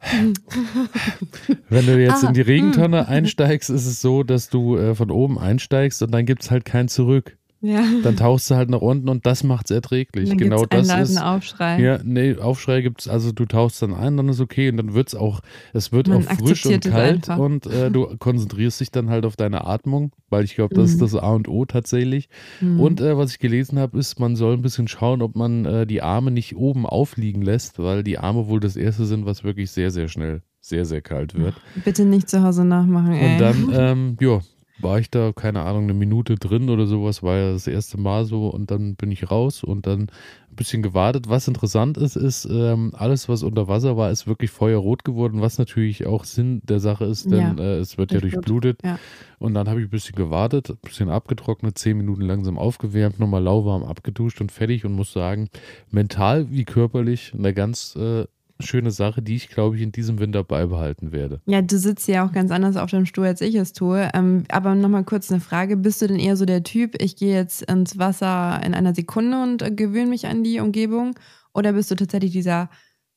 Wenn 1.69 1.87
du 1.87 2.01
jetzt 2.01 2.25
Ah, 2.25 2.29
in 2.29 2.35
die 2.35 2.45
mm. 2.45 2.47
Regentonne 2.47 3.09
einsteigst, 3.09 3.71
ist 3.71 3.87
es 3.87 4.01
so, 4.01 4.23
dass 4.23 4.49
du 4.49 4.77
äh, 4.77 4.95
von 4.95 5.11
oben 5.11 5.39
einsteigst 5.39 6.03
und 6.03 6.13
dann 6.13 6.27
gibt 6.27 6.43
es 6.43 6.51
halt 6.51 6.65
kein 6.65 6.89
Zurück. 6.89 7.39
Ja. 7.67 7.83
Dann 8.03 8.17
tauchst 8.17 8.51
du 8.51 8.55
halt 8.55 8.71
nach 8.71 8.81
unten 8.81 9.09
und 9.09 9.27
das 9.27 9.43
macht's 9.45 9.71
erträglich. 9.71 10.29
Dann 10.29 10.39
genau 10.39 10.63
gibt's 10.63 10.89
das 10.89 11.11
ist. 11.11 11.17
Aufschrei. 11.23 11.81
Ja, 11.81 11.99
nee, 12.05 12.37
Aufschrei 12.37 12.81
gibt's, 12.81 13.09
also 13.09 13.33
du 13.33 13.45
tauchst 13.47 13.83
dann 13.83 13.95
ein, 13.95 14.17
dann 14.17 14.29
ist 14.29 14.41
okay 14.41 14.71
und 14.71 14.77
dann 14.77 14.95
wird's 14.95 15.15
auch, 15.15 15.41
es 15.73 15.93
wird 15.93 16.09
Man 16.09 16.27
auch 16.27 16.33
frisch 16.39 16.65
und 16.67 16.85
es 16.87 16.93
kalt 16.93 17.29
einfach. 17.29 17.39
und 17.39 17.67
äh, 17.67 17.91
du 17.91 18.07
konzentrierst 18.19 18.81
dich 18.81 18.91
dann 18.91 19.11
halt 19.11 19.27
auf 19.27 19.37
deine 19.37 19.67
Atmung, 19.67 20.13
weil 20.31 20.45
ich 20.45 20.55
glaube, 20.55 20.75
das 20.75 20.91
ist 20.91 20.97
Mhm. 20.97 21.01
das 21.01 21.15
A 21.17 21.31
und 21.33 21.49
O 21.49 21.65
tatsächlich. 21.65 22.29
Hm. 22.61 22.81
Und 22.81 23.01
äh, 23.01 23.17
was 23.17 23.33
ich 23.33 23.39
gelesen 23.39 23.79
habe, 23.79 23.99
ist, 23.99 24.19
man 24.21 24.37
soll 24.37 24.55
ein 24.55 24.63
bisschen 24.63 24.89
schauen, 24.89 25.23
ob 25.23 25.37
man 25.37 25.65
äh, 25.65 25.87
die 25.87 26.03
Arme 26.03 26.31
nicht 26.31 26.57
oben 26.57 26.87
aufliegen 26.87 27.43
lässt, 27.43 27.79
weil 27.79 28.03
die 28.05 28.19
Arme 28.19 28.49
wohl 28.49 28.61
das 28.61 28.77
erste 28.77 29.05
sind, 29.07 29.27
was 29.27 29.45
wirklich 29.45 29.71
sehr, 29.71 29.91
sehr 29.91 30.09
schnell 30.09 30.43
sehr, 30.61 30.85
sehr 30.85 31.01
kalt 31.01 31.37
wird. 31.39 31.55
Bitte 31.85 32.05
nicht 32.05 32.29
zu 32.29 32.43
Hause 32.43 32.65
nachmachen, 32.65 33.13
ey. 33.13 33.33
Und 33.35 33.39
dann, 33.41 33.71
ähm, 33.73 34.17
ja, 34.21 34.41
war 34.79 34.99
ich 34.99 35.11
da, 35.11 35.33
keine 35.33 35.63
Ahnung, 35.63 35.85
eine 35.85 35.95
Minute 35.95 36.35
drin 36.37 36.69
oder 36.69 36.87
sowas, 36.87 37.23
war 37.23 37.37
ja 37.37 37.53
das 37.53 37.67
erste 37.67 37.99
Mal 37.99 38.25
so 38.25 38.49
und 38.49 38.71
dann 38.71 38.95
bin 38.95 39.11
ich 39.11 39.31
raus 39.31 39.65
und 39.65 39.87
dann 39.87 40.03
ein 40.03 40.57
bisschen 40.57 40.83
gewartet. 40.83 41.29
Was 41.29 41.49
interessant 41.49 41.97
ist, 41.97 42.17
ist, 42.17 42.47
ähm, 42.51 42.93
alles, 42.95 43.29
was 43.29 43.43
unter 43.43 43.69
Wasser 43.69 43.97
war, 43.97 44.11
ist 44.11 44.27
wirklich 44.27 44.51
feuerrot 44.51 45.05
geworden, 45.05 45.41
was 45.41 45.59
natürlich 45.59 46.07
auch 46.07 46.25
Sinn 46.25 46.61
der 46.65 46.81
Sache 46.81 47.05
ist, 47.05 47.31
denn 47.31 47.59
Ja, 47.59 47.65
äh, 47.65 47.79
es 47.79 47.97
wird 47.99 48.13
ja 48.13 48.21
durchblutet, 48.21 48.81
ja. 48.85 48.99
Und 49.39 49.55
dann 49.55 49.69
habe 49.69 49.81
ich 49.81 49.87
ein 49.87 49.91
bisschen 49.91 50.17
gewartet, 50.17 50.71
ein 50.71 50.79
bisschen 50.83 51.11
abgetrocknet, 51.11 51.77
zehn 51.77 51.97
Minuten 51.97 52.23
langsam 52.23 52.59
aufgewärmt, 52.59 53.19
nochmal 53.19 53.43
lauwarm 53.43 53.83
abgeduscht 53.83 54.41
und 54.41 54.51
fertig 54.51 54.85
und 54.85 54.93
muss 54.93 55.13
sagen, 55.13 55.49
mental 55.91 56.51
wie 56.51 56.65
körperlich 56.65 57.33
eine 57.37 57.53
ganz 57.53 57.95
äh, 57.97 58.25
schöne 58.61 58.91
Sache, 58.91 59.23
die 59.23 59.37
ich, 59.37 59.49
glaube 59.49 59.77
ich, 59.77 59.83
in 59.83 59.93
diesem 59.93 60.19
Winter 60.19 60.45
beibehalten 60.45 61.13
werde. 61.13 61.41
Ja, 61.47 61.63
du 61.63 61.79
sitzt 61.79 62.09
ja 62.09 62.27
auch 62.27 62.33
ganz 62.33 62.51
anders 62.51 62.77
auf 62.77 62.91
dem 62.91 63.07
Stuhl, 63.07 63.27
als 63.27 63.41
ich 63.41 63.55
es 63.55 63.73
tue. 63.73 64.11
Ähm, 64.15 64.45
aber 64.49 64.75
nochmal 64.75 65.05
kurz 65.05 65.31
eine 65.31 65.41
Frage. 65.41 65.77
Bist 65.77 66.03
du 66.03 66.07
denn 66.07 66.19
eher 66.19 66.37
so 66.37 66.45
der 66.45 66.63
Typ, 66.63 67.01
ich 67.01 67.17
gehe 67.17 67.35
jetzt 67.35 67.63
ins 67.63 67.99
Wasser 67.99 68.61
in 68.65 68.75
einer 68.75 68.95
Sekunde 68.95 69.43
und 69.43 69.63
äh, 69.63 69.71
gewöhne 69.71 70.11
mich 70.11 70.27
an 70.27 70.45
die 70.45 70.61
Umgebung? 70.61 71.19
Oder 71.53 71.73
bist 71.73 71.91
du 71.91 71.95
tatsächlich 71.95 72.33
dieser, 72.33 72.71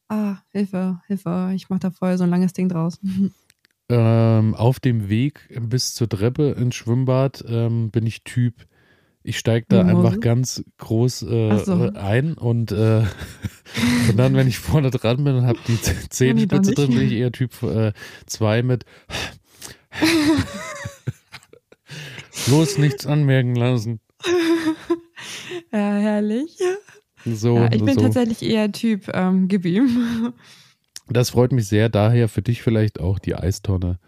ah, 0.07 0.37
Hilfe, 0.51 1.01
Hilfe, 1.07 1.51
ich 1.55 1.69
mache 1.69 1.81
da 1.81 1.91
voll 1.91 2.17
so 2.17 2.23
ein 2.23 2.29
langes 2.29 2.53
Ding 2.53 2.69
draus? 2.69 2.99
Ähm, 3.91 4.53
auf 4.53 4.79
dem 4.79 5.09
Weg 5.09 5.49
bis 5.61 5.95
zur 5.95 6.07
Treppe 6.07 6.51
ins 6.51 6.75
Schwimmbad 6.75 7.43
ähm, 7.47 7.89
bin 7.89 8.05
ich 8.05 8.23
Typ, 8.23 8.67
ich 9.23 9.37
steige 9.37 9.65
da 9.69 9.83
Mimose? 9.83 10.07
einfach 10.07 10.19
ganz 10.21 10.63
groß 10.77 11.23
äh, 11.23 11.57
so. 11.63 11.85
äh, 11.85 11.91
ein 11.97 12.33
und, 12.35 12.71
äh, 12.71 13.03
und 14.09 14.17
dann, 14.17 14.35
wenn 14.35 14.47
ich 14.47 14.59
vorne 14.59 14.89
dran 14.91 15.23
bin 15.23 15.35
und 15.35 15.45
habe 15.45 15.59
die 15.67 15.79
Zehenspitze 16.09 16.73
drin, 16.73 16.89
bin 16.91 17.01
ich 17.07 17.13
eher 17.13 17.31
Typ 17.31 17.51
2 18.25 18.63
mit 18.63 18.85
bloß 22.47 22.77
nichts 22.77 23.05
anmerken 23.05 23.55
lassen. 23.55 23.99
ja, 25.71 25.77
herrlich. 25.95 26.57
So, 27.25 27.57
Ja, 27.57 27.71
ich 27.71 27.83
bin 27.83 27.95
so. 27.95 28.01
tatsächlich 28.01 28.41
eher 28.43 28.71
Typ, 28.71 29.09
ähm, 29.13 29.47
gib 29.47 29.65
ihm. 29.65 30.33
Das 31.09 31.31
freut 31.31 31.51
mich 31.51 31.67
sehr. 31.67 31.89
Daher 31.89 32.29
für 32.29 32.41
dich 32.41 32.61
vielleicht 32.61 32.99
auch 32.99 33.19
die 33.19 33.35
Eistonne. 33.35 33.99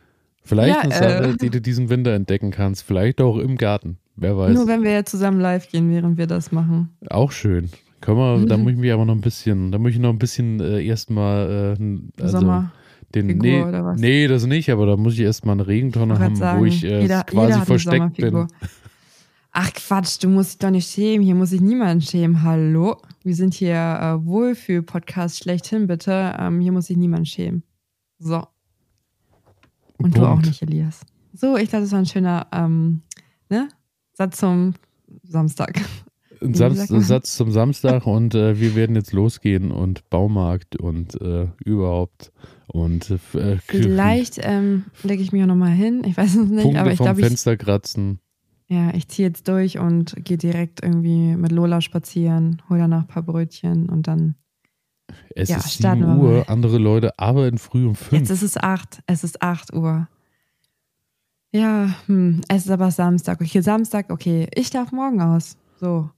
Vielleicht 0.44 0.76
Ja, 0.76 0.82
eine 0.82 0.94
Sache, 0.94 1.24
äh. 1.34 1.38
die 1.38 1.50
du 1.50 1.62
diesen 1.62 1.90
Winter 1.90 2.14
entdecken 2.14 2.52
kannst. 2.52 2.84
Vielleicht 2.84 3.20
auch 3.22 3.38
im 3.38 3.58
Garten. 3.58 3.98
Wer 4.16 4.38
weiß. 4.38 4.54
Nur 4.54 4.68
wenn 4.68 4.84
wir 4.84 4.92
jetzt 4.92 5.12
zusammen 5.12 5.40
live 5.40 5.70
gehen, 5.70 5.90
während 5.90 6.18
wir 6.18 6.28
das 6.28 6.52
machen. 6.52 6.90
Auch 7.10 7.32
schön. 7.32 7.70
Können 8.02 8.18
wir, 8.18 8.46
da 8.48 8.58
muss 8.58 8.72
ich 8.74 8.78
mich 8.78 8.92
aber 8.92 9.06
noch 9.06 9.16
ein 9.16 9.22
bisschen, 9.22 9.72
da 9.72 9.78
muss 9.78 9.92
ich 9.92 10.00
noch 10.00 10.10
ein 10.10 10.18
bisschen 10.20 10.60
äh, 10.60 10.84
erstmal 10.84 11.78
äh, 11.80 12.22
also 12.22 12.40
Sommer. 12.40 12.72
den 13.14 13.28
nee, 13.38 13.62
oder 13.62 13.86
was? 13.86 14.00
nee, 14.00 14.28
das 14.28 14.46
nicht, 14.46 14.70
aber 14.72 14.86
da 14.88 14.98
muss 14.98 15.14
ich 15.14 15.20
erstmal 15.20 15.54
eine 15.54 15.68
Regentonne 15.68 16.16
haben, 16.16 16.20
grad 16.20 16.32
wo 16.34 16.36
sagen, 16.40 16.66
ich 16.66 16.84
äh, 16.84 17.02
jeder- 17.02 17.24
quasi 17.24 17.54
jeder 17.54 17.66
versteckt 17.66 18.18
bin. 18.18 18.48
Ach 19.54 19.72
Quatsch, 19.74 20.24
du 20.24 20.30
musst 20.30 20.54
dich 20.54 20.60
doch 20.60 20.72
nicht 20.72 20.90
schämen. 20.90 21.26
Hier 21.26 21.36
muss 21.36 21.50
sich 21.50 21.60
niemand 21.62 22.06
schämen. 22.06 22.42
Hallo? 22.42 22.98
Wir 23.24 23.36
sind 23.36 23.54
hier 23.54 23.76
äh, 23.76 24.26
Wohlfühl-Podcast 24.26 25.40
schlechthin, 25.40 25.88
bitte. 25.88 26.36
Ähm, 26.40 26.62
hier 26.62 26.72
muss 26.72 26.88
sich 26.88 26.96
niemand 26.96 27.28
schämen. 27.28 27.64
So. 28.18 28.48
Und 29.98 30.16
du 30.18 30.24
auch 30.26 30.30
Punkt. 30.36 30.48
nicht, 30.48 30.62
Elias. 30.62 31.02
So, 31.34 31.58
ich 31.58 31.70
glaube, 31.70 31.84
das 31.84 31.92
war 31.92 32.00
ein 32.00 32.06
schöner 32.06 32.48
ähm, 32.54 33.02
ne? 33.50 33.68
Satz 34.22 34.38
zum 34.38 34.76
Samstag. 35.24 35.82
Ein 36.42 36.52
man? 36.52 37.02
Satz 37.02 37.36
zum 37.36 37.52
Samstag 37.52 38.06
und 38.06 38.36
äh, 38.36 38.60
wir 38.60 38.76
werden 38.76 38.96
jetzt 38.96 39.14
losgehen 39.14 39.72
und 39.72 40.08
Baumarkt 40.12 40.76
und 40.76 41.20
äh, 41.22 41.48
überhaupt 41.64 42.32
und 42.68 43.10
äh, 43.10 43.16
äh, 43.38 43.58
Vielleicht 43.66 44.40
ähm, 44.44 44.86
lege 45.02 45.24
ich 45.24 45.32
mich 45.32 45.42
auch 45.42 45.48
nochmal 45.48 45.72
hin. 45.72 46.04
Ich 46.06 46.18
weiß 46.18 46.36
es 46.36 46.50
nicht, 46.50 46.64
Punkte 46.64 46.82
aber 46.82 46.92
ich 46.92 47.00
glaube, 47.00 47.20
ich, 47.20 47.26
Fenster 47.26 47.58
kratzen. 47.58 48.20
ja, 48.68 48.94
ich 48.94 49.08
ziehe 49.08 49.28
jetzt 49.28 49.48
durch 49.48 49.80
und 49.80 50.16
gehe 50.18 50.38
direkt 50.38 50.84
irgendwie 50.84 51.36
mit 51.36 51.52
Lola 51.52 51.82
spazieren, 51.82 52.62
hol 52.70 52.78
danach 52.78 53.02
ein 53.02 53.08
paar 53.08 53.24
Brötchen 53.24 53.90
und 53.90 54.08
dann 54.08 54.36
Es 55.36 55.50
Ja, 55.50 55.58
ist 55.58 55.74
starten 55.74 56.02
7 56.04 56.22
wir 56.22 56.24
Uhr, 56.24 56.50
andere 56.50 56.78
Leute 56.78 57.18
arbeiten 57.18 57.58
früh 57.58 57.88
um 57.88 57.96
5. 57.96 58.14
Jetzt 58.14 58.30
ist 58.30 58.44
es 58.44 58.58
acht. 58.58 59.02
Es 59.08 59.24
ist 59.24 59.42
acht 59.42 59.74
Uhr. 59.74 60.08
Ja, 61.52 61.96
hm, 62.06 62.42
es 62.48 62.66
ist 62.66 62.72
aber 62.72 62.92
Samstag. 62.92 63.42
Okay, 63.42 63.62
Samstag, 63.62 64.10
okay. 64.10 64.48
Ich 64.56 64.70
darf 64.70 64.92
morgen 64.92 65.22
aus. 65.22 65.58
So. 65.80 66.10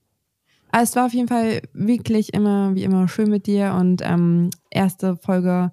Aber 0.71 0.84
es 0.84 0.95
war 0.95 1.05
auf 1.05 1.13
jeden 1.13 1.27
Fall 1.27 1.61
wirklich 1.73 2.34
immer, 2.34 2.75
wie 2.75 2.84
immer, 2.84 3.07
schön 3.07 3.29
mit 3.29 3.47
dir. 3.47 3.73
Und 3.73 4.01
ähm, 4.03 4.49
erste 4.69 5.17
Folge 5.17 5.71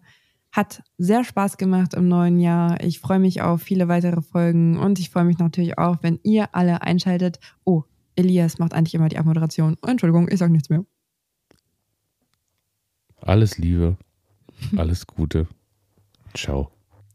hat 0.53 0.83
sehr 0.99 1.25
Spaß 1.25 1.59
gemacht 1.59 1.95
im 1.95 2.09
neuen 2.09 2.41
Jahr. 2.41 2.83
Ich 2.83 3.01
freue 3.01 3.19
mich 3.19 3.43
auf 3.43 3.63
viele 3.63 3.89
weitere 3.89 4.23
Folgen 4.23 4.79
und 4.79 4.99
ich 4.99 5.11
freue 5.11 5.25
mich 5.25 5.39
natürlich 5.39 5.79
auch, 5.79 5.99
wenn 6.03 6.19
ihr 6.23 6.55
alle 6.55 6.83
einschaltet. 6.83 7.39
Oh, 7.65 7.85
Elias 8.17 8.59
macht 8.59 8.75
eigentlich 8.75 8.95
immer 8.95 9.09
die 9.09 9.19
Abmoderation. 9.19 9.77
Entschuldigung, 9.87 10.29
ich 10.29 10.39
sage 10.39 10.53
nichts 10.53 10.71
mehr. 10.71 10.85
Alles 13.21 13.59
Liebe, 13.59 13.97
alles 14.77 15.07
Gute. 15.07 15.47
Ciao. 16.35 16.71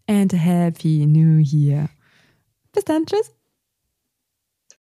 And 0.08 0.34
a 0.34 0.38
happy 0.38 1.06
new 1.06 1.40
year. 1.40 1.90
Bis 2.76 2.84
dann, 2.84 3.06
tschüss. 3.06 3.32